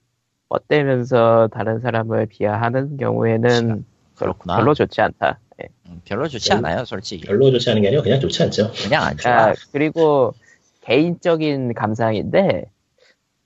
[0.50, 3.84] 뻗대면서 다른 사람을 비하하는 경우에는
[4.16, 4.56] 그렇구나.
[4.56, 5.38] 별로 좋지 않다.
[5.62, 5.68] 예.
[5.86, 7.22] 음, 별로 좋지 별로- 않아요, 솔직히.
[7.24, 8.70] 별로 좋지 않은 게 아니라 그냥 좋지 않죠.
[8.72, 9.32] 그냥 안 좋아.
[9.32, 10.34] 아, 그리고
[10.82, 12.66] 개인적인 감상인데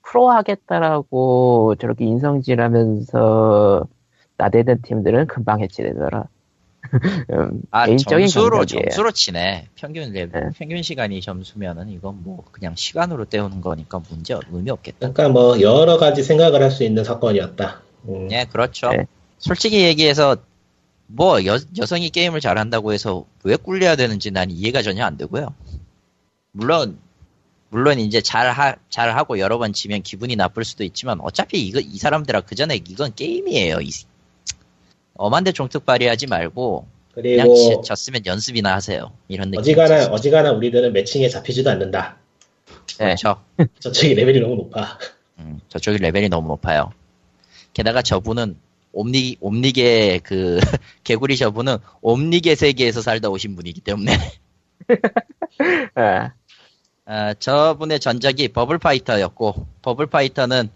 [0.03, 3.87] 프로 하겠다라고 저렇게 인성질하면서
[4.37, 6.27] 나대는 팀들은 금방 해치되더라.
[7.31, 8.89] 음, 아, 개인적인 점수로 감정이에요.
[8.89, 9.69] 점수로 치네.
[9.75, 10.49] 평균 레 네.
[10.55, 15.11] 평균 시간이 점수면은 이건 뭐 그냥 시간으로 때우는 거니까 문제 의미 없겠다.
[15.11, 17.81] 그러니까 뭐 여러 가지 생각을 할 수 있는 사건이었다.
[18.09, 18.31] 음.
[18.31, 18.91] 예, 그렇죠.
[18.91, 19.07] 네.
[19.39, 20.37] 솔직히 얘기해서
[21.07, 25.53] 뭐 여, 여성이 게임을 잘한다고 해서 왜 꿀려야 되는지 난 이해가 전혀 안 되고요.
[26.51, 26.99] 물론
[27.69, 31.79] 물론 이제 잘 하 잘 하고 여러 번 지면 기분이 나쁠 수도 있지만 어차피 이거
[31.79, 33.81] 이 사람들아 그 전에 이건 게임이에요.
[33.81, 33.89] 이,
[35.15, 39.11] 엄한데 종특 발휘하지 말고 그냥 지- 졌으면 연습이나 하세요.
[39.27, 39.59] 이런 느낌.
[39.59, 42.17] 어지간한 어지간한 우리들은 매칭에 잡히지도 않는다.
[42.99, 43.15] 네.
[43.15, 43.41] 그렇죠.
[43.79, 44.97] 저쪽이 레벨이 너무 높아.
[45.39, 46.91] 음, 저쪽이 레벨이 너무 높아요.
[47.73, 48.57] 게다가 저분은
[48.93, 50.59] 옴니 옴니게 그
[51.03, 54.13] 개구리 저분은 옴니게 세계에서 살다 오신 분이기 때문에
[55.95, 56.31] 아,
[57.05, 60.69] 아, 저분의 전작이 버블 파이터였고 버블 파이터는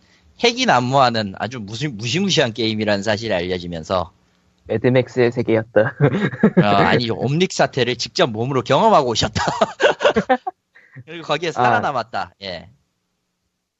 [0.43, 4.11] 핵이 난무하는 아주 무시, 무시무시한 게임이라는 사실이 알려지면서
[4.69, 5.81] 매드맥스의 세계였다.
[5.81, 9.43] 어, 아니 옴닉 사태를 직접 몸으로 경험하고 오셨다.
[11.05, 12.33] 그리고 거기에 살아남았다.
[12.43, 12.69] 예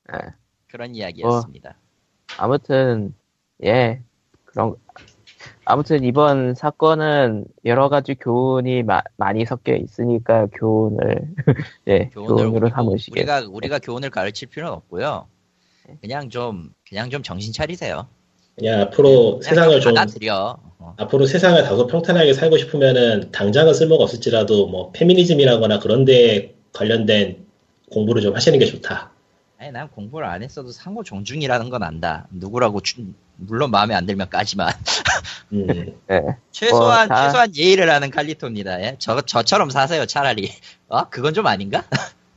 [0.08, 0.18] 아,
[0.68, 1.76] 그런 이야기였습니다.
[2.38, 3.14] 아무튼
[3.64, 4.02] 예
[4.46, 4.76] 그런
[5.66, 11.36] 아무튼 이번 사건은 여러 가지 교훈이 마- 많이 섞여 있으니까 교훈을
[11.88, 15.28] 예 교훈을 교훈으로 삼으시게 우리가 우리가 교훈을 가르칠 필요는 없고요.
[16.02, 18.08] 그냥 좀 그냥 좀 정신 차리세요.
[18.60, 20.58] 그냥 앞으로 그냥 세상을 좀 받아들여.
[20.80, 20.94] 어.
[20.98, 27.46] 앞으로 세상을 다소 평탄하게 살고 싶으면은 당장은 쓸모가 없을지라도 뭐 페미니즘이라거나 그런 데 관련된
[27.92, 29.12] 공부를 좀 하시는 게 좋다.
[29.58, 32.28] 아니 난 공부를 안 했어도 상호 존중이라는 건 안다.
[32.32, 33.02] 누구라고 주-
[33.36, 34.72] 물론 마음에 안 들면 까지만
[35.54, 35.68] 음.
[36.12, 36.22] 예.
[36.52, 38.82] 최소한 다- 최소한 예의를 하는 칼리토입니다.
[38.82, 38.96] 예?
[39.00, 40.50] 저 저처럼 사세요 차라리.
[40.88, 41.84] 어 그건 좀 아닌가?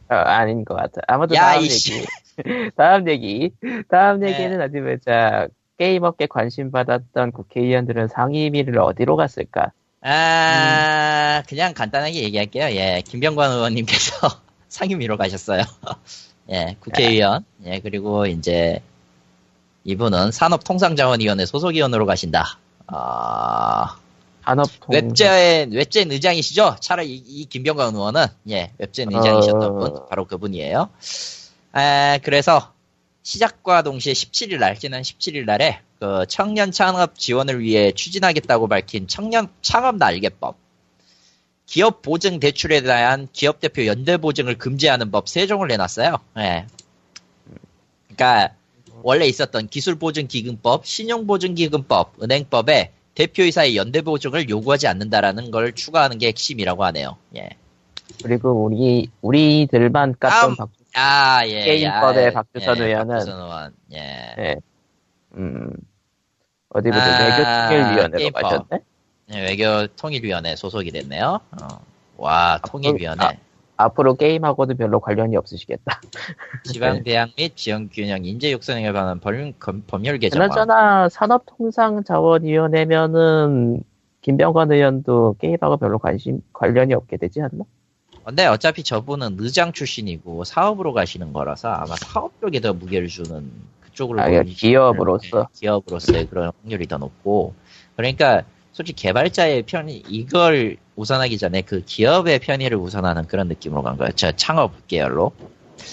[0.09, 1.01] 어, 아닌 것 같아.
[1.07, 1.94] 아무튼 야, 다음 이씨.
[1.94, 2.07] 얘기.
[2.77, 3.51] 다음 얘기.
[3.89, 4.31] 다음 네.
[4.32, 5.47] 얘기는 어디 보자.
[5.83, 9.73] 게임업계 관심 받았던 국회의원들은 상임위를 어디로 갔을까?
[10.01, 12.67] 아 그냥 간단하게 얘기할게요.
[12.67, 14.29] 예 김병관 의원님께서
[14.69, 15.65] 상임위로 가셨어요.
[16.51, 17.45] 예 국회의원.
[17.65, 18.81] 예 그리고 이제
[19.83, 22.59] 이분은 산업통상자원위원회 소속위원으로 가신다.
[22.87, 23.99] 아
[24.45, 26.77] 산업통 웹젠 웹젠 의장이시죠?
[26.79, 29.73] 차라리 이, 이 김병관 의원은 예 웹젠 의장이셨던 어.
[29.73, 30.91] 분 바로 그분이에요.
[31.73, 32.72] 아 그래서
[33.23, 39.49] 시작과 동시에 17일 날, 지난 17일 날에 그 청년 창업 지원을 위해 추진하겠다고 밝힌 청년
[39.62, 40.57] 창업 날개법,
[41.66, 46.16] 기업 보증 대출에 대한 기업 대표 연대 보증을 금지하는 법 세 종을 내놨어요.
[46.39, 46.66] 예.
[48.09, 48.55] 그러니까
[49.03, 55.73] 원래 있었던 기술 보증 기금법, 신용 보증 기금법, 은행법에 대표이사의 연대 보증을 요구하지 않는다라는 걸
[55.74, 57.16] 추가하는 게 핵심이라고 하네요.
[57.36, 57.51] 예.
[58.23, 60.55] 그리고 우리 우리들만 다음.
[60.55, 61.64] 깠던 박, 아, 예.
[61.64, 64.35] 게임법의 예, 박주선 예, 의원은 박주선 의원, 예.
[64.39, 64.56] 예.
[65.36, 65.70] 음
[66.69, 68.31] 어디 보자 아, 외교통일위원회로.
[68.31, 68.81] 가셨네.
[69.35, 71.40] 예, 외교통일위원회 소속이 됐네요.
[71.52, 71.66] 어.
[72.16, 73.24] 와, 통일위원회.
[73.24, 73.32] 아,
[73.77, 76.01] 앞으로 게임하고도 별로 관련이 없으시겠다.
[76.64, 80.51] 지방 대학 및 지역 균형 인재 육성에 관한 법률, 검- 법률 개정안.
[80.51, 83.82] 그나저나 산업통상자원위원회면은
[84.20, 87.64] 김병관 의원도 게임하고 별로 관심 관련이 없게 되지 않나?
[88.24, 93.51] 근데 어차피 저분은 의장 출신이고 사업으로 가시는 거라서 아마 사업 쪽에 더 무게를 주는
[93.81, 95.40] 그쪽으로 아, 그러니까 기업으로서.
[95.40, 97.55] 네, 기업으로서의 그런 확률이 더 높고
[97.97, 98.43] 그러니까
[98.73, 104.12] 솔직히 개발자의 편의 이걸 우선하기 전에 그 기업의 편의를 우선하는 그런 느낌으로 간 거예요.
[104.15, 105.32] 저 창업 계열로.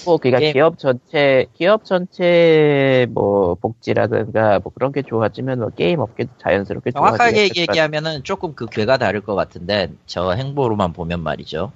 [0.06, 0.54] 뭐 그러니까 게임.
[0.54, 7.50] 기업 전체 기업 전체 뭐 복지라든가 뭐 그런 게 좋아지면 뭐 게임 업계도 자연스럽게 정확하게
[7.58, 11.72] 얘기하면은 조금 그 궤가 다를 것 같은데 저 행보로만 보면 말이죠.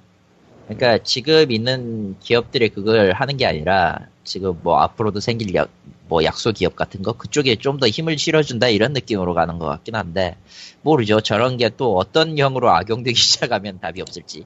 [0.66, 5.68] 그러니까 지금 있는 기업들이 그걸 하는 게 아니라 지금 뭐 앞으로도 생길 약,
[6.08, 9.94] 뭐 약소 기업 같은 거 그쪽에 좀 더 힘을 실어준다 이런 느낌으로 가는 것 같긴
[9.94, 10.36] 한데
[10.82, 11.20] 모르죠.
[11.20, 14.44] 저런 게 또 어떤 형으로 악용되기 시작하면 답이 없을지.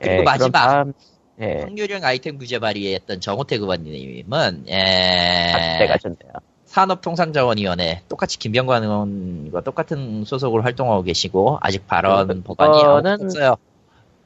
[0.00, 0.92] 그리고 예, 마지막 다음
[1.40, 5.52] 예, 확률형 아이템 규제 발의했던 정호택 의원님은 예,
[5.88, 6.32] 가셨네요.
[6.66, 12.82] 산업통상자원위원회 똑같이 김병관 의원과 똑같은 소속으로 활동하고 계시고 아직 발언 그- 법안이
[13.24, 13.56] 없어요.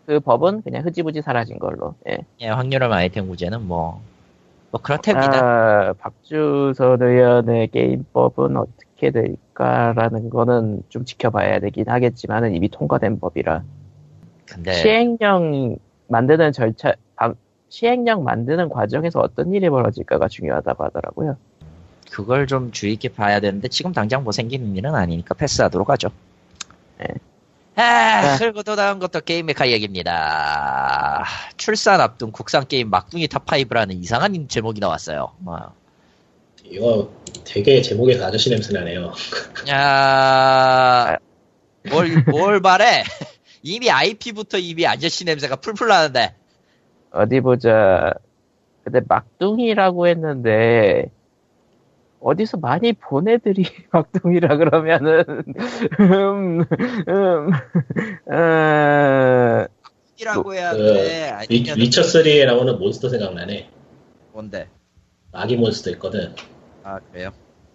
[0.07, 1.95] 그 법은 그냥 흐지부지 사라진 걸로.
[2.09, 2.19] 예.
[2.41, 4.01] 예, 확률형 아이템 규제는 뭐,
[4.71, 5.91] 뭐 그렇답니다.
[5.91, 13.63] 아, 박주선 의원의 게임법은 어떻게 될까라는 거는 좀 지켜봐야 되긴 하겠지만은 이미 통과된 법이라
[14.47, 15.77] 근데 시행령
[16.09, 17.35] 만드는 절차 방-
[17.69, 21.37] 시행령 만드는 과정에서 어떤 일이 벌어질까가 중요하다고 하더라고요.
[22.11, 26.09] 그걸 좀 주의 깊게 봐야 되는데 지금 당장 뭐 생기는 일은 아니니까 패스하도록 하죠.
[26.99, 27.07] 네.
[27.75, 31.25] 아, 그리고 또 다음 것도 게임 메카 이야기입니다.
[31.57, 35.33] 출산 앞둔 국산 게임 막둥이 top 5라는 이상한 제목이 나왔어요.
[35.47, 35.75] 어.
[36.65, 37.11] 이거
[37.45, 39.13] 되게 제목에서 아저씨 냄새 나네요.
[39.71, 41.17] 야,
[41.91, 43.05] 뭘, 뭘 말해?
[43.63, 46.35] 이미 IP부터 이미 아저씨 냄새가 풀풀 나는데.
[47.11, 48.13] 어디 보자.
[48.85, 51.11] 근데 막둥이라고 했는데
[52.23, 55.25] 어디서 많이 본 애들이 막둥이라 그러면은
[56.01, 56.61] 음,
[57.09, 57.53] 음,
[58.33, 59.67] 어,
[60.19, 61.47] 이라고 해야 그, 돼.
[61.51, 63.69] 위, 아니면 위쳐 3에 나오는 몬스터 생각나네.
[64.33, 64.69] 뭔데?
[65.33, 66.33] 아기 몬스터 있거든.
[66.85, 67.31] 아, 그래요?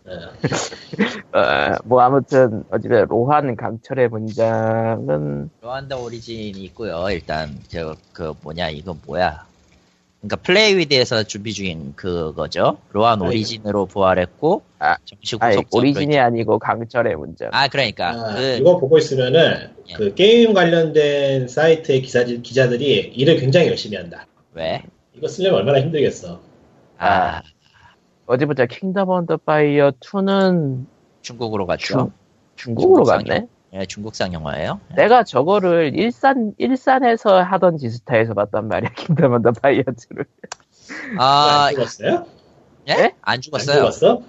[0.06, 0.12] 어,
[1.38, 7.10] 어, 뭐 아무튼 어찌든 로한 강철의 문장은 로한 디 오리진이 있고요.
[7.10, 9.47] 일단 저 그 뭐냐 이거 뭐야?
[10.28, 12.78] 그러니까 플레이 위드에서 준비 중인 그거죠.
[12.92, 13.28] 로한 아이고.
[13.28, 17.50] 오리진으로 부활했고 아, 정식 아니 후속작으로 오리진이 이제- 아니고 강철의 문장.
[17.54, 19.94] 아 그러니까 아, 그 이거 보고 있으면은 예.
[19.94, 24.28] 그 게임 관련된 사이트의 기사, 기자들이 일을 굉장히 열심히 한다.
[24.54, 24.84] 왜?
[25.16, 26.42] 이거 쓰려면 얼마나 힘들겠어.
[26.98, 27.42] 아
[28.26, 30.86] 어디 보자 킹덤 언더 파이어 2는
[31.22, 31.86] 중국으로 갔죠.
[31.86, 32.12] 중,
[32.58, 33.48] 중국으로 중국 갔네.
[33.74, 34.80] 예, 중국 상용화예요.
[34.96, 40.26] 내가 저거를 일산 일산에서 하던 지스타에서 봤단 말이야 킹덤 언더 파이어 2를.
[41.20, 42.26] 아 안 죽었어요?
[42.88, 42.94] 예?
[42.96, 43.16] 네?
[43.22, 43.78] 안안 죽었어요.
[43.80, 44.22] 죽었어?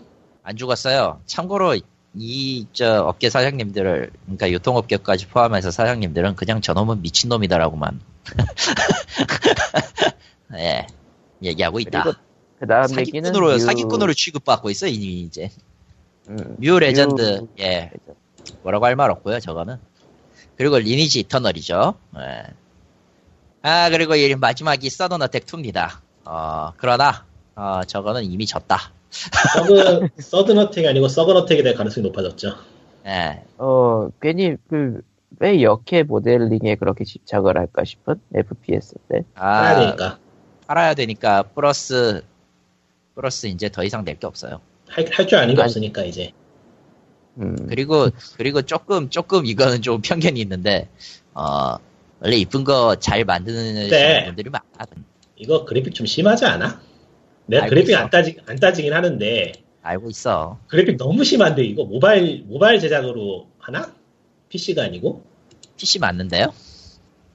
[0.43, 1.21] 안 죽었어요.
[1.27, 1.77] 참고로
[2.17, 8.01] 이 저 업계 사장님들을 그러니까 유통업계까지 포함해서 사장님들은 그냥 저놈은 미친놈이다라고만
[10.57, 10.87] 예
[11.43, 12.03] 얘기하고 있다.
[12.03, 12.19] 그리고
[12.59, 15.51] 그 다음 사기꾼으로 뮤- 사기꾼으로 취급받고 있어 이미 이제
[16.29, 17.93] 음, 뮤 레전드 뮤- 예
[18.63, 19.77] 뭐라고 할 말 없고요 저거는
[20.57, 21.95] 그리고 리니지 이터널이죠.
[22.19, 22.43] 예.
[23.63, 25.99] 아 그리고 이 마지막이 서든 어택 2입니다.
[26.25, 28.77] 어 그러나 어 저거는 이미 졌다.
[29.11, 32.55] 서든, 서든 어택이 아니고 서건 어택이 될 가능성이 높아졌죠.
[33.07, 33.43] 예.
[33.59, 35.01] 어 괜히 그
[35.41, 39.25] 왜 역해 모델링에 그렇게 집착을 할까 싶은 FPS 때.
[39.35, 40.19] 아, 해야 되니까.
[40.67, 42.23] 팔아야 되니까 플러스
[43.15, 44.61] 플러스 이제 더 이상 낼 게 없어요.
[44.89, 45.69] 할, 할 줄 아는 게 아니.
[45.69, 46.33] 없으니까 이제.
[47.41, 50.89] 음, 그리고 그리고 조금 조금 이거는 좀 편견이 있는데
[51.35, 51.77] 어
[52.21, 54.25] 원래 이쁜 거 잘 만드는 네.
[54.27, 54.65] 분들이 많아.
[55.37, 56.81] 이거 그래픽 좀 심하지 않아?
[57.47, 57.99] 내가 그래픽 있어.
[58.01, 59.53] 안 따지, 안 따지긴 하는데,
[59.83, 60.59] 알고 있어.
[60.67, 63.95] 그래픽 너무 심한데, 이거 모바일, 모바일 제작으로 하나?
[64.51, 65.23] PC가 아니고?
[65.77, 66.53] PC 맞는데요?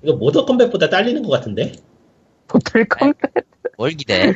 [0.04, 1.72] 이거 모더 컴뱃보다 딸리는 것 같은데?
[2.48, 4.34] 포털 컴뭘 기대?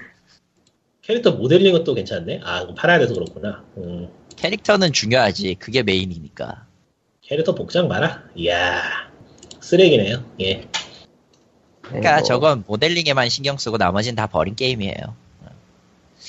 [1.01, 2.39] 캐릭터 모델링은 또 괜찮네.
[2.43, 3.63] 아, 팔아야 돼서 그렇구나.
[3.77, 4.07] 음,
[4.37, 5.55] 캐릭터는 중요하지.
[5.59, 6.65] 그게 메인이니까.
[7.21, 8.23] 캐릭터 복장 봐라.
[8.35, 8.81] 이야,
[9.59, 10.23] 쓰레기네요.
[10.39, 10.67] 예.
[11.81, 14.95] 그러니까 뭐, 저건 모델링에만 신경 쓰고 나머지는 다 버린 게임이에요.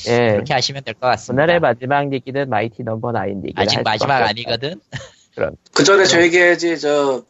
[0.09, 0.33] 예.
[0.33, 1.43] 그렇게 하시면 될 것 같습니다.
[1.43, 4.81] 오늘의 마지막 얘기는 마이티 넘버 나인 얘기를 아직 할 마지막 아니거든.
[5.73, 7.25] 그 전에 저 얘기해야지 저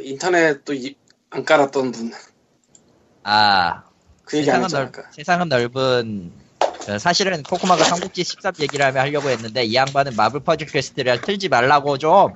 [0.00, 0.72] 인터넷 또
[1.30, 2.12] 안 깔았던 분.
[3.24, 3.82] 아
[4.24, 5.10] 그 얘기 안 세상은, 했잖아.
[5.12, 6.41] 세상은 넓은 어,
[6.98, 11.98] 사실은 코코마가 삼국지 13 얘기를 하면 하려고 했는데 이 양반은 마블 퍼즐 퀘스트를 틀지 말라고
[11.98, 12.34] 좀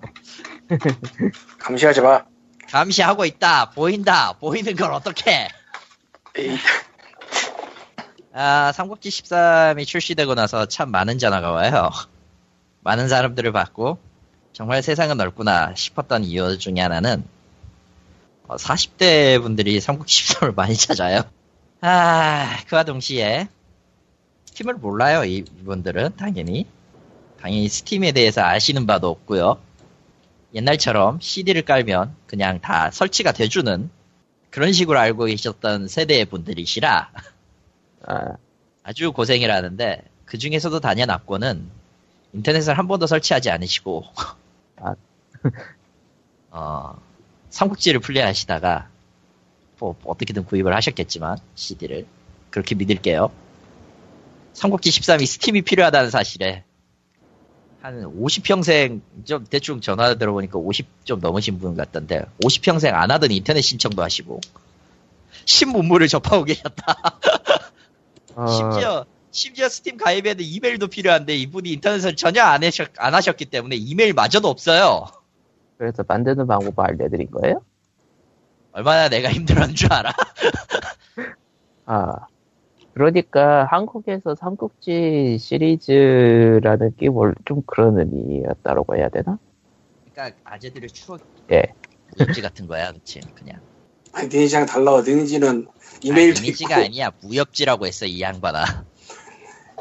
[1.59, 2.25] 감시하지 마.
[2.71, 3.71] 감시하고 있다.
[3.71, 4.33] 보인다.
[4.35, 5.49] 보이는 걸 어떻게?
[8.33, 11.91] 아 삼국지 13이 출시되고 나서 참 많은 전화가 와요.
[12.81, 13.99] 많은 사람들을 봤고
[14.53, 17.25] 정말 세상은 넓구나 싶었던 이유 중에 하나는
[18.49, 21.23] 40대 분들이 삼국지 13을 많이 찾아요.
[21.81, 23.49] 아 그와 동시에
[24.57, 26.67] 스팀을 몰라요 이- 이분들은 당연히.
[27.39, 29.61] 당연히 스팀에 대해서 아시는 바도 없고요.
[30.55, 33.91] 옛날처럼 CD를 깔면 그냥 다 설치가 돼주는
[34.49, 37.11] 그런 식으로 알고 계셨던 세대의 분들이시라.
[38.07, 38.37] 아,
[38.83, 41.69] 아주 고생을 하는데 그 중에서도 단연앞고는
[42.33, 44.05] 인터넷을 한 번도 설치하지 않으시고.
[44.77, 44.95] 아.
[46.51, 46.99] 어,
[47.51, 48.89] 삼국지를 플레이하시다가
[49.79, 52.07] 뭐 어떻게든 구입을 하셨겠지만 CD를.
[52.49, 53.31] 그렇게 믿을게요.
[54.57, 56.65] 삼국지 13이 스팀이 필요하다는 사실에
[57.83, 63.61] 한 50평생 좀 대충 전화 들어보니까 50 좀 넘으신 분 같던데 50평생 안 하던 인터넷
[63.61, 64.41] 신청도 하시고
[65.45, 66.97] 신문물을 접하고 계셨다.
[68.35, 73.77] 어, 심지어 심지어 스팀 가입에는 이메일도 필요한데 이분이 인터넷을 전혀 안, 하셨, 안 하셨기 때문에
[73.77, 75.07] 이메일마저도 없어요.
[75.77, 77.63] 그래서 만드는 방법을 알려드린 거예요?
[78.73, 80.13] 얼마나 내가 힘들었는 줄 알아?
[81.85, 82.27] 아,
[82.97, 89.39] 그러니까 한국에서 삼국지 시리즈라는 게좀 그런 의미였다라고 해야 되나?
[90.15, 91.21] 그러니까 아재들의 추억
[91.53, 91.63] 예.
[92.17, 93.21] 무협지 같은 거야, 그치?
[93.35, 93.61] 그냥
[94.15, 95.03] 아니 니니지랑 달라.
[95.03, 95.67] 니니지는
[96.03, 98.87] 이메일도 아니, 이미지가 있고 아니야 무협지라고 했어 이 양반아.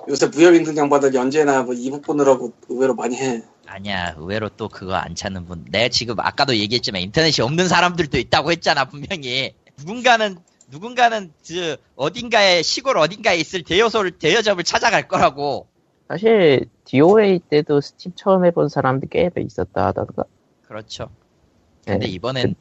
[0.09, 3.41] 요새 무협 인근 양반들 연재나 뭐 이북 보느라고 의외로 많이 해.
[3.65, 5.63] 아니야 의외로 또 그거 안 찾는 분.
[5.71, 9.53] 내가 지금 아까도 얘기했지만 인터넷이 없는 사람들도 있다고 했잖아 분명히.
[9.77, 10.37] 누군가는
[10.67, 15.67] 누군가는 그 어딘가에 시골 어딘가에 있을 대여소를 대여점을 찾아갈 거라고.
[16.07, 20.23] 사실 DOA 때도 스팀 처음 해본 사람들 꽤 있었다 하던가.
[20.67, 21.09] 그렇죠.
[21.85, 22.11] 근데 예.
[22.11, 22.55] 이번엔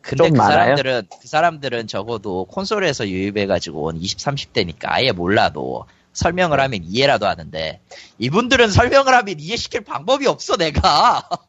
[0.00, 0.52] 근데 좀그 많아요?
[0.76, 7.80] 사람들은 그 사람들은 적어도 콘솔에서 유입해가지고 온 20, 30대니까 아예 몰라도 설명을 하면 이해라도 하는데
[8.18, 11.28] 이분들은 설명을 하면 이해시킬 방법이 없어 내가.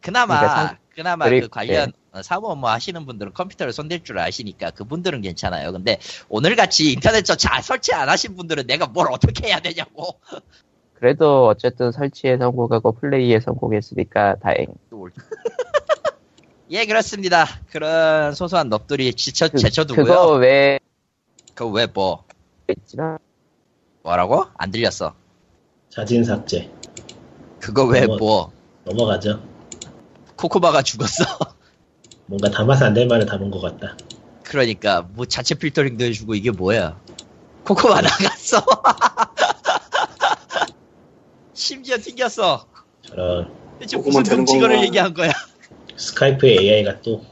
[0.00, 1.92] 그나마 그러니까 상- 그나마 그리- 그 관련 어,
[2.22, 5.72] 사무 업무 하시는 분들은 컴퓨터를 손댈 줄 아시니까 그분들은 괜찮아요.
[5.72, 10.20] 근데 오늘 같이 인터넷 저잘 설치 안 하신 분들은 내가 뭘 어떻게 해야 되냐고.
[10.94, 14.66] 그래도 어쨌든 설치에 성공하고 플레이에 성공했으니까 다행.
[14.90, 15.12] 또 올-
[16.70, 17.46] 예 그렇습니다.
[17.70, 20.04] 그런 소소한 넋들이 지쳐 그, 제쳐두고요.
[20.04, 20.32] 그거
[21.56, 22.24] 왜그왜뭐
[22.68, 23.18] 있지나?
[24.02, 24.46] 뭐라고?
[24.56, 25.14] 안 들렸어.
[25.90, 26.70] 자진 삭제.
[27.60, 28.52] 그거 왜 뭐- 뭐
[28.84, 29.42] 넘어가죠.
[30.36, 31.24] 코코바가 죽었어.
[32.26, 33.96] 뭔가 담아서 안 될 말을 담은 것 같다.
[34.42, 36.98] 그러니까 뭐 자체 필터링도 해주고 이게 뭐야?
[37.64, 38.64] 코코바 나갔어.
[41.54, 42.66] 심지어 튕겼어.
[43.02, 44.82] 저런 대체 무슨 건가?
[44.82, 45.30] 얘기한 거야?
[45.96, 47.24] 스카이프의 AI가 또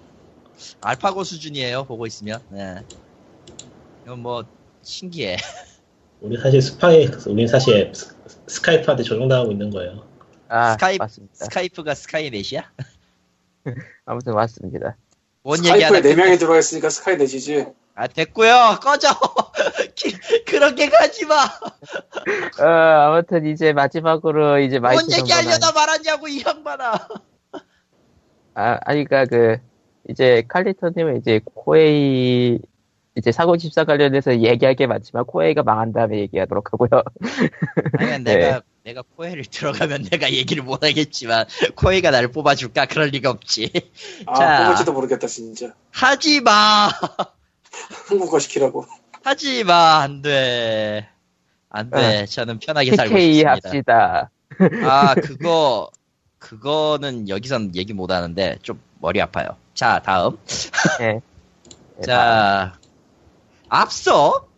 [0.81, 1.85] 알파고 수준이에요.
[1.85, 2.41] 보고 있으면.
[2.51, 2.77] 네.
[4.05, 4.45] 이건 뭐
[4.83, 5.37] 신기해.
[6.21, 8.15] 우리 사실 스파이 우린 사실 스-
[8.47, 10.07] 스카이프한테 조종당하고 있는 거예요.
[10.49, 11.35] 아, 스카이- 맞습니다.
[11.35, 12.71] 스카이프가 스카이넷이야?
[14.07, 14.97] 아무튼 맞습니다.
[15.43, 17.67] 뭔 얘기하다 스카이프에 네 끝내- 명이 들어와 있으니까 스카이 내지지.
[17.95, 18.79] 아 됐고요.
[18.83, 19.09] 꺼져.
[19.95, 20.17] 기-
[20.47, 21.35] 그렇게 가지 마.
[21.45, 25.73] 어, 아무튼 이제 마지막으로 이제 마이티 뭔 얘기하려다.
[25.73, 26.93] 말았냐고 이 양반아.
[28.55, 29.59] 아, 아니, 그니까 그,
[30.09, 32.59] 이제 칼리토님은 이제 코에이,
[33.17, 37.03] 이제 사고 집사 관련해서 얘기할 게 많지만 코에이가 망한 다음에 얘기하도록 하고요.
[37.99, 38.37] 아니 네.
[38.37, 41.47] 내가 내가 코에를 들어가면 내가 얘기를 못 하겠지만
[41.77, 43.71] 코에가 나를 뽑아줄까 그럴 리가 없지.
[44.27, 44.65] 아 자.
[44.65, 45.73] 뽑을지도 모르겠다 진짜.
[45.91, 46.91] 하지 마.
[48.09, 48.87] 한국어 시키라고.
[49.23, 50.01] 하지 마.
[50.01, 51.09] 안 돼.
[51.71, 52.27] 안 돼.
[52.27, 53.51] 저는 편하게 살고 싶습니다.
[53.53, 54.31] 합시다.
[54.85, 55.91] 아 그거
[56.39, 59.57] 그거는 여기선 얘기 못 하는데 좀 머리 아파요.
[59.75, 60.37] 자 다음.
[61.01, 61.21] 예.
[61.99, 62.77] 예, 자
[63.69, 64.49] 앞서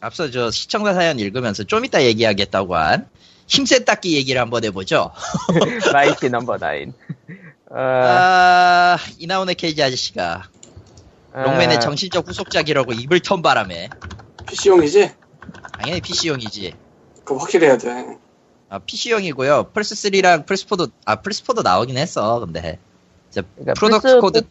[0.00, 3.08] 앞서 저 시청자 사연 읽으면서 좀 이따 얘기하겠다고 한
[3.46, 5.12] 힘센 닦기 얘기를 한번 해보죠.
[5.92, 6.92] Mighty Number Nine.
[7.70, 10.48] 어, 아, 이나후네 케이지 아저씨가
[11.32, 13.88] 어, 록맨의 정신적 후속작이라고 입을 턴 바람에
[14.46, 15.12] PC용이지?
[15.78, 16.74] 당연히 PC용이지.
[17.24, 18.18] 그거 확실해야 돼.
[18.68, 19.70] 아, PC용이고요.
[19.72, 22.78] 플스3랑 플스4도, 아, 플스4도 나오긴 했어, 근데.
[23.30, 24.42] 이제 그러니까 product 코드,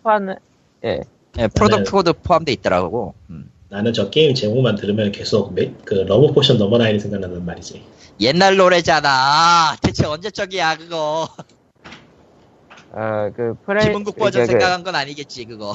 [0.84, 1.02] 예.
[1.38, 3.14] 예, product 코드 포함돼 있더라고.
[3.30, 3.50] 음.
[3.70, 7.84] 나는 저 게임 제목만 들으면 계속 매- 그 Love Potion Number Nine이 생각난단 말이지.
[8.20, 9.76] 옛날 노래잖아.
[9.82, 11.28] 대체 언제적이야, 그거.
[12.92, 15.74] 어그 프레 기본국 버전 그러니까 그, 생각한 건 아니겠지, 그거.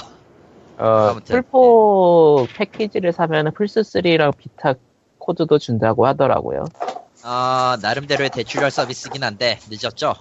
[0.78, 1.16] 어.
[1.26, 4.74] 풀포 패키지를 사면은 플스 3랑 비타
[5.18, 6.64] 코드도 준다고 하더라고요.
[7.22, 10.14] 어, 나름대로의 대출혈 서비스긴 한데, 늦었죠?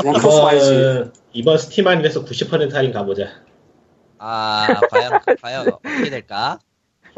[0.00, 3.24] 이번 이번 스팀 할인에서 90% 할인 가보자.
[4.18, 6.58] 아, 과연, 과연 어떻게 될까?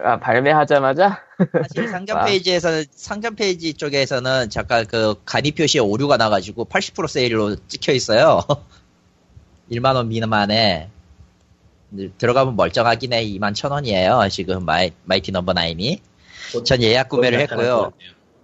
[0.02, 1.22] 아 발매하자마자
[1.62, 2.24] 사실 상점 아.
[2.24, 8.40] 페이지에서는, 상점 페이지 쪽에서는 잠깐 그 간이 표시에 오류가 나가지고 80% 세일로 찍혀 있어요.
[9.70, 10.90] 1만원 미만에.
[12.18, 13.24] 들어가면 멀쩡하긴 해.
[13.24, 14.26] 2만 천 원이에요.
[14.30, 16.00] 지금 마이, Mighty Number Nine이.
[16.64, 17.92] 전 예약 구매를 했고요.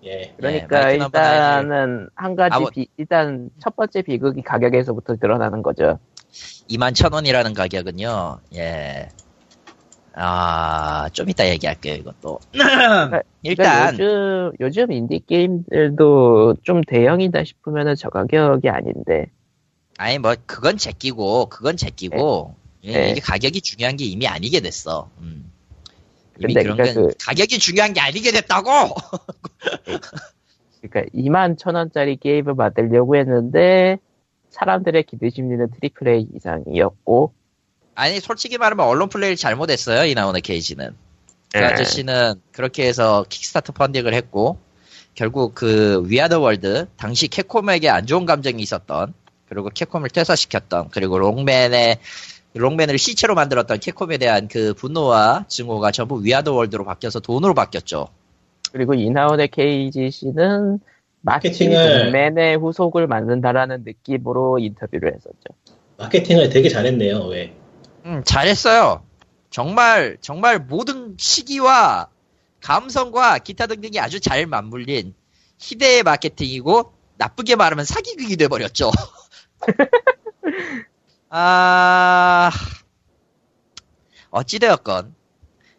[0.05, 0.33] 예.
[0.37, 5.99] 그러니까 Mighty Number 일단은 한 가지 아무- 비- 일단 첫 번째 비극이 가격에서부터 드러나는 거죠.
[6.71, 9.09] 2만 천 원이라는 가격은요, 예.
[10.15, 12.39] 아, 좀 이따 얘기할게요, 이것도.
[12.53, 19.27] 그러니까 일단, 요즘 요즘 인디 게임들도 좀 대형이다 싶으면은 저 가격이 아닌데
[19.99, 22.55] 아니, 뭐, 그건 제끼고, 그건 제끼고,
[22.85, 23.11] 예, 네.
[23.11, 25.11] 이게 가격이 중요한 게 이미 아니게 됐어.
[25.21, 25.51] 음.
[26.39, 28.71] 이미 근데 그런 그러니까 게, 그- 가격이 중요한 게 아니게 됐다고!
[30.81, 33.99] 그러니까 2만 천 원짜리 게임을 만들려고 했는데
[34.49, 37.35] 사람들의 기대 심리는 triple A 이상이었고
[38.01, 40.95] 아니, 솔직히 말하면 언론 플레이를 잘못했어요, 이나후네 케이지는.
[41.53, 41.65] 그 예.
[41.65, 44.59] 아저씨는 그렇게 해서 Kickstart 펀딩을 했고,
[45.15, 49.13] 결국 그 We Are the World, 당시 캡콤에게 안 좋은 감정이 있었던,
[49.51, 51.99] 그리고 캡콤을 퇴사시켰던, 그리고 록맨의,
[52.55, 57.53] 록맨을 시체로 만들었던 캡콤에 대한 그 분노와 증오가 전부 We Are the World로 바뀌어서 돈으로
[57.53, 58.09] 바뀌었죠.
[58.73, 60.81] 그리고 이나후네 케이지는
[61.21, 65.35] 마치 마케팅을- 롱맨의 후속을 만든다라는 느낌으로 인터뷰를 했었죠.
[65.99, 67.27] 마케팅을 되게 잘했네요.
[67.27, 67.53] 왜?
[68.11, 69.05] 음, 잘했어요.
[69.51, 72.09] 정말, 정말 모든 시기와
[72.61, 75.15] 감성과 기타 등등이 아주 잘 맞물린
[75.59, 78.91] 희대의 마케팅이고, 나쁘게 말하면 사기극이 돼버렸죠.
[81.31, 82.51] 아,
[84.31, 85.15] 어찌되었건,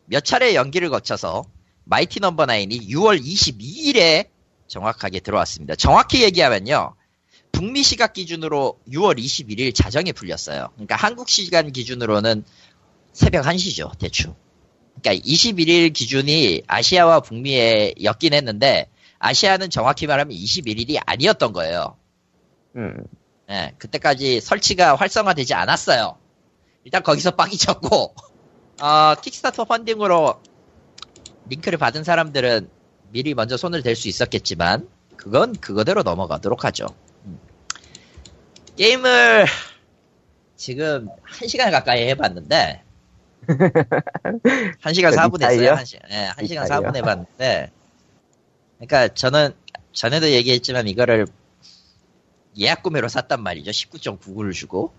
[0.05, 1.43] 몇 차례 연기를 거쳐서,
[1.83, 4.29] 마이티 넘버 나인이 6월 22일에
[4.67, 5.75] 정확하게 들어왔습니다.
[5.75, 6.95] 정확히 얘기하면요,
[7.61, 10.69] 북미 시각 기준으로 6월 21일 자정에 풀렸어요.
[10.73, 12.43] 그러니까 한국 시간 기준으로는
[13.13, 14.33] 새벽 1시죠, 대충.
[14.99, 18.89] 그러니까 21일 기준이 아시아와 북미에 였긴 했는데,
[19.19, 21.97] 아시아는 정확히 말하면 21일이 아니었던 거예요.
[22.77, 23.05] 음.
[23.51, 26.17] 예, 그때까지 설치가 활성화되지 않았어요.
[26.83, 28.15] 일단 거기서 빡이 쳤고,
[28.81, 30.41] 어, 킥스타터 펀딩으로
[31.47, 32.71] 링크를 받은 사람들은
[33.11, 36.87] 미리 먼저 손을 댈 수 있었겠지만, 그건 그거대로 넘어가도록 하죠.
[38.81, 38.83] 음.
[38.83, 39.45] 게임을
[40.55, 41.07] 지금
[41.39, 42.81] 1시간 가까이 해봤는데,
[43.47, 45.59] 1시간 그 4분 했어요.
[45.59, 45.73] 미타이요?
[45.73, 46.81] 1시간, 예, 1시간 미타이요?
[46.81, 47.71] 4분 해봤는데,
[48.79, 49.53] 그러니까 저는
[49.93, 51.27] 전에도 얘기했지만 이거를
[52.57, 53.69] 예약 구매로 샀단 말이죠.
[53.69, 54.91] 19.99를 주고.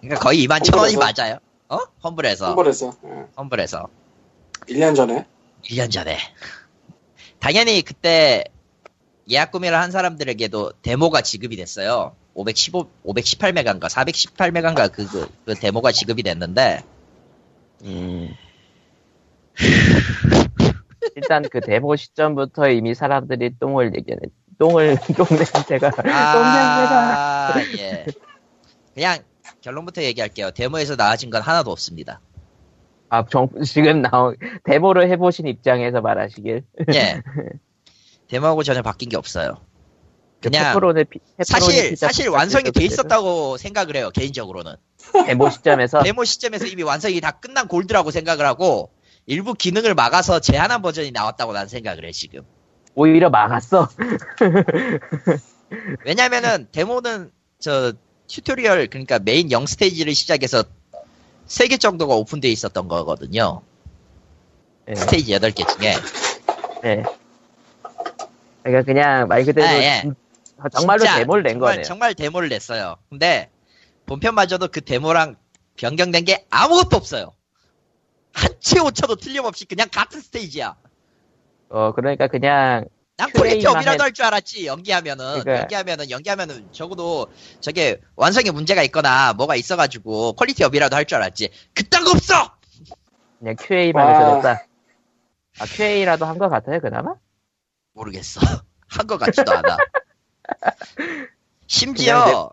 [0.00, 1.22] 그러니까 거의 2만 천 원이 험블에서?
[1.22, 1.38] 맞아요.
[1.68, 1.78] 어?
[2.02, 2.46] 험블에서.
[2.46, 3.26] 험벌에서 예.
[3.36, 3.88] 험블에서.
[4.66, 5.26] 1년 전에
[5.64, 6.16] 1년 전에.
[7.38, 8.44] 당연히 그때
[9.30, 12.16] 예약 구매를 한 사람들에게도 데모가 지급이 됐어요.
[12.38, 16.84] 515, 518메가인가 418메가인가 그, 그, 그 데모가 지급이 됐는데,
[17.84, 18.28] 음.
[21.16, 28.06] 일단 그 데모 시점부터 이미 사람들이 똥을 얘기하는 똥을 똥 냄새가 똥 냄새가 아, 예.
[28.94, 29.18] 그냥
[29.60, 30.52] 결론부터 얘기할게요.
[30.52, 32.20] 데모에서 나아진 건 하나도 없습니다.
[33.08, 36.62] 아 정, 지금 나온 데모를 해보신 입장에서 말하시길
[36.94, 37.22] 예.
[38.28, 39.60] 데모하고 전혀 바뀐 게 없어요.
[40.40, 44.10] 그냥 페퍼로네 피- 페퍼로니 사실 사실 완성이 돼 있었다고 생각을 해요.
[44.14, 44.76] 개인적으로는
[45.26, 48.90] 데모 시점에서 데모 시점에서 이미 완성이 다 끝난 골드라고 생각을 하고
[49.26, 52.42] 일부 기능을 막아서 제한한 버전이 나왔다고 난 생각을 해 지금.
[52.94, 53.88] 오히려 막았어.
[56.04, 57.92] 왜냐면은 데모는 저
[58.28, 60.64] tutorial 그러니까 메인 0 스테이지를 시작해서
[61.46, 63.62] 3개 정도가 오픈되어 있었던 거거든요.
[64.88, 65.94] 예, 스테이지 8개 중에.
[66.84, 67.02] 예.
[68.62, 70.02] 그러니까 그냥 말 그대로 아, 예.
[70.62, 71.84] 진- 정말로 진짜 데모를 낸 정말, 거네요.
[71.84, 72.96] 정말 데모를 냈어요.
[73.08, 73.50] 근데
[74.06, 75.36] 본편마저도 그 데모랑
[75.76, 77.34] 변경된 게 아무것도 없어요.
[78.32, 80.76] 한치 오차도 틀림없이 그냥 같은 스테이지야.
[81.70, 82.86] 어 그러니까 그냥
[83.16, 84.66] 난 quality up이라도 해- 할줄 알았지.
[84.66, 87.26] 연기하면은 그러니까- 연기하면은 연기하면은 적어도
[87.60, 91.50] 저게 완성에 문제가 있거나 뭐가 있어가지고 quality up이라도 할 줄 알았지.
[91.74, 92.52] 그딴 거 없어.
[93.38, 94.18] 그냥 QA만 와.
[94.36, 94.66] 해줬다.
[95.60, 97.14] 아 QA라도 한 것 같아요 그나마?
[97.92, 98.40] 모르겠어.
[98.88, 99.76] 한 것 같지도 않아.
[101.66, 102.50] 심지어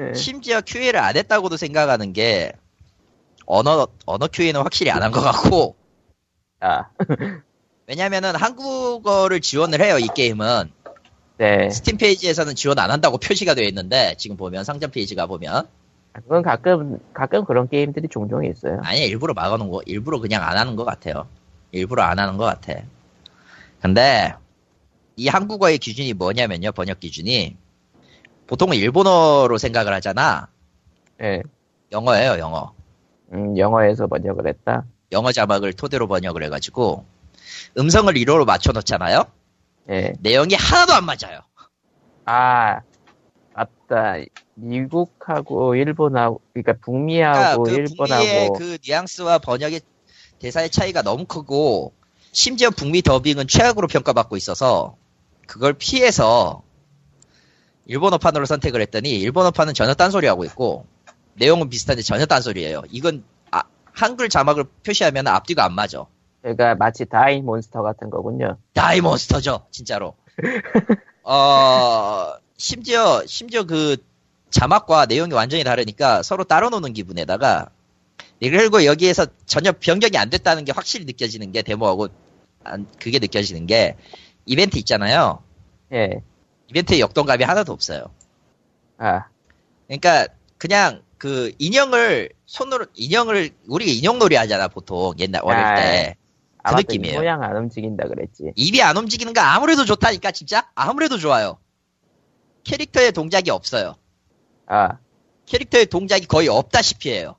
[0.00, 0.14] 예.
[0.14, 2.52] 심지어 QA를 안 했다고도 생각하는 게
[3.46, 5.76] 언어 언어 QA는 확실히 안 한 것 같고
[6.60, 6.86] 아,
[7.86, 10.70] 왜냐면은 한국어를 지원을 해요 이 게임은
[11.36, 11.68] 네.
[11.68, 15.68] 스팀 페이지에서는 지원 안 한다고 표시가 되어 있는데 지금 보면 상점 페이지가 보면
[16.12, 18.80] 그건 가끔, 가끔 그런 게임들이 종종 있어요.
[18.84, 21.26] 아니 일부러 막아놓은 거 일부러 그냥 안 하는 것 같아요
[21.72, 22.74] 일부러 안 하는 것 같아
[23.82, 24.32] 근데
[25.16, 27.56] 이 한국어의 기준이 뭐냐면요 번역 기준이
[28.46, 30.48] 보통은 일본어로 생각을 하잖아
[31.22, 31.42] 예.
[31.92, 32.72] 영어예요 영어
[33.32, 34.84] 음, 영어에서 번역을 했다.
[35.12, 37.04] 영어 자막을 토대로 번역을 해가지고
[37.78, 39.24] 음성을 1호로 맞춰놓잖아요
[39.90, 40.12] 예.
[40.20, 41.40] 내용이 하나도 안 맞아요
[42.26, 42.80] 아,
[43.54, 44.16] 맞다.
[44.54, 49.80] 미국하고 일본하고, 그러니까 북미하고 그러니까 그 북미의 일본하고, 그 뉘앙스와 번역의
[50.38, 51.92] 대사의 차이가 너무 크고
[52.32, 54.96] 심지어 북미 더빙은 최악으로 평가받고 있어서
[55.46, 56.62] 그걸 피해서
[57.86, 60.86] 일본어판으로 선택을 했더니 일본어판은 전혀 딴소리 하고 있고
[61.34, 62.82] 내용은 비슷한데 전혀 딴소리예요.
[62.90, 63.62] 이건 아,
[63.92, 66.06] 한글 자막을 표시하면 앞뒤가 안 맞아.
[66.40, 68.58] 그러니까 마치 die monster 같은 거군요.
[68.74, 70.14] die monster죠, 진짜로.
[71.24, 73.96] 어, 심지어, 심지어 그
[74.50, 77.70] 자막과 내용이 완전히 다르니까 서로 따로 노는 기분에다가,
[78.40, 82.08] 그리고 여기에서 전혀 변경이 안 됐다는 게 확실히 느껴지는 게, 데모하고,
[82.62, 83.96] 안- 그게 느껴지는 게,
[84.46, 85.42] 이벤트 있잖아요.
[85.92, 86.22] 예.
[86.68, 88.06] 이벤트에 역동감이 하나도 없어요.
[88.98, 89.26] 아,
[89.86, 96.16] 그러니까, 그냥 그 인형을, 손으로, 인형을, 우리가 인형놀이 하잖아, 보통, 옛날, 어릴 아, 때.
[96.62, 96.80] 아, 그.
[96.80, 97.16] 느낌이에요.
[97.16, 98.52] 이 모양 안 움직인다 그랬지.
[98.56, 101.58] 입이 안 움직이는 거 아무래도 좋다니까 진짜 아무래도 좋아요
[102.64, 103.96] 캐릭터의 동작이 없어요
[104.66, 104.98] 아,
[105.44, 107.36] 캐릭터의 동작이 거의 없다시피 해요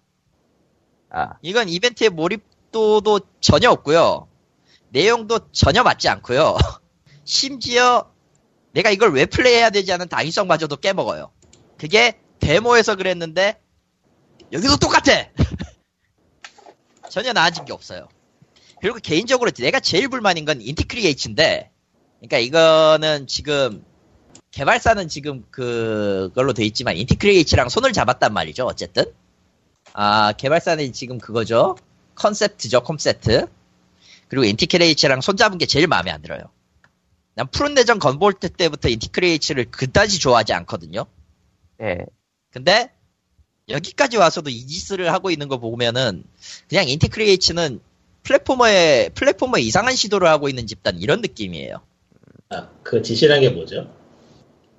[1.09, 4.27] 아, 이건 이벤트의 몰입도도 전혀 없고요
[4.89, 6.55] 내용도 전혀 맞지 않고요
[7.25, 8.11] 심지어
[8.71, 11.31] 내가 이걸 왜 플레이해야 되지 않은 당위성마저도 깨먹어요.
[11.77, 13.59] 그게 데모에서 그랬는데
[14.51, 15.29] 여기도 똑같아!
[17.09, 18.07] 전혀 나아진 게 없어요.
[18.81, 21.71] 그리고 개인적으로 내가 제일 불만인 건 인티크리에이츠인데
[22.19, 23.83] 그러니까 이거는 지금
[24.51, 29.05] 개발사는 지금 그걸로 돼 있지만 인티크리에이츠랑 손을 잡았단 말이죠 어쨌든.
[29.93, 31.75] 아 개발사는 지금 그거죠.
[32.15, 33.47] 컨셉트죠 콘셉트.
[34.27, 36.41] 그리고 인티크리에이츠랑 손 잡은 게 제일 마음에 안 들어요
[37.35, 41.05] 난 푸른 뇌정 건볼트 때부터 인티크리에이츠를 그다지 좋아하지 않거든요
[41.81, 42.05] 예.
[42.51, 42.89] 근데
[43.67, 46.23] 여기까지 와서도 이 짓을 하고 있는 거 보면은
[46.69, 47.79] 그냥 인티크리에이츠는
[48.23, 51.81] platformer의 platformer 이상한 시도를 하고 있는 집단 이런 느낌이에요.
[52.49, 53.91] 아, 그 지시란 게 뭐죠?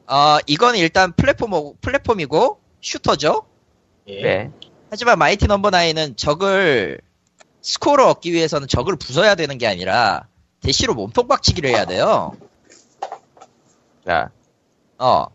[0.07, 3.47] 어 이건 일단 platformer 플랫폼이고 shooter죠.
[4.09, 4.23] 예.
[4.23, 4.51] 네.
[4.91, 7.01] 하지만 Mighty Number Nine은 적을
[7.61, 10.29] 스코어를 얻기 위해서는 적을 부숴야 되는 게 아니라
[10.67, 12.37] 대시로 몸통 박치기를 해야 돼요.
[14.05, 14.31] 자,
[14.99, 15.27] 어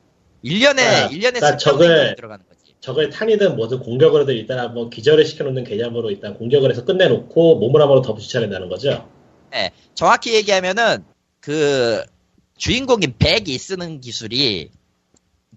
[0.44, 2.76] 1년에 아, 1년에 나 적을- 들어가는 거지.
[2.82, 7.82] 적을 탄이든 뭐든 공격을 하든 일단 한번 기절을 시켜놓는 개념으로 일단 공격을 해서 끝내놓고 몸을
[7.82, 9.08] 한번 더 붙여낸다는 거죠.
[9.94, 11.06] 정확히 얘기하면은
[11.40, 12.04] 그
[12.58, 14.70] 주인공인 벡이 쓰는 기술이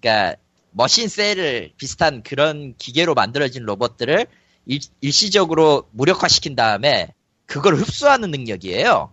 [0.00, 0.36] 그러니까
[0.70, 4.26] 머신 셀을 비슷한 그런 기계로 만들어진 로봇들을
[4.66, 7.14] 일, 일시적으로 무력화시킨 다음에
[7.46, 9.12] 그걸 흡수하는 능력이에요.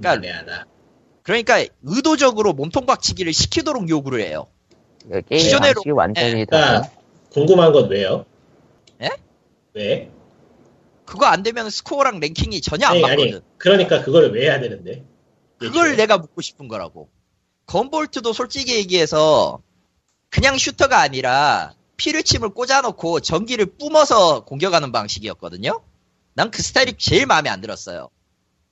[0.00, 0.66] 그러니까 애매하다.
[1.22, 4.46] 그러니까 의도적으로 몸통 박치기를 시키도록 요구를 해요.
[5.08, 6.90] 그 기존의 방식이 완전히 그러니까 달라.
[7.30, 8.24] 궁금한 건 왜요?
[9.02, 9.10] 예?
[9.74, 10.10] 왜?
[11.04, 13.22] 그거 안 되면 스코어랑 랭킹이 전혀 안 아니, 맞거든.
[13.34, 15.04] 아니, 그러니까 그걸 왜 해야 되는데?
[15.58, 15.96] 그걸.
[15.96, 17.08] 내가 묻고 싶은 거라고.
[17.66, 19.60] 건볼트도 솔직히 얘기해서
[20.28, 25.80] 그냥 슈터가 아니라 피르침을 꽂아놓고 전기를 뿜어서 공격하는 방식이었거든요.
[26.34, 28.08] 난 그 스타일이 제일 마음에 안 들었어요.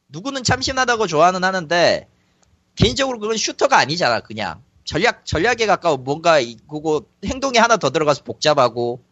[0.09, 2.09] 누구는 참신하다고 좋아는 하는데
[2.75, 4.21] 개인적으로 그건 슈터가 아니잖아.
[4.21, 9.03] 그냥 전략 전략에 가까운 뭔가 이- 그거 행동이 하나 더 들어가서 복잡하고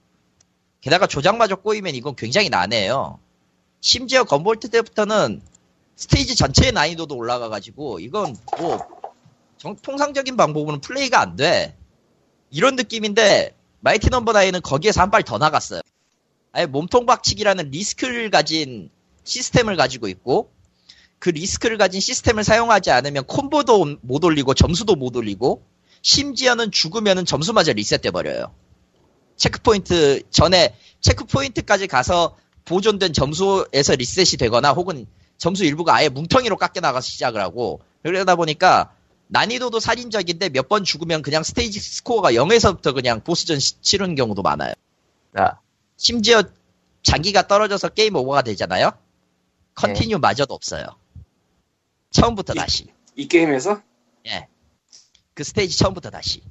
[0.81, 3.19] 게다가 조작마저 꼬이면 이건 굉장히 난해해요.
[3.81, 5.43] 심지어 건볼트 때부터는
[5.97, 8.79] 스테이지 전체의 난이도도 올라가가지고 이건 뭐
[9.59, 11.77] 정- 통상적인 방법으로는 플레이가 안 돼.
[12.51, 15.81] 이런 느낌인데 Mighty Number Nine은 거기에서 한 발 더 나갔어요.
[16.53, 18.89] 아예 몸통 박치기라는 리스크를 가진
[19.25, 20.51] 시스템을 가지고 있고
[21.19, 25.63] 그 리스크를 가진 시스템을 사용하지 않으면 콤보도 못 올리고 점수도 못 올리고
[26.03, 28.53] 심지어는 죽으면은 점수마저 리셋돼 버려요.
[29.37, 35.07] 체크포인트 전에 체크포인트까지 가서 보존된 점수에서 리셋이 되거나 혹은
[35.39, 38.93] 점수 일부가 아예 뭉텅이로 깎여 나가서 시작을 하고 그러다 보니까
[39.29, 44.73] 난이도도 살인적인데 몇 번 죽으면 그냥 스테이지 스코어가 0에서부터 그냥 보스전 시- 치르는 경우도 많아요.
[45.37, 45.61] 자,
[45.97, 46.43] 심지어
[47.03, 48.93] 잔기가 떨어져서 게임 오버가 되잖아요.
[49.75, 50.85] continue 마저도 없어요.
[52.17, 52.87] 처음부터 다시.
[53.15, 53.81] 이 게임에서
[54.27, 54.49] 예.
[55.35, 56.43] 그 스테이지 처음부터 다시.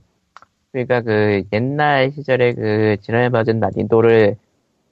[0.72, 4.38] 그러니까 그 옛날 시절에 그 지랄 맞은 난이도를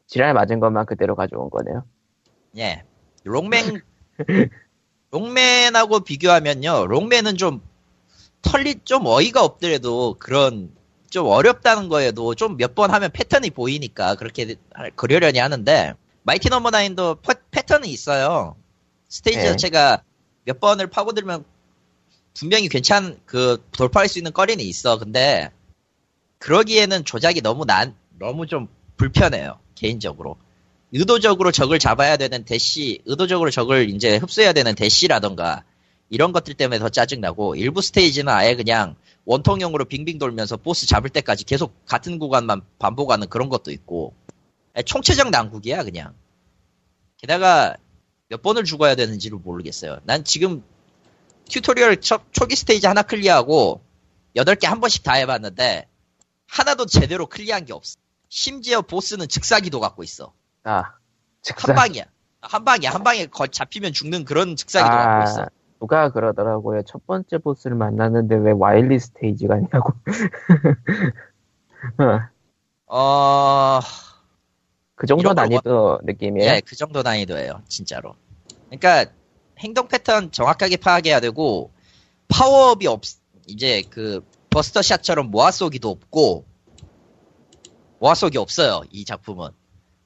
[0.07, 1.83] 지랄 맞은 것만 그대로 가져온 거네요.
[2.57, 2.83] 예.
[3.23, 3.81] 록맨,
[5.11, 6.87] 록맨하고 비교하면요.
[6.87, 7.61] 록맨은 좀
[8.41, 10.71] 털리, 좀 어이가 없더라도 그런
[11.09, 15.93] 좀 어렵다는 거에도 좀 몇 번 하면 패턴이 보이니까 그렇게 할- 그러려니 하는데
[16.23, 18.55] Mighty Number Nine도 퍼- 패턴이 있어요.
[19.09, 19.49] 스테이지 네.
[19.51, 20.03] 자체가
[20.45, 21.45] 몇 번을 파고들면
[22.33, 24.97] 분명히 괜찮, 그, 돌파할 수 있는 거리는 있어.
[24.97, 25.51] 근데,
[26.39, 28.67] 그러기에는 조작이 너무 난, 너무 좀
[28.97, 29.59] 불편해요.
[29.75, 30.37] 개인적으로.
[30.91, 35.63] 의도적으로 적을 잡아야 되는 대시, 의도적으로 적을 이제 흡수해야 되는 대시라던가,
[36.09, 38.95] 이런 것들 때문에 더 짜증나고, 일부 스테이지는 아예 그냥
[39.25, 44.13] 원통형으로 빙빙 돌면서 보스 잡을 때까지 계속 같은 구간만 반복하는 그런 것도 있고,
[44.85, 46.13] 총체적 난국이야, 그냥.
[47.17, 47.77] 게다가,
[48.33, 49.99] 몇 번을 죽어야 되는지를 모르겠어요.
[50.05, 50.63] 난 지금
[51.51, 53.81] 튜토리얼 초, 초기 스테이지 하나 클리어하고
[54.35, 55.87] 8개 한 번씩 다 해봤는데
[56.47, 57.99] 하나도 제대로 클리어한 게 없어.
[58.29, 60.33] 심지어 보스는 즉사기도 갖고 있어.
[60.63, 60.83] 아, 한
[61.43, 61.75] 즉사.
[61.75, 62.05] 방이야.
[62.41, 62.89] 한 방이야.
[62.89, 65.41] 한 방에 거- 잡히면 죽는 그런 즉사기도 갖고 있어.
[65.43, 65.47] 아,
[65.79, 66.81] 누가 그러더라고요.
[66.87, 69.93] 첫 번째 보스를 만났는데 왜 와일리 스테이지가 있냐고.
[72.87, 73.79] 어, 어,
[74.95, 76.49] 그 정도 난이도 느낌이에요.
[76.49, 77.61] 예, 그 정도 난이도예요.
[77.67, 78.15] 진짜로.
[78.79, 79.11] 그러니까
[79.59, 81.71] 행동 패턴 정확하게 파악해야 되고
[82.27, 83.01] 파워업이 없
[83.47, 86.45] 이제 그 buster shot처럼 모아 쏘기도 없고
[87.99, 88.81] 모아 쏘기 없어요.
[88.91, 89.49] 이 작품은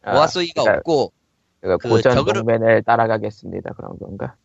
[0.03, 1.14] 아, 모아 쏘기가 그러니까 없고
[1.61, 3.73] 그그 고전 적으로- 록맨을 따라가겠습니다.
[3.73, 4.35] 그런 건가?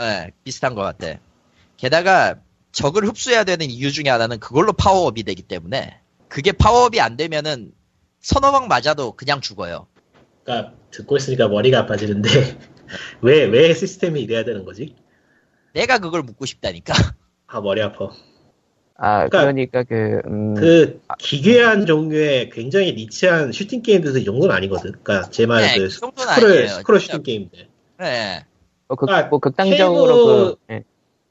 [0.00, 1.18] 예, 비슷한 것 같아.
[1.76, 2.36] 게다가
[2.72, 7.72] 적을 흡수해야 되는 이유 중에 하나는 그걸로 파워업이 되기 때문에 그게 파워업이 안 되면은
[8.20, 9.86] 서너 방 맞아도 그냥 죽어요.
[10.44, 12.28] 그러니까 듣고 있으니까 머리가 아파지는데
[13.20, 14.94] 왜 왜 시스템이 이래야 되는 거지?
[15.74, 16.92] 내가 그걸 묻고 싶다니까.
[17.46, 18.10] 아 머리 아파.
[19.04, 24.92] 아, 그러니까 그러니까 그, 음, 그 기괴한 종류의 굉장히 niche한 슈팅 게임들도 이 정도는 아니거든.
[25.02, 26.68] 그러니까 제 말은 네, 그그 정도는 스크롤 아니에요.
[26.68, 27.00] 스크롤.
[27.00, 27.66] 슈팅 게임들.
[27.98, 28.44] 네.
[28.86, 30.84] 뭐, 극, 그러니까 뭐 극단적으로 그, 예.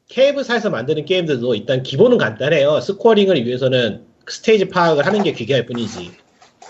[0.09, 2.81] 케이브사에서 만드는 게임들도 일단 기본은 간단해요.
[2.81, 6.11] scoring을 위해서는 스테이지 파악을 하는 게 기괴할 뿐이지.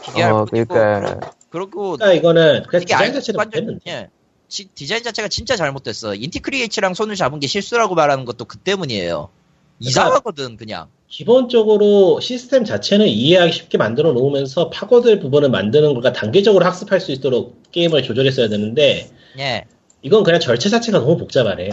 [0.04, 4.10] 기괴할 어, 뿐이고 그러니까, 그리고 그러니까 이거는 그냥 디자인 완전- 못했는데.
[4.52, 4.54] 예.
[4.54, 6.16] 지- 디자인 자체가 진짜 잘못됐어.
[6.16, 9.30] Inti Creates랑 손을 잡은 게 실수라고 말하는 것도 그 때문이에요.
[9.80, 10.88] 이상하거든 그냥.
[11.08, 17.62] 기본적으로 시스템 자체는 이해하기 쉽게 만들어 놓으면서 파고들 부분을 만드는 것과 단계적으로 학습할 수 있도록
[17.72, 19.10] 게임을 조절했어야 되는데
[19.40, 19.66] 예.
[20.02, 21.70] 이건 그냥 절차 자체가 너무 복잡하네.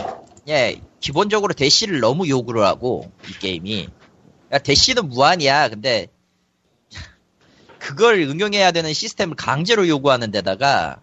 [0.48, 0.80] 예.
[1.00, 3.88] 기본적으로 대시를 너무 요구를 하고 이 게임이.
[4.52, 5.68] 야, 대시는 무한이야.
[5.68, 6.09] 근데
[7.78, 11.00] 그걸 응용해야 되는 시스템을 강제로 요구하는 데다가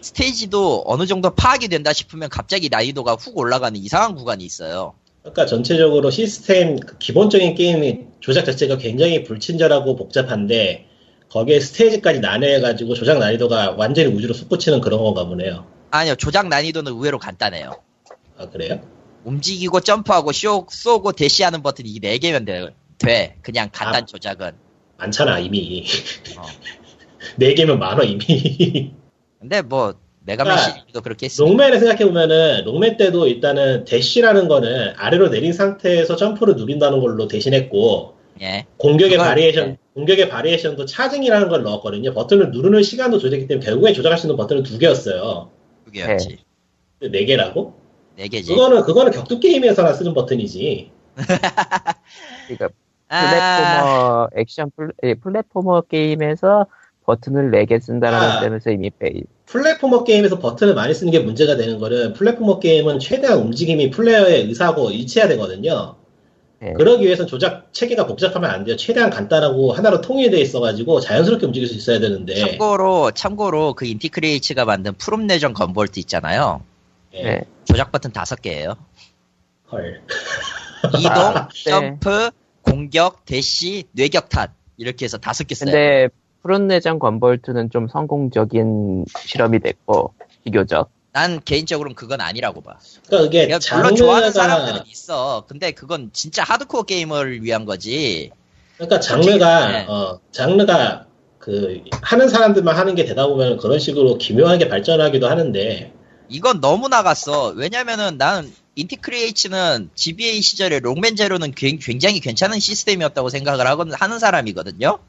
[0.00, 4.94] 스테이지도 어느 정도 파악이 된다 싶으면 갑자기 난이도가 훅 올라가는 이상한 구간이 있어요.
[5.22, 10.86] 그러니까 전체적으로 시스템 그 기본적인 게임의 조작 자체가 굉장히 불친절하고 복잡한데
[11.28, 15.66] 거기에 스테이지까지 나뉘어가지고 조작 난이도가 완전히 우주로 솟구치는 그런 건가 보네요.
[15.90, 17.72] 아니요, 조작 난이도는 의외로 간단해요.
[18.38, 18.80] 아 그래요?
[19.24, 22.74] 움직이고 점프하고 쇼, 쏘고 대시하는 버튼이 이 4개면 돼.
[22.98, 23.36] 돼.
[23.42, 24.06] 그냥 간단 아.
[24.06, 24.52] 조작은.
[24.96, 25.86] 많잖아 이미.
[26.38, 26.42] 어.
[27.36, 28.92] 네 개면 많어 이미.
[29.40, 29.94] 근데 뭐
[30.26, 31.50] 메가맨 그러니까 시리즈도 그렇게 했으니까.
[31.50, 38.66] 롱맨을 생각해보면은 롱맨 때도 일단은 대시라는 거는 아래로 내린 상태에서 점프를 누린다는 걸로 대신했고 예.
[38.76, 39.78] 공격의 그걸- variation 네.
[39.94, 42.12] 공격의 variation도 charging이라는 걸 넣었거든요.
[42.14, 45.50] 버튼을 누르는 시간도 조절했기 때문에 결국에 조작할 수 있는 버튼은 두 개였어요.
[45.84, 46.38] 두 개였지.
[47.10, 47.74] 네 개라고?
[48.16, 48.52] 네 개지.
[48.54, 50.90] 그거는 그거는 격투 게임에서나 쓰는 버튼이지.
[52.46, 52.68] 그러니까
[53.08, 56.66] 아, 플랫포머 액션 플, 예, platformer 게임에서
[57.06, 58.40] 버튼을 4개 쓴다라는 아.
[58.40, 59.22] 점에서 이미 fail.
[59.46, 64.90] platformer 게임에서 버튼을 많이 쓰는 게 문제가 되는 거는 platformer 게임은 최대한 움직임이 플레이어의 의사하고
[64.90, 65.96] 일치해야 되거든요.
[66.62, 66.72] 예.
[66.74, 68.76] 그러기 위해선 조작 체계가 복잡하면 안 돼요.
[68.76, 72.34] 최대한 간단하고 하나로 통일되어 있어가지고 자연스럽게 움직일 수 있어야 되는데.
[72.34, 76.62] 참고로 참고로 그 Inti Creates가 만든 푸른 뇌정 Gunvolt 있잖아요.
[77.14, 77.22] 예.
[77.22, 77.40] 네.
[77.64, 78.76] 조작 버튼 다섯 개예요.
[79.72, 80.02] 헐.
[80.98, 81.70] 이동, 아, 네.
[81.70, 82.30] 점프,
[82.62, 85.70] 공격, 대시, 뇌격탄 이렇게 해서 다섯 개 써요.
[85.70, 86.08] 근데
[86.42, 90.14] 푸른 뇌정 Gunvolt는 좀 성공적인 실험이 됐고
[90.44, 90.90] 비교적.
[91.12, 92.78] 난 개인적으로는 그건 아니라고 봐.
[93.06, 95.44] 그러니까 이게 야, 물론 좋아하는 장르가 사람들은 있어.
[95.48, 98.30] 근데 그건 진짜 하드코어 게이머를 위한 거지.
[98.76, 99.86] 그러니까 장르가 네.
[99.88, 101.06] 어 장르가
[101.38, 105.92] 그 하는 사람들만 하는 게 되다 보면 그런 식으로 기묘하게 발전하기도 하는데
[106.28, 107.48] 이건 너무 나갔어.
[107.56, 115.00] 왜냐면은 나는 인티크리에이츠는 GBA 시절에 롱맨 제로는 굉- 굉장히 괜찮은 시스템이었다고 생각을 하거든, 하는 사람이거든요.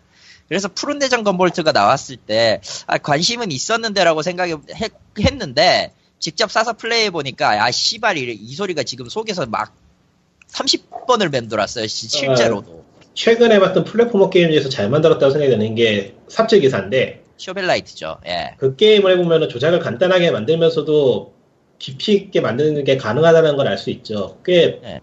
[0.51, 7.71] 그래서 푸른 대전 건볼트가 나왔을 때 아, 관심은 있었는데라고 생각했는데 직접 사서 플레이해 보니까 아
[7.71, 9.73] 씨발 이, 이 소리가 지금 속에서 막
[10.51, 11.87] 30번을 맴돌았어요.
[11.87, 12.83] 시- 실제로도.
[13.13, 18.17] 최근에 봤던 platformer 게임 중에서 잘 만들었다고 생각이 드는 게 삽질 기사인데 Shovel Knight죠.
[18.27, 18.55] 예.
[18.57, 21.33] 그 게임을 해보면 조작을 간단하게 만들면서도
[21.79, 24.37] 깊이 있게 만드는 게 가능하다는 걸 알 수 있죠.
[24.45, 24.99] 꽤 네.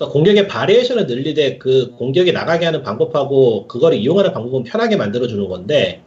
[0.00, 5.46] 그러니까 공격의 variation을 늘리되 그 공격이 나가게 하는 방법하고 그거를 이용하는 방법은 편하게 만들어 주는
[5.46, 6.00] 건데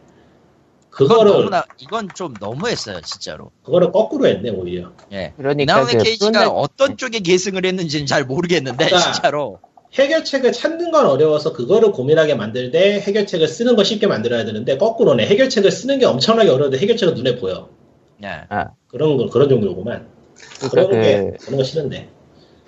[0.90, 3.52] 그거를 너무나 이건 좀 너무했어요, 진짜로.
[3.62, 4.90] 그거를 거꾸로 했네 오히려.
[5.12, 5.32] 예.
[5.36, 9.58] 그러니까 그 케이지가 프론트- 어떤 쪽에 계승을 했는지는 잘 모르겠는데 그러니까 진짜로.
[9.92, 15.70] 해결책을 찾는 건 어려워서 그거를 고민하게 만들되 해결책을 쓰는 거 쉽게 만들어야 되는데 거꾸로네 해결책을
[15.70, 17.68] 쓰는 게 엄청나게 어려운데 해결책은 눈에 보여.
[18.24, 18.28] 예.
[18.88, 20.08] 그런 거 그런 종류구만.
[20.58, 22.08] 그러니까 그런 그 게 그런 거 싫은데.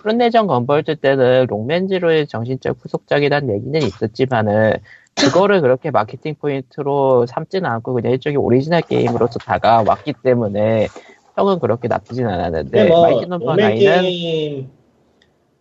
[0.07, 4.75] 푸른 뇌정 Gunvolt 때는 록맨 제로의 정신적 후속작이라는 얘기는 있었지만은
[5.17, 10.87] 그거를 그렇게 마케팅 포인트로 삼지는 않고 그냥 일종의 오리지널 게임으로서 다가왔기 때문에
[11.35, 14.69] 평은 그렇게 나쁘진 않았는데 근데 뭐 Mighty Number 록맨 Nine은 게임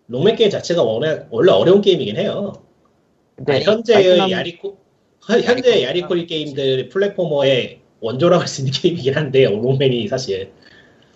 [0.07, 2.53] 록맨 게임 자체가 원래 원래 어려운 게임이긴 해요.
[3.35, 4.77] 근데 아니, 현재의 やりこ
[5.43, 10.51] 현재 やりこみ 게임들 플랫포머의 원조라고 할 수 있는 게임이긴 한데 록맨이 사실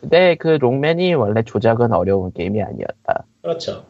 [0.02, 3.26] 근데 그 록맨이 원래 조작은 어려운 게임이 아니었다.
[3.42, 3.84] 그렇죠.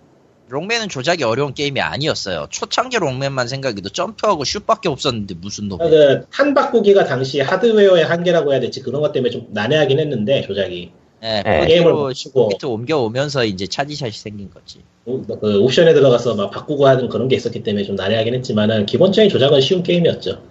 [0.50, 2.48] 롱맨은 조작이 어려운 게임이 아니었어요.
[2.50, 5.78] 초창기 롱맨만 생각해도 점프하고 슛밖에 없었는데 무슨 놈.
[5.78, 10.92] 그, 탄 바꾸기가 당시 하드웨어의 한계라고 해야 될지 그런 것 때문에 좀 난해하긴 했는데 조작이
[11.22, 11.68] 예, 네.
[11.68, 14.80] 게임을 치고 옮겨오면서 이제 차지샷이 생긴 거지.
[15.06, 19.30] 오- 그 옵션에 들어가서 막 바꾸고 하는 그런 게 있었기 때문에 좀 난해하긴 했지만은 기본적인
[19.30, 20.42] 조작은 쉬운 게임이었죠.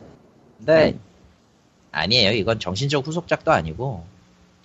[0.59, 0.97] 근데
[1.91, 2.33] 아니에요.
[2.33, 4.05] 이건 정신적 후속작도 아니고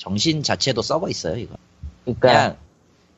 [0.07, 1.37] 정신 자체도 썩어 있어요.
[1.37, 1.55] 이거.
[2.03, 2.55] 그러니까 그냥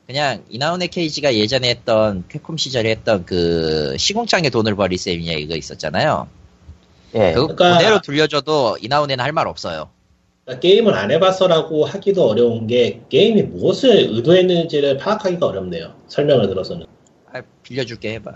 [0.06, 6.28] 그냥 이나후네 케이지가 예전에 했던 캡콤 시절에 했던 그 시궁창에 돈을 버릴 셈이냐 이거 있었잖아요.
[7.16, 7.32] 예.
[7.32, 9.90] 그거 그러니까- 그대로 돌려줘도 이나후네는 할 말 없어요.
[10.44, 15.92] 그러니까 게임을 안 해봐서라고 하기도 어려운 게 게임이 무엇을 의도했는지를 파악하기가 어렵네요.
[16.06, 16.86] 설명을 들어서는.
[17.32, 18.30] 아, 빌려줄게 해봐.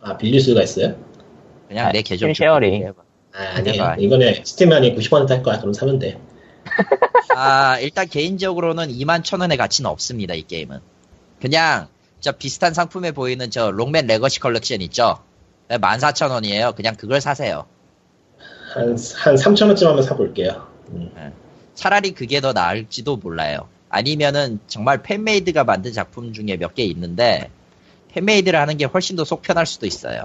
[0.00, 0.96] 아 빌릴 수가 있어요?
[1.68, 2.82] 그냥 아, 내 계정 Steam sharing.
[2.88, 3.00] 해봐.
[3.32, 3.74] 아 아니에요.
[3.74, 3.96] 해봐.
[4.00, 5.60] 이번에 스팀만이 90%할 거야.
[5.60, 6.18] 그럼 사면 돼.
[7.34, 10.80] 아 일단 개인적으로는 2만 천 원의 가치는 없습니다 이 게임은.
[11.40, 11.88] 그냥
[12.20, 15.18] 저 비슷한 상품에 보이는 저 록맨 레거시 컬렉션 있죠.
[15.68, 16.74] 14,000원이에요.
[16.74, 17.66] 그냥 그걸 사세요.
[18.72, 20.66] 한, 한 3,000원쯤 하면 사볼게요.
[20.90, 21.10] 음.
[21.74, 23.68] 차라리 그게 더 나을지도 몰라요.
[23.88, 27.50] 아니면은 정말 fan made가 만든 작품 중에 몇 개 있는데
[28.12, 30.22] fan made를 하는 게 훨씬 더 속 편할 수도 있어요.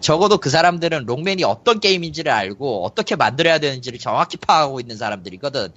[0.00, 5.68] 적어도 그 사람들은 록맨이 어떤 게임인지를 알고 어떻게 만들어야 되는지를 정확히 파악하고 있는 사람들이거든.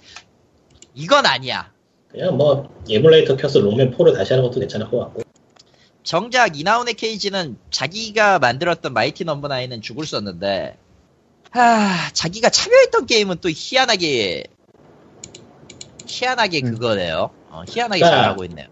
[0.94, 1.72] 이건 아니야.
[2.10, 5.22] 그냥 뭐 에뮬레이터 켜서 록맨 4를 다시 하는 것도 괜찮을 것 같고.
[6.04, 10.78] 정작 이나후네 케이지는 자기가 만들었던 마이티 넘버 나인은 죽을 썼는데
[11.52, 14.44] 하, 자기가 참여했던 게임은 또 희한하게
[16.08, 16.74] 희한하게 음.
[16.74, 17.30] 그거네요.
[17.50, 18.10] 어, 희한하게 아.
[18.10, 18.68] 잘하고 있네요.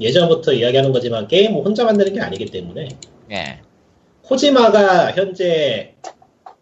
[0.00, 2.88] 예전부터 이야기하는 거지만 게임은 혼자 만드는 게 아니기 때문에
[3.30, 3.60] 예.
[4.24, 5.94] 코지마가 현재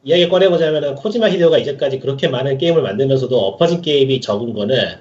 [0.04, 5.00] 이야기 꺼내보자면은 코지마 히데오가 이제까지 그렇게 많은 게임을 만들면서도 엎어진 게임이 적은 거는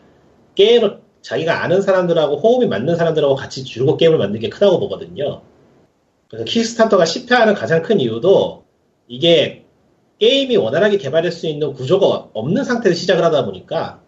[0.55, 5.41] 게임을 자기가 아는 사람들하고 호흡이 맞는 사람들하고 같이 주고 게임을 만드는 게 크다고 보거든요.
[6.29, 8.63] 그래서 킥스타터가 실패하는 가장 큰 이유도
[9.07, 9.65] 이게
[10.19, 14.01] 게임이 원활하게 개발할 수 있는 구조가 없는 상태에서 시작을 하다 보니까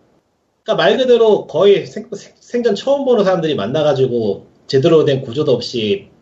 [0.64, 6.13] 그러니까 말 그대로 거의 생, 전 처음 보는 사람들이 만나가지고 제대로 된 구조도 없이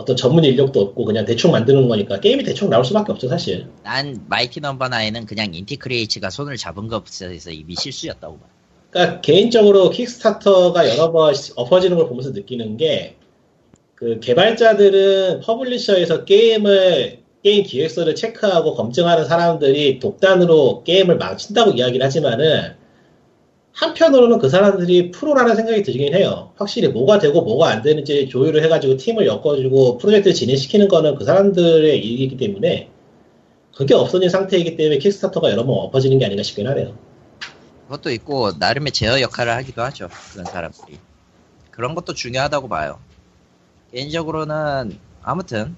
[0.00, 3.66] 어떤 전문 인력도 없고 그냥 대충 만드는 거니까 게임이 대충 나올 수밖에 없죠 사실.
[3.84, 8.46] 난 마이티 넘버 나인은 그냥 인티크리에이츠가 손을 잡은 것에서 이미 실수였다고 봐.
[8.90, 13.20] 그러니까 개인적으로 킥스타터가 여러 번 엎어지는 걸 보면서 느끼는 게
[14.00, 22.76] 그 개발자들은 publisher에서 게임을 게임 기획서를 체크하고 검증하는 사람들이 독단으로 게임을 망친다고 이야기를 하지만은
[23.72, 26.52] 한편으로는 그 사람들이 프로라는 생각이 들긴 해요.
[26.56, 31.98] 확실히 뭐가 되고 뭐가 안 되는지 조율을 해가지고 팀을 엮어주고 프로젝트를 진행시키는 거는 그 사람들의
[31.98, 32.90] 일이기 때문에
[33.74, 36.94] 그게 없어진 상태이기 때문에 킥스타터가 여러 번 엎어지는 게 아닌가 싶긴 하네요.
[37.84, 40.08] 그것도 있고 나름의 제어 역할을 하기도 하죠.
[40.32, 40.98] 그런 사람들이.
[41.70, 42.98] 그런 것도 중요하다고 봐요.
[43.92, 45.76] 개인적으로는 아무튼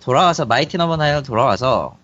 [0.00, 1.96] 돌아와서 마이티 넘버 나인으로 돌아와서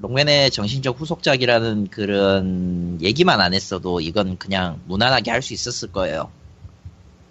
[0.00, 6.30] 롱맨의 정신적 후속작이라는 그런 얘기만 안 했어도 이건 그냥 무난하게 할 수 있었을 거예요.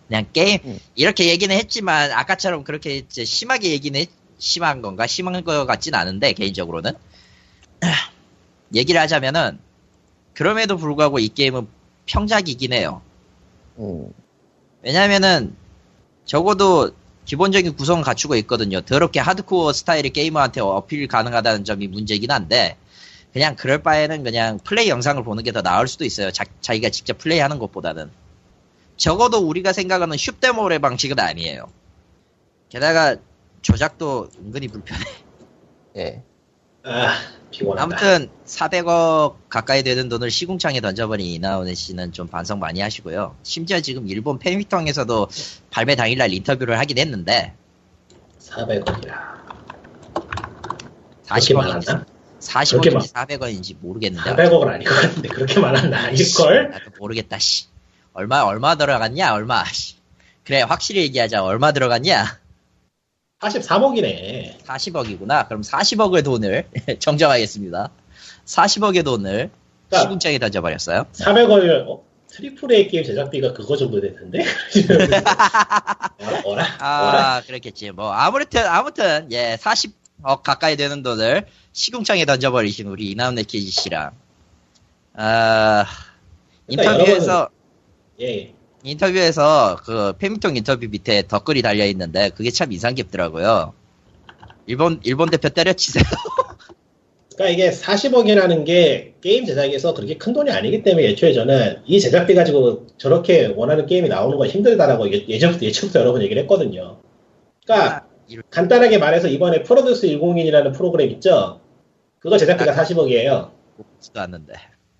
[0.08, 0.80] 그냥 게임 음.
[0.96, 6.94] 이렇게 얘기는 했지만 아까처럼 그렇게 심하게 얘기는 했- 심한 건가 심한 것 같진 않은데 개인적으로는
[8.76, 9.60] 얘기를 하자면은
[10.34, 11.68] 그럼에도 불구하고 이 게임은
[12.06, 13.02] 평작이긴 해요.
[13.80, 14.12] 음,
[14.82, 15.56] 왜냐면은
[16.26, 16.92] 적어도
[17.28, 18.80] 기본적인 구성은 갖추고 있거든요.
[18.82, 22.78] 더럽게 하드코어 스타일의 게이머한테 어필 가능하다는 점이 문제긴 한데
[23.34, 26.32] 그냥 그럴 바에는 그냥 플레이 영상을 보는 게 더 나을 수도 있어요.
[26.32, 28.10] 자, 자기가 직접 플레이하는 것보다는.
[28.96, 31.70] 적어도 우리가 생각하는 슈데모의 방식은 아니에요.
[32.70, 33.18] 게다가
[33.62, 35.04] 조작도 은근히 불편해.
[35.98, 36.24] 예.
[36.84, 37.14] 아,
[37.52, 37.84] 피곤하다.
[37.84, 43.36] 아무튼 400억 가까이 되는 돈을 시궁창에 던져버린 이나오네 씨는 좀 반성 많이 하시고요.
[43.44, 45.28] 심지어 지금 일본 팬미통에서도
[45.72, 47.54] 발매 당일날 인터뷰를 하긴 했는데
[48.40, 49.38] 400억이라.
[51.28, 51.82] 그렇게 40억인지 많았나?
[51.82, 56.70] 그렇게 40억인지 400원인지 모르겠는데 400억은 아닐 것 같은데 그렇게 많았나 아닐걸?
[56.72, 57.66] 나도 모르겠다 씨.
[58.14, 59.96] 얼마 얼마 들어갔냐 얼마 씨.
[60.44, 62.40] 그래 확실히 얘기하자 얼마 들어갔냐
[63.40, 64.64] 43억이네.
[64.64, 66.66] 40억이구나 그럼 40억의 돈을
[67.00, 67.90] 정정하겠습니다
[68.46, 69.50] 40억의 돈을
[69.90, 72.04] 그러니까 시궁창에 던져버렸어요 400억이면 어?
[72.30, 74.44] triple A 게임 제작비가 그거 정도 될 텐데?
[76.20, 76.42] 어라?
[76.44, 76.64] 어라?
[76.80, 77.36] 어라?
[77.38, 77.92] 아, 그렇겠지.
[77.92, 84.12] 뭐, 아무튼, 아무튼, 예, 40억 가까이 되는 돈을 시궁창에 던져버리신 우리 이남네 케이지 씨랑,
[85.14, 85.86] 아,
[86.68, 87.50] 그러니까 인터뷰에서,
[88.20, 88.54] 예.
[88.84, 93.74] 인터뷰에서 그 페미통 인터뷰 밑에 댓글이 달려 있는데, 그게 참 인상 깊더라고요.
[94.66, 96.04] 일본, 일본 대표 때려치세요.
[97.36, 102.34] 그러니까 이게 40억이라는 게 게임 제작에서 그렇게 큰 돈이 아니기 때문에 애초에 저는 이 제작비
[102.34, 106.98] 가지고 저렇게 원하는 게임이 나오는 건 힘들다라고 예- 예전부터 예전부터 여러 번 얘기를 했거든요.
[107.64, 111.62] 그러니까 이럴- 간단하게 말해서 이번에 프로듀스 101이라는 프로그램 있죠?
[112.20, 113.52] 그거 제작비가 40억이에요.
[114.00, 114.54] 보지도 않는데.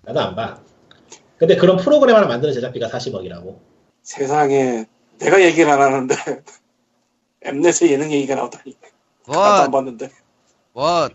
[0.04, 0.60] 나도 안 봐.
[1.38, 3.56] 근데 그런 프로그램 하나 만드는 제작비가 40억이라고.
[4.02, 4.86] 세상에
[5.18, 6.14] 내가 얘기를 안 하는데
[7.42, 8.74] 엠넷에 예능 얘기가 나오다니
[9.26, 10.10] 나도 안 뭐, 봤는데
[10.72, 11.08] 뭐,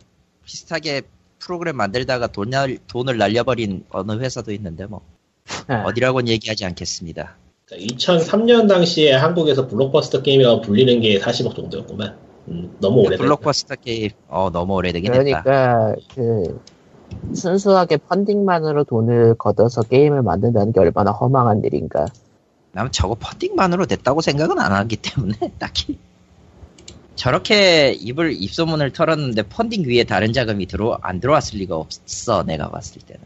[0.45, 1.01] 비슷하게
[1.39, 5.01] 프로그램 만들다가 돈, 날, 돈을 날려버린 어느 회사도 있는데, 뭐,
[5.67, 7.37] 아, 어디라고는 얘기하지 않겠습니다.
[7.71, 12.17] 2003년 당시에 한국에서 블록버스터 게임이라고 불리는 게 40억 정도였구만.
[12.49, 13.23] 음, 너무 오래됐다.
[13.23, 15.43] 블록버스터 게임, 어, 너무 오래되긴 했다.
[15.43, 16.61] 그러니까 그
[17.33, 22.05] 순수하게 펀딩만으로 돈을 걷어서 게임을 만든다는 게 얼마나 허망한 일인가.
[22.71, 25.97] 난 저거 펀딩만으로 됐다고 생각은 안 하기 때문에 딱히.
[27.15, 33.01] 저렇게 입을 입소문을 털었는데 펀딩 위에 다른 자금이 들어 안 들어왔을 리가 없어 내가 봤을
[33.01, 33.21] 때는.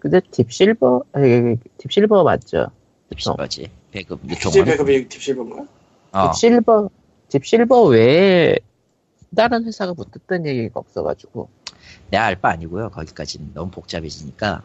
[0.00, 1.04] 근데 딥실버?
[1.12, 2.66] 아니 딥실버 맞죠?
[3.10, 3.70] 딥실버지.
[3.92, 5.66] 배급 딥실 유통은 배급이 딥실버인가?
[6.12, 6.90] 어, 딥실버
[7.28, 8.56] 딥실버 외에
[9.36, 11.48] 다른 회사가 붙었던 얘기가 없어가지고
[12.10, 14.62] 내가 알 바 아니고요 거기까지는 너무 복잡해지니까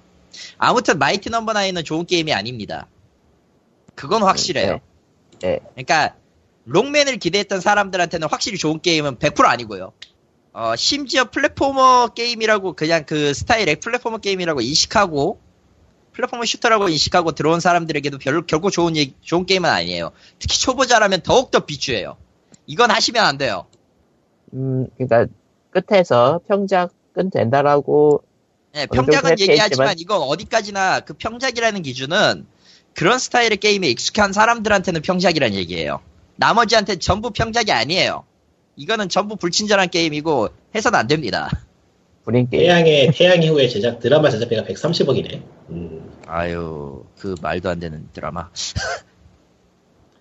[0.58, 2.88] 아무튼 마이티 넘버 나인은 좋은 게임이 아닙니다
[3.96, 4.80] 그건 확실해요
[5.42, 5.60] 네.
[5.74, 6.16] 그러니까
[6.66, 9.92] 록맨을 기대했던 사람들한테는 확실히 좋은 게임은 100% 아니고요.
[10.54, 15.42] 어, 심지어 platformer 게임이라고 그냥 그 스타일의 platformer 게임이라고 인식하고
[16.14, 20.12] platformer shooter라고 인식하고 들어온 사람들에게도 별, 결코 좋은 얘기- 좋은 게임은 아니에요.
[20.40, 22.16] 특히 초보자라면 더욱더 비추해요.
[22.68, 23.66] 이건 하시면 안 돼요.
[24.54, 25.26] 음 그러니까
[25.72, 28.24] 끝에서 평작 은 된다라고
[28.74, 32.46] 정도 평작은 얘기하지만 이건 어디까지나 그 평작이라는 기준은
[32.96, 36.00] 그런 스타일의 게임에 익숙한 사람들한테는 평작이라는 얘기예요.
[36.38, 38.24] 나머지한테 전부 평작이 아니에요.
[38.76, 41.50] 이거는 전부 불친절한 게임이고 해서는 안 됩니다.
[42.24, 45.42] 불인 게임 태양의 태양 이후에 제작 드라마 제작비가 130억이네.
[45.70, 46.10] 음.
[46.26, 48.50] 아유, 그 말도 안 되는 드라마.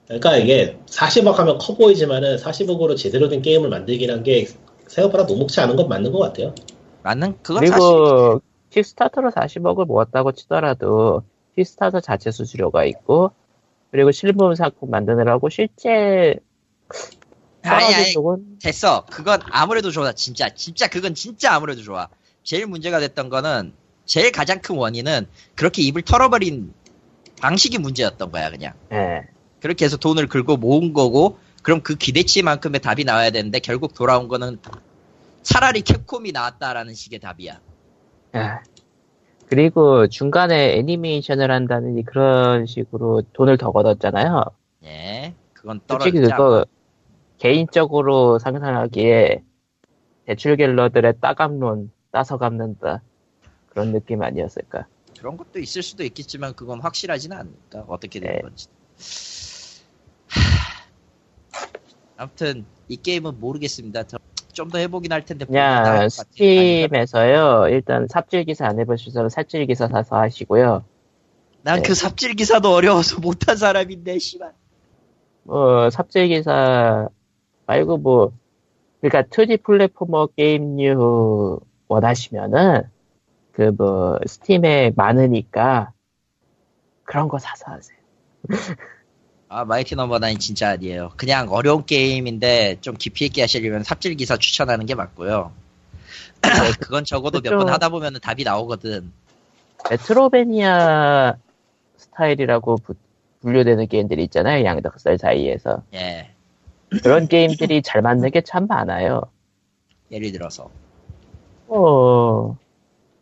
[0.06, 4.47] 그러니까 이게 40억 하면 커 보이지만은 40억으로 제대로 된 게임을 만들긴 한 게
[4.93, 6.55] 생각보다 녹록치 않은 건 맞는 것 같아요.
[7.03, 7.65] 맞는, 그건.
[7.65, 11.23] 그리고 킥스타터로 40억을 모았다고 치더라도
[11.57, 13.33] 킥스타터 자체 수수료가 있고
[13.91, 16.37] 그리고 실물 상품 만드느라고 실제
[17.65, 19.05] 아니, 아니, 쪽은 됐어.
[19.07, 20.12] 그건 아무래도 좋아.
[20.12, 20.49] 진짜.
[20.49, 22.09] 진짜 그건 진짜 아무래도 좋아.
[22.43, 23.73] 제일 문제가 됐던 거는,
[24.05, 26.73] 제일 가장 큰 원인은 그렇게 입을 털어버린
[27.41, 28.74] 방식이 문제였던 거야, 그냥.
[28.93, 29.23] 예.
[29.61, 34.59] 그렇게 해서 돈을 긁고 모은 거고, 그럼 그 기대치만큼의 답이 나와야 되는데, 결국 돌아온 거는
[35.43, 37.60] 차라리 캡콤이 나왔다라는 식의 답이야.
[38.32, 38.62] 아.
[39.47, 44.44] 그리고 중간에 애니메이션을 한다는 그런 식으로 돈을 더 걷었잖아요.
[44.85, 45.35] 예.
[45.52, 46.64] 그건 떨어지지 그거
[47.39, 49.43] 개인적으로 상상하기에
[50.24, 53.02] 대출 갤러들의 따감론 따서 갚는다
[53.69, 54.86] 그런 느낌 아니었을까?
[55.19, 58.40] 그런 것도 있을 수도 있겠지만 그건 확실하지는 않으니까 어떻게 되는 네.
[58.43, 58.69] 건지.
[60.28, 60.82] 하...
[62.16, 64.05] 아무튼 이 게임은 모르겠습니다.
[64.53, 65.45] 좀 더 해보긴 할 텐데.
[65.45, 66.09] 그냥.
[66.09, 67.69] 스팀에서요.
[67.69, 68.77] 일단 삽질 기사 안
[69.12, 70.85] 사람 삽질 기사 사서 하시고요.
[71.62, 71.89] 난 네.
[71.89, 74.53] 그 삽질 기사도 어려워서 못한 사람인데 씨발.
[75.45, 77.09] 뭐 삽질 기사
[77.66, 78.33] 말고 뭐
[79.01, 82.83] 그러니까 2D 플랫포머 게임류 원하시면은
[83.53, 85.93] 그 뭐 스팀에 많으니까
[87.05, 87.99] 그런 거 사서 하세요.
[89.55, 91.12] 아 마이티 넘버 나인 진짜 아니에요.
[91.19, 95.53] 그냥 어려운 게임인데 좀 깊이 있게 하시려면 삽질 기사 추천하는 게 맞고요.
[96.81, 97.59] 그건 적어도 몇.
[97.59, 99.12] 번 하다 보면 답이 나오거든.
[99.91, 101.35] 메트로베니아
[101.99, 102.95] 스타일이라고 부-
[103.43, 104.65] 분류되는 게임들이 있잖아요.
[104.65, 105.83] 양덕살 사이에서.
[105.93, 106.31] 예.
[107.03, 109.20] 그런 게임들이 잘 맞는 게 참 많아요.
[110.11, 110.70] 예를 들어서.
[111.69, 112.57] 어,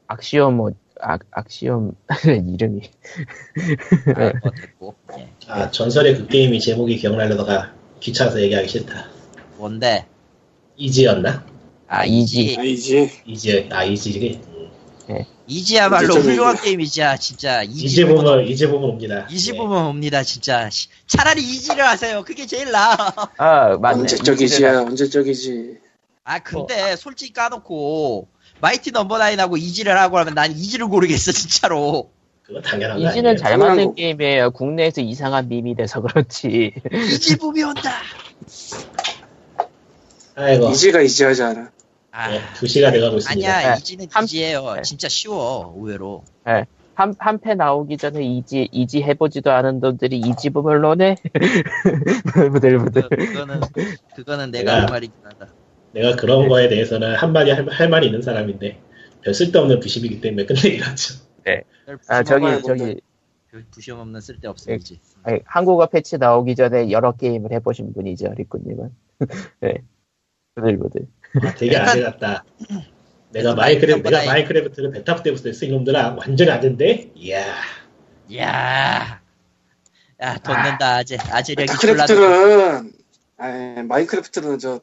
[0.07, 0.70] 악시옴, 뭐,
[1.02, 1.94] 악, 악시옴,
[2.55, 2.82] 이름이.
[4.16, 4.94] 아, 뭐 됐고.
[5.18, 5.28] 예.
[5.48, 9.06] 아, 전설의 그 게임이 제목이 기억나려다가 귀찮아서 얘기하기 싫다.
[9.56, 10.06] 뭔데?
[10.77, 11.44] 이지였나?
[11.89, 12.43] 아, 이지.
[12.43, 12.59] 이지.
[12.59, 13.10] 아니지.
[13.27, 14.40] 이지, 아, 이지.
[15.47, 17.62] 이지야말로 어쨌든 훌륭한 게임이지야, 진짜.
[17.64, 19.27] 이지 이지 보면, 보면, 이지 보면 옵니다.
[19.28, 19.56] 이지 예.
[19.56, 20.70] 보면 옵니다, 진짜.
[20.70, 22.22] 씨, 차라리 이지를 하세요.
[22.22, 22.97] 그게 제일 나아.
[23.36, 24.02] 아, 맞네.
[24.02, 25.78] 언제적이지야, 언제적이지.
[26.22, 28.28] 아, 근데 솔직히 까놓고,
[28.61, 32.11] 마이티 넘버 나인하고 이지를 하고 하면 난 이지를 고르겠어, 진짜로.
[32.43, 33.37] 그거 당연한 거 이지는?
[33.37, 33.95] 잘 거.
[33.95, 34.51] 게임이에요.
[34.51, 36.74] 국내에서 이상한 밈이 돼서 그렇지.
[36.93, 37.93] 이지 붐이 온다.
[40.35, 41.70] 아이고, 이지가 이지하지 않아.
[42.12, 43.31] 아, 예, 2시가 돼가고 있습니다.
[43.31, 43.81] 아니야, 네.
[43.81, 44.74] 이지는 한- 이지예요.
[44.74, 44.82] 네.
[44.82, 46.24] 진짜 쉬워, 의외로.
[46.95, 51.16] 한, 한 패 나오기 전에 이지, 이지 해보지도 않은 놈들이 이지 부을 넣네?
[52.53, 53.03] 부들부들.
[53.09, 53.61] 그, 그거는,
[54.16, 55.47] 그거는 내가 내가- 할 말이긴 하다.
[55.92, 58.80] 내가 그런 거에 대해서는 한마디 할, 할 말이 있는 사람인데,
[59.22, 61.14] 별 쓸데없는 부심이기 때문에 끝내기로 하죠.
[62.08, 63.00] 아, 저기, 저기,
[63.50, 65.00] 그 부심 없는 쓸데 없음 이지.
[65.24, 68.90] 아니, 한국어 패치 나오기 전에 여러 게임을 해보신 분이죠, 리꾸님은.
[69.60, 69.74] 네.
[70.54, 71.06] 부들부들.
[71.42, 72.44] 아, 되게 아재 같다.
[73.30, 76.16] 내가 마인크래프트, 내가 마인크래프트를 베타 때부터 했어, 이놈들아.
[76.18, 77.10] 완전히 아재인데?
[77.16, 77.44] 이야.
[78.28, 79.20] 이야.
[80.22, 81.16] 야, 돈 낸다, 아재.
[81.18, 82.06] 아재력이 졸라.
[82.06, 82.92] 크래프트는,
[83.38, 84.80] 아 마인크래프트는 저,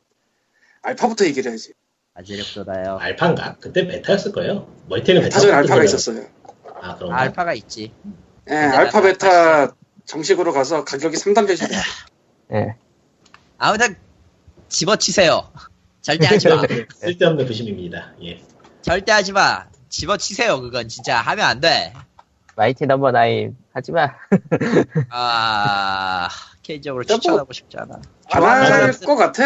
[0.88, 1.74] 알파부터 얘기를 해야지.
[2.14, 2.98] 아재력도 나요.
[3.00, 3.58] 알파인가?
[3.60, 4.68] 그때 베타였을 거예요.
[4.88, 5.40] 멀티는 베타.
[5.40, 6.26] 전에 알파가 있었어요.
[6.82, 7.20] 아, 그런가?
[7.20, 7.92] 알파가 있지.
[8.50, 11.70] 예, 알파 베타 정식으로 가서 가격이 3단배씩
[12.54, 12.76] 예.
[13.58, 13.98] 아무튼,
[14.70, 15.52] 집어치세요.
[16.02, 16.62] 절대 하지 마.
[16.96, 18.14] 쓸데없는 부심입니다.
[18.24, 18.42] 예.
[18.82, 19.66] 절대 하지 마.
[19.90, 21.18] 집어치세요, 그건 진짜.
[21.20, 21.94] 하면 안 돼.
[22.56, 24.08] 마이티 넘버 나인, 하지 마.
[25.12, 26.30] 아,
[26.64, 28.00] 개인적으로 뭐- 추천하고 싶지 않아.
[28.32, 29.44] 안 할 것 같아.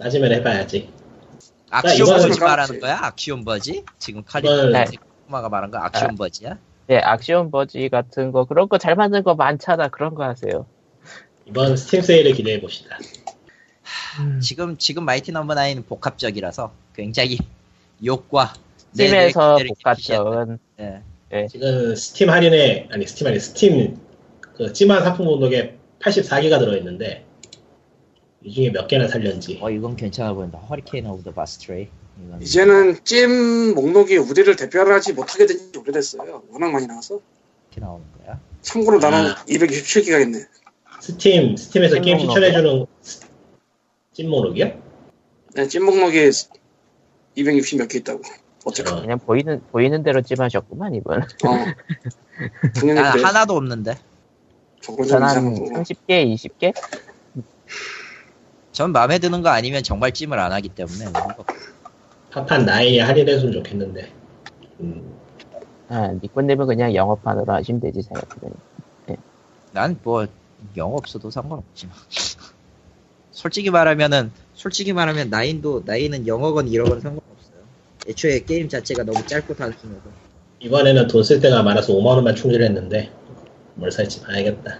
[0.00, 0.88] 따지면 해봐야지.
[1.96, 2.98] 이거는 버지 말하는 거야?
[3.02, 3.84] 액시엄 버지?
[3.98, 4.84] 지금 칼리 이건- 네.
[5.26, 6.58] 코마가 말한 거 액시엄 버지야?
[6.90, 9.88] 예, 액시엄 버지 같은 거, 그런 거 잘 만든 거 많잖아.
[9.88, 10.66] 그런 거 하세요.
[11.46, 12.98] 이번 스팀 세일을 기대해 봅시다.
[14.40, 17.38] 지금 지금 마이티 넘버 나인은 복합적이라서 굉장히
[18.04, 18.52] 욕과
[18.92, 21.46] 스팀에서 복합적은, 예.
[21.48, 23.96] 지금 스팀 할인에 아니 스팀 할인 스팀
[24.40, 27.24] 그 찜한 상품 목록에 84개가 들어있는데
[28.42, 30.58] 이 중에 몇 개나 살렸는지 어 이건 괜찮아 보인다.
[30.58, 31.88] Hurricane of the Varstray.
[32.26, 36.42] 이건 이제는 찜 목록이 우리를 대표하지 못하게 된지 오래됐어요.
[36.50, 37.20] 워낙 많이 나와서.
[37.70, 38.40] 이렇게 나오는 거야.
[38.62, 39.34] 참고로 나는 아.
[39.46, 40.44] 267개가 있네.
[41.00, 42.18] 스팀 스팀에서 찜 게임?
[42.18, 42.86] 추천해주는
[44.12, 44.72] 찜 목록이요?
[45.54, 46.30] 네, 찜 목록이
[47.34, 48.22] 260 몇 개 있다고.
[48.64, 48.92] 어쨌든.
[48.92, 51.18] 어, 그냥 보이는, 보이는 대로 찜하셨구만, 이분.
[51.22, 51.24] 어.
[52.74, 53.22] 당연히 난 그래.
[53.22, 53.94] 하나도 없는데.
[55.02, 55.70] 이상하고.
[55.72, 56.74] 30개, 20개?
[58.80, 61.44] 전 마음에 드는 거 아니면 정말 찜을 안 하기 때문에 뭐
[62.30, 64.10] 파판 9이 할인해주면 좋겠는데
[64.80, 65.18] 음,
[65.90, 68.54] 아, 니꾼님은 그냥 영업판으로 하시면 되지, 생각해보니.
[69.74, 70.28] 난뭐
[70.78, 71.88] 영어 없어도 상관없지.
[73.32, 77.60] 솔직히 말하면은 솔직히 말하면 나인도 나인은 영어건 이러건 상관없어요.
[78.08, 80.04] 애초에 게임 자체가 너무 짧고 단순해서.
[80.60, 83.12] 이번에는 돈쓸 데가 많아서 5만원만 충전했는데
[83.74, 84.78] 뭘 살지 봐야겠다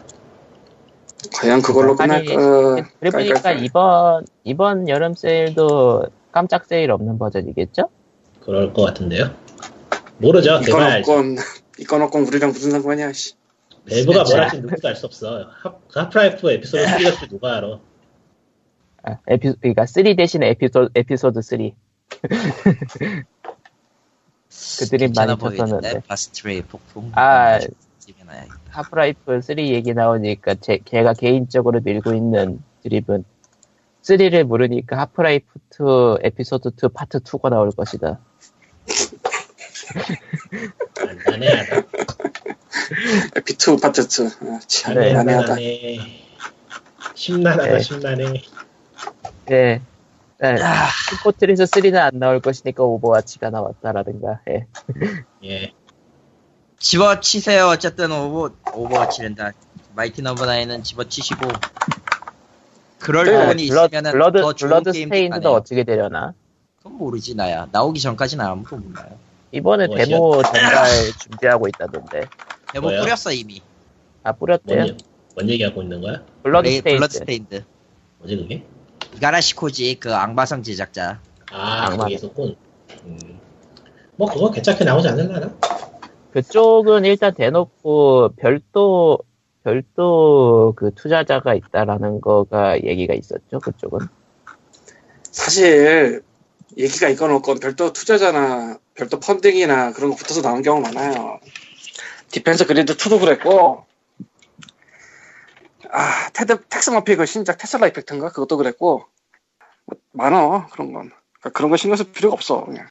[1.34, 2.88] 과연 그걸로 아니, 끝날까?
[3.00, 3.64] 그래 보니까 깔깔깔.
[3.64, 7.88] 이번, 이번 여름 세일도 깜짝 세일 없는 버전이겠죠?
[8.40, 9.34] 그럴 것 같은데요
[10.18, 11.36] 모르죠 있건 없건,
[11.78, 13.34] 있건 없건 우리랑 무슨 상관이야, 씨.
[13.86, 14.40] 밸브가 뭘.
[14.42, 17.78] 할지 누구도 알 수 없어 하, 하프라이프 에피소드 3 같은 거 누가 알아
[19.02, 21.70] 아, 에피, 그러니까 3 대신에 에피소드, 에피소드 3.
[24.80, 25.56] 그들이 많이 쳤었는데.
[25.56, 27.10] 보이는데 바스트레이 폭풍.
[27.14, 27.58] 아.
[27.98, 28.59] 집에 놔야겠다.
[28.70, 33.24] 하프라이프 3 얘기 나오니까 제, 걔가 개인적으로 밀고 있는 드립은
[34.02, 38.18] 3를 모르니까 하프라이프 2 에피소드 2 파트 2가 나올 것이다.
[41.26, 41.82] 난해하다
[43.34, 44.26] 에피2 파트 2.
[44.48, 45.12] 아, 참, 네.
[45.12, 45.56] 난해하다.
[47.14, 47.80] 심란하다 네.
[47.80, 48.24] 심란해
[49.50, 49.80] 예.
[50.42, 50.46] 예.
[50.46, 50.88] 아,
[51.22, 54.40] 포트리스 3는 안 나올 것이니까 오버워치가 나왔다라든가.
[54.48, 54.66] 예.
[55.44, 55.72] 예
[56.80, 57.66] 집어치세요.
[57.68, 59.52] 어쨌든 오버 오버워치랜다.
[59.94, 61.46] 마이티 넘버 나인은 집어치시고
[62.98, 66.32] 그럴 네, 부분이 블러, 있으면은 블러드, 더 좋은 블러드 게임 스테인드도 어떻게 되려나?
[66.78, 67.66] 그건 모르지 나야.
[67.70, 69.18] 나오기 전까지는 아무도 몰라요.
[69.52, 70.06] 이번에 무엇이요?
[70.06, 70.86] 데모 전달
[71.20, 72.24] 준비하고 있다던데.
[72.72, 73.02] 데모 뭐요?
[73.02, 73.60] 뿌렸어 이미.
[74.22, 74.84] 아, 뿌렸대요?
[74.84, 74.98] 뭔,
[75.34, 76.22] 뭔 얘기하고 있는 거야?
[76.42, 76.96] 블러드 블레이- 스테인드.
[76.98, 77.64] 블러드 스테인드.
[78.18, 78.64] 뭐지 그게?
[79.16, 81.20] 이가라시 코지 그 악마성 제작자.
[81.52, 82.04] 아 악마.
[82.04, 82.56] 그게 있었군
[83.04, 83.18] 음.
[84.16, 85.52] 뭐 그거 괜찮게 나오지 않을라나?
[86.32, 89.18] 그쪽은 일단 대놓고 별도
[89.64, 93.58] 별도 그 투자자가 있다라는 거가 얘기가 있었죠.
[93.60, 94.06] 그쪽은.
[95.22, 96.22] 사실
[96.76, 101.40] 얘기가 있건 없건 별도 투자자나 별도 funding이나 그런 거 붙어서 나온 경우 많아요.
[102.30, 103.84] 디펜스 그리드 2도 그랬고
[105.90, 109.04] 아 테드 텍스 머피 그 신작 테슬라 이펙트인가 그것도 그랬고
[109.86, 112.86] 뭐, 많어 그런 건 그러니까 그런 거 신경 쓸 필요가 없어 그냥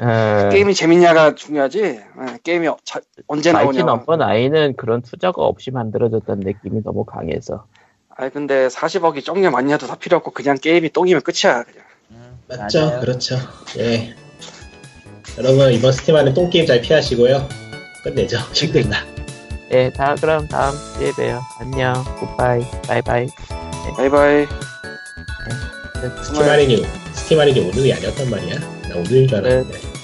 [0.00, 2.02] 에, 게임이 재밌냐가 중요하지 예,
[2.44, 7.66] 게임이 어- 자- 언제 마이티 나오냐 넘버 나인은 그런 투자가 없이 만들어졌던 느낌이 너무 강해서.
[8.16, 11.84] 아니 근데 40억이 적냐 많냐도 다 필요 없고 그냥 게임이 똥이면 끝이야 그냥
[12.48, 13.00] 맞죠, 맞아요.
[13.00, 13.36] 그렇죠.
[13.78, 14.14] 예.
[15.36, 17.46] 여러분 이번 스팀 안에 똥 게임 잘 피하시고요.
[18.04, 18.38] 끝내죠.
[18.54, 18.98] 힘들다.
[19.72, 21.40] 예, 다 그럼 다음 주에 봬요.
[21.60, 23.26] 안녕, 굿바이, 바이바이.
[23.96, 24.46] 바이바이
[26.24, 28.77] 스팀 할인이 스팀 할인이 오늘이 아니었단 말이야.
[28.88, 29.97] 나 오늘인 줄 알았는데.